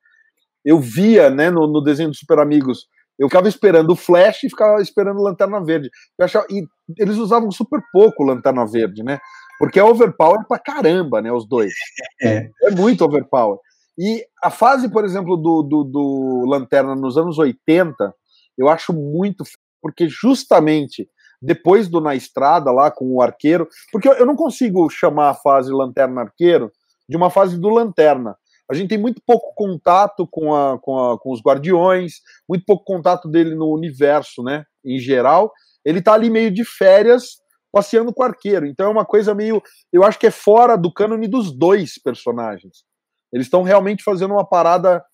eu 0.63 0.79
via, 0.79 1.31
né, 1.31 1.51
no, 1.51 1.67
no 1.67 1.81
desenho 1.81 2.11
do 2.11 2.15
Super 2.15 2.39
Amigos, 2.39 2.87
eu 3.19 3.29
ficava 3.29 3.49
esperando 3.49 3.91
o 3.91 3.97
Flash 3.97 4.45
e 4.45 4.51
ficava 4.51 4.81
esperando 4.81 5.23
Lanterna 5.23 5.63
Verde. 5.63 5.91
Achava, 6.21 6.47
e 6.51 6.65
eles 6.99 7.17
usavam 7.17 7.51
super 7.51 7.81
pouco 7.93 8.25
Lanterna 8.25 8.67
Verde, 8.67 9.03
né? 9.03 9.19
Porque 9.59 9.79
é 9.79 9.85
overpower 9.85 10.47
pra 10.49 10.59
caramba, 10.59 11.21
né? 11.21 11.33
Os 11.33 11.47
dois. 11.47 11.73
É, 12.21 12.49
é 12.65 12.71
muito 12.71 13.05
overpower. 13.05 13.59
E 13.99 14.25
a 14.43 14.51
fase, 14.51 14.89
por 14.89 15.05
exemplo, 15.05 15.37
do, 15.37 15.63
do, 15.63 15.85
do 15.85 16.45
Lanterna 16.47 16.95
nos 16.95 17.17
anos 17.17 17.39
80, 17.39 18.15
eu 18.59 18.69
acho 18.69 18.93
muito. 18.93 19.45
Porque 19.81 20.09
justamente 20.09 21.09
depois 21.43 21.89
do 21.89 22.01
Na 22.01 22.15
Estrada, 22.15 22.71
lá 22.71 22.91
com 22.91 23.17
o 23.17 23.21
arqueiro. 23.21 23.69
Porque 23.91 24.09
eu, 24.09 24.13
eu 24.15 24.27
não 24.27 24.37
consigo 24.37 24.89
chamar 24.89 25.31
a 25.31 25.35
fase 25.35 25.73
Lanterna 25.73 26.23
Arqueiro 26.23 26.71
de 27.09 27.17
uma 27.17 27.31
fase 27.31 27.59
do 27.59 27.69
Lanterna 27.69 28.37
a 28.73 28.75
gente 28.75 28.89
tem 28.89 28.99
muito 28.99 29.21
pouco 29.27 29.53
contato 29.55 30.27
com, 30.27 30.55
a, 30.55 30.79
com, 30.81 30.99
a, 30.99 31.19
com 31.19 31.31
os 31.31 31.43
guardiões, 31.43 32.15
muito 32.49 32.65
pouco 32.65 32.85
contato 32.85 33.29
dele 33.29 33.55
no 33.55 33.71
universo, 33.71 34.43
né? 34.43 34.65
Em 34.83 34.99
geral. 34.99 35.53
Ele 35.85 36.01
tá 36.01 36.15
ali 36.15 36.31
meio 36.31 36.51
de 36.51 36.65
férias, 36.65 37.37
passeando 37.71 38.15
com 38.15 38.23
o 38.23 38.25
arqueiro. 38.25 38.65
Então 38.65 38.87
é 38.87 38.89
uma 38.89 39.05
coisa 39.05 39.35
meio. 39.35 39.63
Eu 39.93 40.03
acho 40.03 40.19
que 40.19 40.27
é 40.27 40.31
fora 40.31 40.77
do 40.77 40.91
cânone 40.91 41.29
dos 41.29 41.53
dois 41.55 42.01
personagens. 42.03 42.85
Eles 43.31 43.47
estão 43.47 43.63
realmente 43.63 44.03
fazendo 44.03 44.33
uma 44.33 44.49
parada 44.49 45.05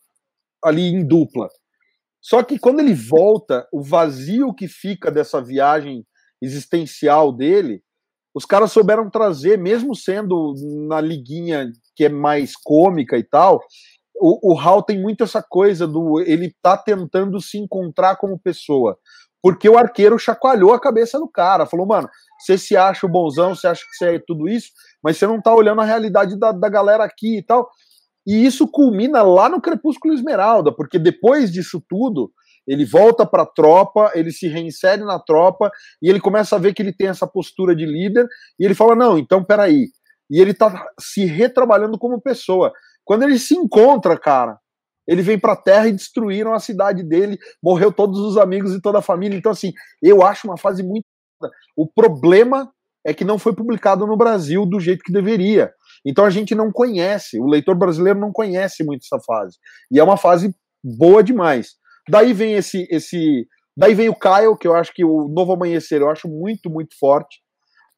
ali 0.64 0.82
em 0.82 1.04
dupla. 1.04 1.48
Só 2.20 2.44
que 2.44 2.60
quando 2.60 2.78
ele 2.78 2.94
volta, 2.94 3.66
o 3.72 3.82
vazio 3.82 4.54
que 4.54 4.68
fica 4.68 5.10
dessa 5.10 5.42
viagem 5.42 6.06
existencial 6.40 7.32
dele, 7.32 7.82
os 8.32 8.44
caras 8.44 8.70
souberam 8.70 9.10
trazer, 9.10 9.58
mesmo 9.58 9.96
sendo 9.96 10.54
na 10.86 11.00
liguinha 11.00 11.68
que 11.98 12.04
é 12.04 12.08
mais 12.08 12.52
cômica 12.54 13.18
e 13.18 13.24
tal, 13.24 13.60
o, 14.20 14.52
o 14.52 14.58
Hal 14.58 14.84
tem 14.84 15.02
muito 15.02 15.24
essa 15.24 15.42
coisa 15.42 15.84
do 15.84 16.20
ele 16.20 16.54
tá 16.62 16.76
tentando 16.76 17.40
se 17.40 17.58
encontrar 17.58 18.14
como 18.16 18.38
pessoa. 18.38 18.96
Porque 19.42 19.68
o 19.68 19.76
arqueiro 19.76 20.16
chacoalhou 20.16 20.72
a 20.72 20.80
cabeça 20.80 21.18
do 21.18 21.28
cara, 21.28 21.66
falou, 21.66 21.86
mano, 21.86 22.08
você 22.38 22.56
se 22.56 22.76
acha 22.76 23.04
o 23.04 23.10
bonzão, 23.10 23.54
você 23.54 23.66
acha 23.66 23.82
que 23.82 23.96
você 23.96 24.14
é 24.14 24.22
tudo 24.24 24.48
isso, 24.48 24.68
mas 25.02 25.16
você 25.16 25.26
não 25.26 25.42
tá 25.42 25.52
olhando 25.52 25.80
a 25.80 25.84
realidade 25.84 26.38
da, 26.38 26.52
da 26.52 26.68
galera 26.68 27.02
aqui 27.02 27.38
e 27.38 27.42
tal. 27.42 27.68
E 28.24 28.46
isso 28.46 28.68
culmina 28.68 29.22
lá 29.22 29.48
no 29.48 29.60
Crepúsculo 29.60 30.14
Esmeralda, 30.14 30.72
porque 30.72 30.98
depois 30.98 31.50
disso 31.50 31.82
tudo, 31.88 32.30
ele 32.66 32.84
volta 32.84 33.26
para 33.26 33.42
a 33.42 33.46
tropa, 33.46 34.12
ele 34.14 34.30
se 34.30 34.46
reinsere 34.46 35.02
na 35.02 35.18
tropa 35.18 35.70
e 36.00 36.08
ele 36.08 36.20
começa 36.20 36.54
a 36.54 36.58
ver 36.58 36.74
que 36.74 36.82
ele 36.82 36.92
tem 36.92 37.08
essa 37.08 37.26
postura 37.26 37.74
de 37.74 37.86
líder 37.86 38.26
e 38.60 38.64
ele 38.64 38.74
fala: 38.74 38.94
Não, 38.94 39.18
então 39.18 39.42
peraí, 39.42 39.86
e 40.30 40.40
ele 40.40 40.54
tá 40.54 40.86
se 40.98 41.24
retrabalhando 41.24 41.98
como 41.98 42.20
pessoa. 42.20 42.72
Quando 43.04 43.22
ele 43.22 43.38
se 43.38 43.54
encontra, 43.54 44.18
cara, 44.18 44.58
ele 45.06 45.22
vem 45.22 45.38
para 45.38 45.54
a 45.54 45.56
Terra 45.56 45.88
e 45.88 45.92
destruíram 45.92 46.52
a 46.52 46.60
cidade 46.60 47.02
dele, 47.02 47.38
morreu 47.62 47.90
todos 47.90 48.18
os 48.20 48.36
amigos 48.36 48.74
e 48.74 48.80
toda 48.82 48.98
a 48.98 49.02
família. 49.02 49.36
Então, 49.36 49.52
assim, 49.52 49.72
eu 50.02 50.22
acho 50.22 50.46
uma 50.46 50.58
fase 50.58 50.82
muito. 50.82 51.06
O 51.76 51.86
problema 51.86 52.70
é 53.06 53.14
que 53.14 53.24
não 53.24 53.38
foi 53.38 53.54
publicado 53.54 54.06
no 54.06 54.16
Brasil 54.16 54.66
do 54.66 54.78
jeito 54.78 55.02
que 55.02 55.12
deveria. 55.12 55.72
Então 56.04 56.24
a 56.24 56.30
gente 56.30 56.54
não 56.54 56.70
conhece, 56.70 57.40
o 57.40 57.46
leitor 57.46 57.76
brasileiro 57.76 58.18
não 58.18 58.30
conhece 58.30 58.84
muito 58.84 59.02
essa 59.04 59.22
fase. 59.24 59.56
E 59.90 59.98
é 59.98 60.04
uma 60.04 60.16
fase 60.16 60.54
boa 60.84 61.22
demais. 61.22 61.70
Daí 62.08 62.32
vem 62.32 62.54
esse 62.54 62.86
esse 62.90 63.46
daí 63.76 63.94
vem 63.94 64.08
o 64.08 64.18
Kyle, 64.18 64.56
que 64.60 64.66
eu 64.66 64.74
acho 64.74 64.92
que 64.92 65.04
o 65.04 65.28
Novo 65.28 65.52
Amanhecer 65.52 66.00
eu 66.00 66.10
acho 66.10 66.28
muito 66.28 66.70
muito 66.70 66.96
forte 66.98 67.38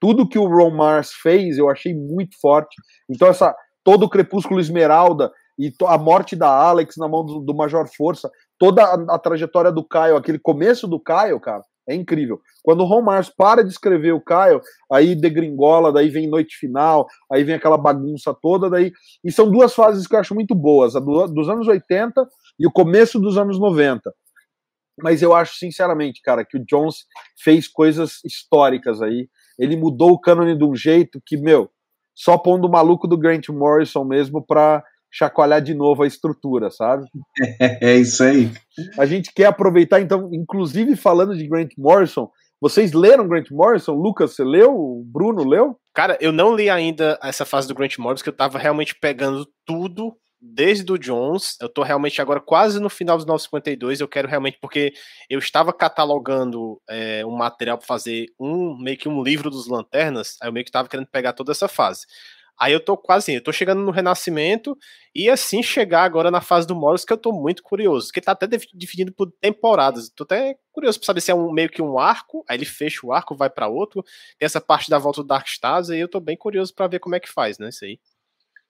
tudo 0.00 0.28
que 0.28 0.38
o 0.38 0.48
Ron 0.48 0.70
Mars 0.70 1.12
fez 1.12 1.58
eu 1.58 1.68
achei 1.68 1.94
muito 1.94 2.40
forte. 2.40 2.74
Então, 3.08 3.28
essa 3.28 3.54
todo 3.84 4.04
o 4.04 4.08
Crepúsculo 4.08 4.60
Esmeralda 4.60 5.30
e 5.58 5.72
a 5.86 5.98
morte 5.98 6.34
da 6.34 6.48
Alex 6.48 6.96
na 6.96 7.06
mão 7.06 7.24
do, 7.24 7.40
do 7.40 7.54
Major 7.54 7.86
Força, 7.94 8.30
toda 8.58 8.82
a, 8.82 9.14
a, 9.14 9.18
trajetória 9.18 9.70
do 9.70 9.84
Caio, 9.84 10.16
aquele 10.16 10.38
começo 10.38 10.86
do 10.88 10.98
Caio, 10.98 11.38
cara, 11.38 11.62
é 11.88 11.94
incrível. 11.94 12.40
Quando 12.62 12.80
o 12.80 12.86
Ron 12.86 13.02
Mars 13.02 13.28
para 13.28 13.62
de 13.62 13.70
escrever 13.70 14.12
o 14.12 14.20
Caio, 14.20 14.60
aí 14.90 15.14
degringola, 15.14 15.92
daí 15.92 16.08
vem 16.08 16.28
Noite 16.28 16.56
Final, 16.56 17.06
aí 17.30 17.44
vem 17.44 17.54
aquela 17.54 17.76
bagunça 17.76 18.34
toda, 18.40 18.70
daí. 18.70 18.92
E 19.24 19.30
são 19.30 19.50
duas 19.50 19.74
fases 19.74 20.06
que 20.06 20.14
eu 20.14 20.20
acho 20.20 20.34
muito 20.34 20.54
boas, 20.54 20.96
a 20.96 21.00
do, 21.00 21.26
dos 21.26 21.48
anos 21.48 21.66
80 21.68 22.26
e 22.58 22.66
o 22.66 22.72
começo 22.72 23.18
dos 23.18 23.36
anos 23.36 23.58
90. 23.58 24.12
Mas 25.02 25.20
eu 25.20 25.34
acho, 25.34 25.56
sinceramente, 25.56 26.20
cara, 26.22 26.44
que 26.44 26.56
o 26.56 26.64
Jones 26.64 27.06
fez 27.42 27.66
coisas 27.66 28.20
históricas 28.24 29.02
aí 29.02 29.28
ele 29.60 29.76
mudou 29.76 30.12
o 30.12 30.20
cânone 30.20 30.56
de 30.56 30.64
um 30.64 30.74
jeito 30.74 31.20
que, 31.24 31.36
meu, 31.36 31.70
só 32.14 32.36
pondo 32.38 32.66
o 32.66 32.70
maluco 32.70 33.06
do 33.06 33.18
Grant 33.18 33.48
Morrison 33.50 34.04
mesmo 34.04 34.44
para 34.44 34.82
chacoalhar 35.12 35.60
de 35.60 35.74
novo 35.74 36.02
a 36.02 36.06
estrutura, 36.06 36.70
sabe? 36.70 37.04
É, 37.60 37.90
é 37.92 37.96
isso 37.96 38.22
aí. 38.22 38.50
A 38.98 39.04
gente 39.04 39.32
quer 39.34 39.46
aproveitar, 39.46 40.00
então, 40.00 40.30
inclusive 40.32 40.96
falando 40.96 41.36
de 41.36 41.46
Grant 41.46 41.72
Morrison, 41.76 42.30
vocês 42.60 42.92
leram 42.92 43.28
Grant 43.28 43.50
Morrison? 43.50 43.94
Lucas, 43.94 44.34
você 44.34 44.44
leu? 44.44 45.02
Bruno 45.06 45.44
leu? 45.44 45.76
Cara, 45.94 46.16
eu 46.20 46.32
não 46.32 46.54
li 46.54 46.70
ainda 46.70 47.18
essa 47.22 47.44
fase 47.44 47.66
do 47.66 47.74
Grant 47.74 47.98
Morrison, 47.98 48.22
que 48.22 48.28
eu 48.28 48.36
tava 48.36 48.58
realmente 48.58 48.94
pegando 48.94 49.46
tudo 49.66 50.14
desde 50.40 50.90
o 50.92 50.98
Jones. 50.98 51.56
Eu 51.60 51.68
tô 51.68 51.82
realmente 51.82 52.20
agora 52.20 52.40
quase 52.40 52.80
no 52.80 52.88
final 52.88 53.16
dos 53.16 53.26
952. 53.26 54.00
Eu 54.00 54.08
quero 54.08 54.28
realmente, 54.28 54.58
porque 54.60 54.92
eu 55.28 55.38
estava 55.38 55.72
catalogando 55.72 56.80
é, 56.88 57.24
um 57.26 57.36
material 57.36 57.78
para 57.78 57.86
fazer 57.86 58.26
um 58.38 58.76
meio 58.78 58.96
que 58.96 59.08
um 59.08 59.22
livro 59.22 59.50
dos 59.50 59.68
lanternas. 59.68 60.36
Aí 60.40 60.48
eu 60.48 60.52
meio 60.52 60.64
que 60.64 60.70
estava 60.70 60.88
querendo 60.88 61.08
pegar 61.08 61.32
toda 61.32 61.52
essa 61.52 61.68
fase. 61.68 62.06
Aí 62.60 62.74
eu 62.74 62.80
tô 62.80 62.94
quase, 62.94 63.32
eu 63.32 63.42
tô 63.42 63.52
chegando 63.52 63.80
no 63.80 63.90
Renascimento 63.90 64.76
e 65.14 65.30
assim 65.30 65.62
chegar 65.62 66.02
agora 66.02 66.30
na 66.30 66.42
fase 66.42 66.66
do 66.66 66.76
Morris 66.76 67.06
que 67.06 67.12
eu 67.12 67.16
tô 67.16 67.32
muito 67.32 67.62
curioso, 67.62 68.12
que 68.12 68.20
tá 68.20 68.32
até 68.32 68.46
dividido 68.46 69.14
por 69.14 69.32
temporadas. 69.40 70.10
Tô 70.10 70.24
até 70.24 70.54
curioso 70.70 70.98
para 70.98 71.06
saber 71.06 71.22
se 71.22 71.30
é 71.30 71.34
um, 71.34 71.50
meio 71.50 71.70
que 71.70 71.80
um 71.80 71.98
arco, 71.98 72.44
aí 72.46 72.58
ele 72.58 72.66
fecha 72.66 73.00
o 73.06 73.14
arco, 73.14 73.34
vai 73.34 73.48
para 73.48 73.66
outro. 73.66 74.02
Tem 74.38 74.44
essa 74.44 74.60
parte 74.60 74.90
da 74.90 74.98
volta 74.98 75.22
do 75.22 75.26
Dark 75.26 75.48
Stars 75.48 75.88
e 75.88 75.98
eu 75.98 76.08
tô 76.08 76.20
bem 76.20 76.36
curioso 76.36 76.74
para 76.74 76.86
ver 76.86 76.98
como 76.98 77.14
é 77.14 77.20
que 77.20 77.30
faz, 77.30 77.58
né, 77.58 77.70
isso 77.70 77.82
aí. 77.86 77.98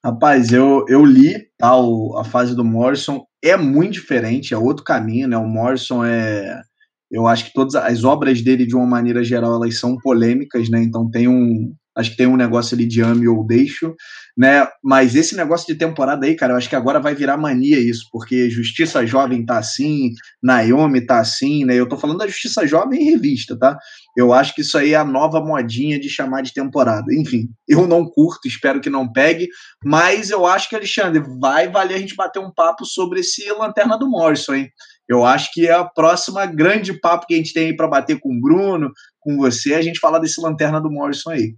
Rapaz, 0.05 0.51
eu, 0.51 0.85
eu 0.89 1.05
li 1.05 1.47
tá, 1.59 1.77
o, 1.77 2.17
a 2.17 2.25
fase 2.25 2.55
do 2.57 2.65
Morrison, 2.65 3.25
é 3.43 3.57
muito 3.57 3.93
diferente, 3.93 4.55
é 4.55 4.59
outro 4.59 4.83
caminho, 4.83 5.29
né? 5.29 5.37
O 5.37 5.47
Morrison 5.47 6.05
é. 6.05 6.63
Eu 7.11 7.27
acho 7.27 7.47
que 7.47 7.53
todas 7.53 7.75
as 7.75 8.05
obras 8.05 8.41
dele, 8.41 8.67
de 8.67 8.75
uma 8.77 8.87
maneira 8.87 9.23
geral, 9.25 9.55
elas 9.57 9.79
são 9.79 9.97
polêmicas, 9.99 10.71
né? 10.71 10.83
Então 10.83 11.11
tem 11.11 11.29
um, 11.29 11.75
Acho 12.01 12.11
que 12.11 12.17
tem 12.17 12.27
um 12.27 12.37
negócio 12.37 12.75
ali 12.75 12.87
de 12.87 13.01
ame 13.01 13.29
ou 13.29 13.47
deixo, 13.47 13.95
né? 14.37 14.67
Mas 14.83 15.15
esse 15.15 15.37
negócio 15.37 15.67
de 15.67 15.79
temporada 15.79 16.27
aí, 16.27 16.35
cara, 16.35 16.55
eu 16.55 16.57
acho 16.57 16.69
que 16.69 16.77
agora 16.77 16.99
vai 16.99 17.15
virar 17.15 17.37
mania 17.37 17.79
isso, 17.79 18.07
porque 18.11 18.49
Justiça 18.49 19.07
Jovem 19.07 19.45
tá 19.45 19.59
assim, 19.59 20.13
Naomi 20.43 21.05
tá 21.05 21.21
assim, 21.21 21.65
né? 21.65 21.75
Eu 21.75 21.89
tô 21.89 21.97
falando 21.97 22.19
da 22.19 22.27
Justiça 22.27 22.67
Jovem 22.67 23.01
em 23.01 23.11
revista, 23.11 23.59
tá? 23.59 23.79
Eu 24.17 24.33
acho 24.33 24.55
que 24.55 24.63
isso 24.63 24.79
aí 24.79 24.95
é 24.95 24.97
a 24.97 25.05
nova 25.05 25.41
modinha 25.41 26.01
de 26.01 26.09
chamar 26.09 26.43
de 26.43 26.55
temporada. 26.55 27.07
Enfim, 27.15 27.49
eu 27.69 27.87
não 27.87 28.05
curto, 28.05 28.49
espero 28.49 28.81
que 28.81 28.91
não 28.91 29.11
pegue, 29.11 29.49
mas 29.85 30.31
eu 30.31 30.47
acho 30.47 30.69
que, 30.69 30.77
Alexandre, 30.77 31.23
vai 31.41 31.69
valer 31.69 31.97
a 31.97 31.99
gente 31.99 32.17
bater 32.17 32.39
um 32.39 32.53
papo 32.53 32.85
sobre 32.85 33.21
esse 33.21 33.47
Lanterna 33.53 33.99
do 33.99 34.09
Morrison, 34.09 34.55
hein? 34.55 34.71
Eu 35.09 35.25
acho 35.25 35.53
que 35.53 35.67
é 35.67 35.73
a 35.73 35.85
próxima 35.85 36.47
grande 36.47 36.99
papo 37.01 37.27
que 37.27 37.35
a 37.35 37.37
gente 37.37 37.53
tem 37.53 37.67
aí 37.67 37.77
para 37.77 37.89
bater 37.89 38.21
com 38.21 38.33
o 38.33 38.41
Bruno, 38.41 38.93
com 39.19 39.37
você, 39.37 39.75
a 39.75 39.83
gente 39.83 39.99
falar 39.99 40.21
desse 40.21 40.41
Lanterna 40.41 40.81
do 40.81 40.91
Morrison 40.91 41.31
aí. 41.31 41.55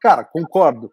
Cara, 0.00 0.24
concordo. 0.24 0.90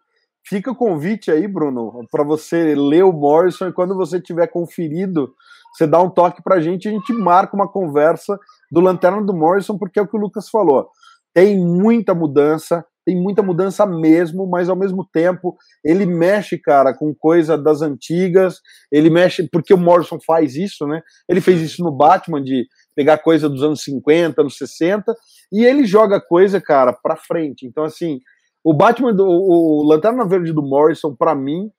Fica 0.48 0.70
o 0.70 0.76
convite 0.76 1.30
aí, 1.30 1.48
Bruno, 1.48 2.06
para 2.10 2.22
você 2.22 2.74
ler 2.76 3.04
o 3.04 3.12
Morrison 3.12 3.68
e 3.68 3.72
quando 3.72 3.96
você 3.96 4.20
tiver 4.20 4.46
conferido, 4.46 5.34
você 5.72 5.86
dá 5.86 6.00
um 6.00 6.08
toque 6.08 6.42
para 6.42 6.56
a 6.56 6.60
gente 6.60 6.88
a 6.88 6.92
gente 6.92 7.12
marca 7.12 7.56
uma 7.56 7.68
conversa 7.68 8.38
do 8.70 8.80
Lanterna 8.80 9.22
do 9.22 9.34
Morrison, 9.34 9.76
porque 9.76 9.98
é 9.98 10.02
o 10.02 10.06
que 10.06 10.16
o 10.16 10.20
Lucas 10.20 10.48
falou. 10.48 10.88
Tem 11.34 11.58
muita 11.58 12.14
mudança, 12.14 12.84
tem 13.04 13.14
muita 13.14 13.42
mudança 13.42 13.84
mesmo, 13.84 14.48
mas 14.48 14.68
ao 14.68 14.76
mesmo 14.76 15.06
tempo 15.12 15.56
ele 15.84 16.06
mexe, 16.06 16.58
cara, 16.58 16.94
com 16.94 17.14
coisa 17.14 17.58
das 17.58 17.82
antigas, 17.82 18.60
ele 18.90 19.10
mexe, 19.10 19.48
porque 19.50 19.74
o 19.74 19.78
Morrison 19.78 20.18
faz 20.26 20.56
isso, 20.56 20.86
né? 20.86 21.02
Ele 21.28 21.40
fez 21.40 21.60
isso 21.60 21.84
no 21.84 21.92
Batman, 21.92 22.42
de 22.42 22.66
pegar 22.94 23.18
coisa 23.18 23.48
dos 23.48 23.62
anos 23.62 23.82
50, 23.82 24.40
anos 24.40 24.56
60, 24.56 25.14
e 25.52 25.64
ele 25.64 25.84
joga 25.84 26.20
coisa, 26.20 26.60
cara, 26.60 26.92
para 26.92 27.16
frente. 27.16 27.66
Então, 27.66 27.84
assim, 27.84 28.20
o 28.66 28.74
Batman, 28.74 29.14
do, 29.14 29.24
o 29.24 29.84
Lanterna 29.86 30.26
Verde 30.26 30.52
do 30.52 30.60
Morrison, 30.60 31.14
para 31.14 31.36
mim, 31.36 31.70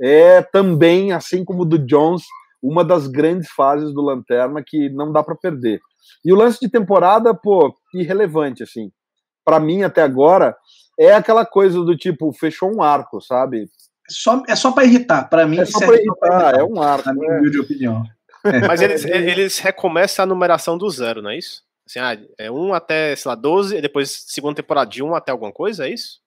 é 0.00 0.40
também, 0.40 1.10
assim 1.10 1.44
como 1.44 1.62
o 1.62 1.64
do 1.64 1.76
Jones, 1.76 2.22
uma 2.62 2.84
das 2.84 3.08
grandes 3.08 3.50
fases 3.50 3.92
do 3.92 4.00
Lanterna 4.00 4.62
que 4.64 4.88
não 4.90 5.10
dá 5.10 5.24
para 5.24 5.34
perder. 5.34 5.80
E 6.24 6.32
o 6.32 6.36
lance 6.36 6.60
de 6.60 6.70
temporada, 6.70 7.34
pô, 7.34 7.74
irrelevante, 7.92 8.62
assim. 8.62 8.92
Para 9.44 9.58
mim, 9.58 9.82
até 9.82 10.02
agora, 10.02 10.56
é 10.96 11.12
aquela 11.12 11.44
coisa 11.44 11.82
do 11.82 11.96
tipo, 11.96 12.32
fechou 12.32 12.72
um 12.72 12.80
arco, 12.80 13.20
sabe? 13.20 13.68
Só, 14.08 14.40
é 14.46 14.54
só 14.54 14.70
para 14.70 14.84
irritar. 14.84 15.28
Para 15.28 15.48
mim, 15.48 15.58
é 15.58 15.64
só 15.64 15.80
para 15.80 15.96
irritar, 15.96 16.30
irritar, 16.30 16.60
é 16.60 16.62
um 16.62 16.80
arco. 16.80 17.06
Na 17.06 17.12
minha 17.12 17.32
é. 17.32 17.60
opinião. 17.60 18.04
Mas 18.68 18.80
eles, 18.80 19.04
eles 19.04 19.58
recomeçam 19.58 20.22
a 20.22 20.26
numeração 20.26 20.78
do 20.78 20.88
zero, 20.90 21.20
não 21.20 21.30
é 21.30 21.38
isso? 21.38 21.68
Assim, 21.90 21.98
ah, 21.98 22.16
é 22.38 22.48
1 22.48 22.72
até, 22.72 23.16
sei 23.16 23.28
lá, 23.28 23.34
12, 23.34 23.76
e 23.76 23.82
depois 23.82 24.24
segunda 24.28 24.54
temporada 24.54 24.88
de 24.88 25.02
1 25.02 25.12
até 25.12 25.32
alguma 25.32 25.52
coisa, 25.52 25.88
é 25.88 25.92
isso? 25.92 26.20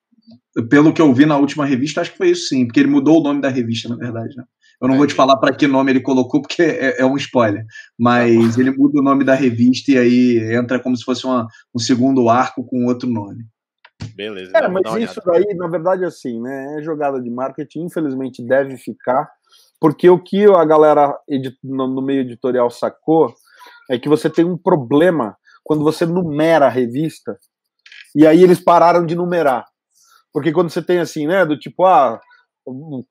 Pelo 0.70 0.94
que 0.94 1.02
eu 1.02 1.14
vi 1.14 1.26
na 1.26 1.38
última 1.38 1.66
revista, 1.66 2.02
acho 2.02 2.12
que 2.12 2.18
foi 2.18 2.32
isso 2.32 2.50
sim, 2.50 2.66
porque 2.66 2.82
ele 2.82 2.90
mudou 2.90 3.20
o 3.22 3.24
nome 3.24 3.42
da 3.42 3.48
revista, 3.48 3.88
na 3.88 3.96
verdade. 3.96 4.36
Né? 4.36 4.44
Eu 4.82 4.90
não 4.90 4.96
é, 4.96 4.98
vou 4.98 5.08
te 5.08 5.14
falar 5.14 5.38
para 5.38 5.56
que 5.56 5.66
nome 5.66 5.92
ele 5.92 6.02
colocou, 6.02 6.42
porque 6.42 6.62
é, 6.62 7.02
é 7.02 7.06
um 7.06 7.16
spoiler. 7.16 7.66
Mas 7.98 8.58
ele 8.58 8.72
muda 8.72 9.00
o 9.00 9.04
nome 9.04 9.24
da 9.24 9.34
revista 9.34 9.92
e 9.92 9.98
aí 9.98 10.54
entra 10.54 10.80
como 10.80 10.98
se 10.98 11.04
fosse 11.06 11.26
uma, 11.26 11.48
um 11.74 11.80
segundo 11.80 12.28
arco 12.28 12.66
com 12.66 12.86
outro 12.86 13.10
nome. 13.10 13.46
Beleza. 14.16 14.52
É, 14.56 14.68
mas 14.68 14.84
isso 15.02 15.22
daí, 15.26 15.56
na 15.56 15.68
verdade, 15.68 16.04
assim, 16.04 16.42
né? 16.42 16.78
É 16.78 16.84
jogada 16.84 17.22
de 17.22 17.30
marketing, 17.30 17.86
infelizmente 17.86 18.46
deve 18.46 18.76
ficar, 18.76 19.30
porque 19.80 20.10
o 20.10 20.20
que 20.20 20.44
a 20.46 20.66
galera 20.66 21.18
no 21.64 22.02
meio 22.02 22.22
editorial 22.22 22.70
sacou 22.70 23.34
é 23.90 23.98
que 23.98 24.10
você 24.10 24.30
tem 24.30 24.44
um 24.44 24.58
problema 24.58 25.38
quando 25.64 25.84
você 25.84 26.06
numera 26.06 26.66
a 26.66 26.70
revista, 26.70 27.38
e 28.16 28.28
aí 28.28 28.44
eles 28.44 28.60
pararam 28.60 29.06
de 29.06 29.16
numerar. 29.16 29.66
Porque 30.32 30.52
quando 30.52 30.70
você 30.70 30.82
tem 30.82 31.00
assim, 31.00 31.28
né, 31.28 31.46
do 31.46 31.58
tipo, 31.58 31.86
ah, 31.86 32.20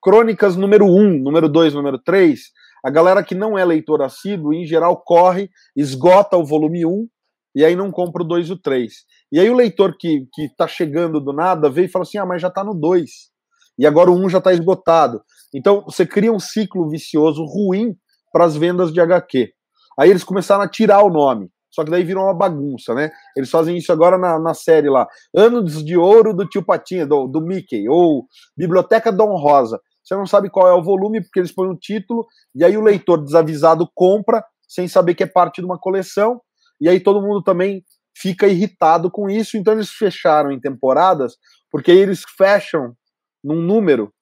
crônicas 0.03 0.57
número 0.57 0.87
1, 0.87 1.23
número 1.23 1.49
2, 1.49 1.75
número 1.75 1.99
3, 1.99 2.41
a 2.85 2.91
galera 2.91 3.23
que 3.23 3.35
não 3.35 3.57
é 3.57 3.65
leitor 3.65 4.03
assíduo, 4.03 4.53
em 4.53 4.67
geral, 4.67 5.01
corre, 5.05 5.49
esgota 5.77 6.37
o 6.37 6.45
volume 6.45 6.85
1 6.85 7.07
e 7.55 7.65
aí 7.65 7.77
não 7.77 7.93
compra 7.93 8.23
o 8.23 8.27
2 8.27 8.49
e 8.49 8.53
o 8.53 8.59
3. 8.59 8.93
E 9.31 9.39
aí 9.39 9.49
o 9.49 9.55
leitor 9.55 9.97
que, 9.97 10.27
que 10.33 10.49
tá 10.57 10.67
chegando 10.67 11.21
do 11.21 11.33
nada 11.33 11.71
vê 11.71 11.85
e 11.85 11.89
fala 11.89 12.03
assim, 12.03 12.19
ah, 12.19 12.27
mas 12.27 12.43
já 12.43 12.51
tá 12.51 12.65
no 12.65 12.75
2. 12.75 13.09
E 13.79 13.87
agora 13.87 14.11
o 14.11 14.15
1 14.15 14.31
já 14.31 14.41
tá 14.41 14.53
esgotado. 14.53 15.23
Então 15.55 15.85
você 15.85 16.05
cria 16.05 16.33
um 16.33 16.41
ciclo 16.41 16.89
vicioso 16.89 17.45
ruim 17.45 17.95
para 18.33 18.45
as 18.45 18.57
vendas 18.57 18.93
de 18.93 19.01
HQ. 19.01 19.53
Aí 19.99 20.11
eles 20.11 20.25
começaram 20.25 20.63
a 20.63 20.69
tirar 20.69 21.03
o 21.03 21.11
nome. 21.11 21.51
Só 21.73 21.83
que 21.85 21.91
daí 21.91 22.05
virou 22.05 22.25
uma 22.25 22.35
bagunça, 22.35 22.95
né? 22.95 23.11
Eles 23.35 23.51
fazem 23.51 23.77
isso 23.77 23.91
agora 23.91 24.19
na, 24.19 24.39
na 24.39 24.53
série 24.53 24.91
lá. 24.91 25.09
Anos 25.35 25.83
de 25.83 25.97
Ouro 25.97 26.35
do 26.35 26.47
Tio 26.47 26.63
Patinha, 26.63 27.07
do, 27.07 27.27
do 27.27 27.41
Mickey, 27.41 27.89
ou 27.89 28.27
Biblioteca 28.57 29.11
Dom 29.11 29.35
Rosa. 29.37 29.81
Você 30.05 30.15
não 30.15 30.27
sabe 30.27 30.51
qual 30.51 30.69
é 30.69 30.75
o 30.75 30.83
volume, 30.83 31.23
porque 31.23 31.41
eles 31.41 31.53
põem 31.53 31.69
o 31.69 31.73
um 31.73 31.77
título, 31.77 32.27
e 32.55 32.65
aí 32.65 32.77
o 32.77 32.83
leitor 32.83 33.23
desavisado 33.25 33.89
compra, 33.95 34.45
sem 34.69 34.87
saber 34.87 35.15
que 35.15 35.23
é 35.23 35.27
parte 35.27 35.61
de 35.61 35.65
uma 35.65 35.79
coleção, 35.79 36.41
e 36.81 36.89
aí 36.89 37.01
todo 37.01 37.23
mundo 37.23 37.43
também 37.43 37.85
fica 38.15 38.47
irritado 38.47 39.11
com 39.11 39.31
isso, 39.31 39.57
então 39.57 39.73
eles 39.73 39.91
fecharam 39.91 40.51
em 40.51 40.61
temporadas, 40.61 41.37
porque 41.71 41.91
eles 41.91 42.23
fecham 42.37 42.95
num 43.43 43.63
número 43.63 44.13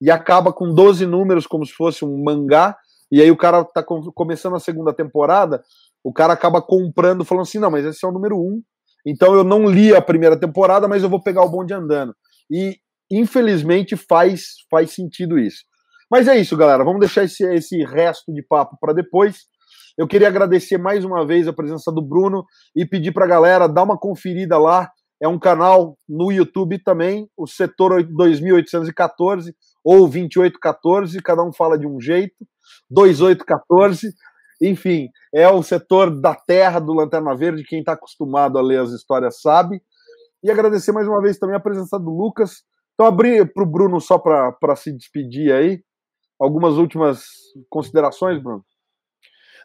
e 0.00 0.10
acaba 0.10 0.52
com 0.52 0.72
12 0.72 1.04
números 1.06 1.46
como 1.46 1.66
se 1.66 1.72
fosse 1.72 2.04
um 2.04 2.22
mangá, 2.22 2.76
e 3.10 3.20
aí 3.20 3.30
o 3.30 3.36
cara 3.36 3.64
tá 3.64 3.82
começando 3.82 4.54
a 4.54 4.60
segunda 4.60 4.92
temporada, 4.92 5.62
o 6.04 6.12
cara 6.12 6.32
acaba 6.32 6.62
comprando, 6.62 7.24
falando 7.24 7.42
assim: 7.42 7.58
não, 7.58 7.70
mas 7.70 7.84
esse 7.84 8.04
é 8.04 8.08
o 8.08 8.12
número 8.12 8.36
um, 8.36 8.62
então 9.06 9.34
eu 9.34 9.44
não 9.44 9.66
li 9.66 9.94
a 9.94 10.02
primeira 10.02 10.38
temporada, 10.38 10.86
mas 10.88 11.02
eu 11.02 11.08
vou 11.08 11.22
pegar 11.22 11.42
o 11.42 11.50
bonde 11.50 11.72
andando. 11.72 12.14
E 12.50 12.76
infelizmente 13.10 13.96
faz, 13.96 14.54
faz 14.70 14.92
sentido 14.92 15.38
isso. 15.38 15.64
Mas 16.10 16.28
é 16.28 16.36
isso, 16.36 16.56
galera. 16.56 16.84
Vamos 16.84 17.00
deixar 17.00 17.24
esse, 17.24 17.44
esse 17.54 17.84
resto 17.84 18.32
de 18.32 18.42
papo 18.42 18.76
para 18.80 18.92
depois. 18.92 19.46
Eu 19.96 20.06
queria 20.06 20.28
agradecer 20.28 20.78
mais 20.78 21.04
uma 21.04 21.26
vez 21.26 21.46
a 21.46 21.52
presença 21.52 21.92
do 21.92 22.02
Bruno 22.02 22.44
e 22.74 22.84
pedir 22.86 23.12
para 23.12 23.24
a 23.24 23.28
galera 23.28 23.68
dar 23.68 23.82
uma 23.82 23.98
conferida 23.98 24.58
lá. 24.58 24.90
É 25.22 25.28
um 25.28 25.38
canal 25.38 25.96
no 26.08 26.32
YouTube 26.32 26.82
também, 26.82 27.28
o 27.36 27.46
Setor 27.46 28.02
2814 28.02 29.54
ou 29.84 30.08
2814, 30.08 31.20
cada 31.22 31.42
um 31.42 31.52
fala 31.52 31.78
de 31.78 31.86
um 31.86 32.00
jeito. 32.00 32.34
2814. 32.90 34.14
Enfim, 34.60 35.08
é 35.34 35.48
o 35.48 35.62
setor 35.62 36.10
da 36.20 36.34
terra 36.34 36.78
do 36.78 36.92
Lanterna 36.92 37.34
Verde, 37.34 37.64
quem 37.64 37.80
está 37.80 37.92
acostumado 37.92 38.58
a 38.58 38.62
ler 38.62 38.80
as 38.80 38.90
histórias 38.90 39.40
sabe. 39.40 39.82
E 40.42 40.50
agradecer 40.50 40.92
mais 40.92 41.08
uma 41.08 41.20
vez 41.20 41.38
também 41.38 41.56
a 41.56 41.60
presença 41.60 41.98
do 41.98 42.10
Lucas. 42.10 42.62
Então, 42.94 43.06
abrir 43.06 43.50
para 43.52 43.62
o 43.62 43.66
Bruno 43.66 44.00
só 44.00 44.18
para 44.18 44.76
se 44.76 44.92
despedir 44.92 45.52
aí. 45.52 45.82
Algumas 46.38 46.74
últimas 46.74 47.24
considerações, 47.68 48.42
Bruno? 48.42 48.64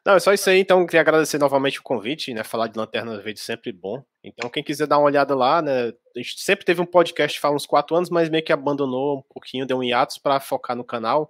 Não, 0.06 0.14
é 0.14 0.20
só 0.20 0.34
isso 0.34 0.50
aí. 0.50 0.60
Então, 0.60 0.86
queria 0.86 1.02
agradecer 1.02 1.38
novamente 1.40 1.80
o 1.80 1.84
convite, 1.84 2.34
né? 2.34 2.44
Falar 2.44 2.68
de 2.68 2.78
Lanterna 2.78 3.20
Verde 3.22 3.40
sempre 3.40 3.72
bom. 3.72 4.04
Então, 4.24 4.50
quem 4.50 4.64
quiser 4.64 4.86
dar 4.86 5.00
uma 5.00 5.08
olhada 5.08 5.34
lá, 5.34 5.62
né? 5.62 5.88
A 5.88 6.20
gente 6.20 6.40
sempre 6.40 6.64
teve 6.64 6.80
um 6.80 6.86
podcast 6.86 7.40
faz 7.40 7.54
uns 7.54 7.66
quatro 7.66 7.96
anos, 7.96 8.10
mas 8.10 8.30
meio 8.30 8.44
que 8.44 8.54
abandonou 8.54 9.18
um 9.18 9.24
pouquinho, 9.34 9.66
deu 9.66 9.78
um 9.78 9.84
hiatus 9.84 10.18
para 10.18 10.40
focar 10.40 10.76
no 10.76 10.84
canal. 10.84 11.30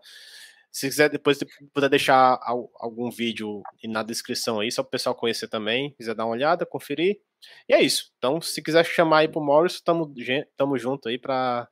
Se 0.75 0.89
quiser 0.89 1.09
depois 1.09 1.39
puder 1.73 1.89
deixar 1.89 2.37
algum 2.75 3.09
vídeo 3.09 3.61
na 3.85 4.03
descrição 4.03 4.59
aí, 4.59 4.69
só 4.69 4.83
para 4.83 4.89
o 4.89 4.91
pessoal 4.91 5.15
conhecer 5.15 5.47
também, 5.47 5.95
quiser 5.97 6.13
dar 6.13 6.25
uma 6.25 6.33
olhada, 6.33 6.65
conferir. 6.65 7.21
E 7.69 7.73
é 7.73 7.81
isso. 7.81 8.11
Então, 8.17 8.41
se 8.41 8.61
quiser 8.61 8.83
chamar 8.83 9.19
aí 9.19 9.29
pro 9.29 9.39
Morris, 9.39 9.79
tamo, 9.79 10.13
tamo 10.57 10.77
junto 10.77 11.07
aí 11.07 11.17
para 11.17 11.65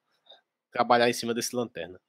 trabalhar 0.71 1.09
em 1.09 1.13
cima 1.13 1.33
desse 1.33 1.53
lanterna. 1.53 1.99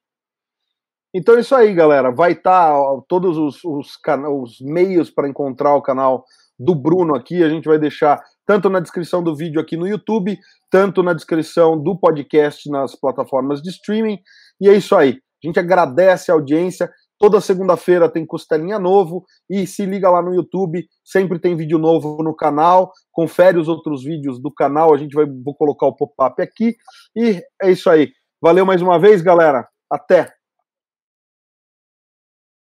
Então 1.12 1.34
é 1.34 1.40
isso 1.40 1.57
aí, 1.57 1.74
galera. 1.74 2.12
Vai 2.12 2.30
estar 2.30 2.72
tá, 2.72 3.03
todos 3.09 3.36
os, 3.36 3.64
os, 3.64 3.99
os 4.07 4.61
meios 4.61 5.11
para 5.11 5.28
encontrar 5.28 5.74
o 5.74 5.82
canal 5.82 6.24
do 6.57 6.76
Bruno 6.76 7.16
aqui. 7.16 7.42
A 7.42 7.49
gente 7.49 7.64
vai 7.64 7.78
deixar 7.78 8.22
tanto 8.47 8.70
na 8.70 8.78
descrição 8.78 9.20
do 9.20 9.34
vídeo 9.34 9.61
aqui 9.61 9.76
no 9.76 9.88
YouTube, 9.88 10.38
tanto 10.70 11.03
na 11.03 11.12
descrição 11.12 11.76
do 11.76 11.99
podcast 11.99 12.70
nas 12.70 12.95
plataformas 12.95 13.61
de 13.61 13.70
streaming. 13.70 14.20
E 14.61 14.68
é 14.68 14.76
isso 14.76 14.95
aí. 14.95 15.18
A 15.45 15.47
gente 15.47 15.61
agradece 15.61 16.30
a 16.30 16.34
audiência. 16.34 16.90
Toda 17.18 17.40
segunda-feira 17.40 18.09
tem 18.09 18.26
costelinha 18.26 18.78
novo 18.78 19.24
e 19.49 19.66
se 19.66 19.86
liga 19.86 20.11
lá 20.11 20.20
no 20.20 20.34
YouTube, 20.34 20.84
sempre 21.05 21.38
tem 21.38 21.57
vídeo 21.57 21.78
novo 21.78 22.22
no 22.22 22.34
canal. 22.34 22.92
Confere 23.12 23.59
os 23.59 23.68
outros 23.68 24.03
vídeos 24.03 24.40
do 24.40 24.53
canal, 24.53 24.92
a 24.92 24.99
gente 24.99 25.14
vai 25.14 25.26
vou 25.26 25.55
colocar 25.55 25.86
o 25.86 25.95
pop-up 25.95 26.42
aqui. 26.42 26.74
E 27.16 27.40
é 27.62 27.70
isso 27.70 27.88
aí. 27.88 28.11
Valeu 28.42 28.66
mais 28.66 28.82
uma 28.82 28.99
vez, 28.99 29.22
galera. 29.22 29.66
Até. 29.90 30.32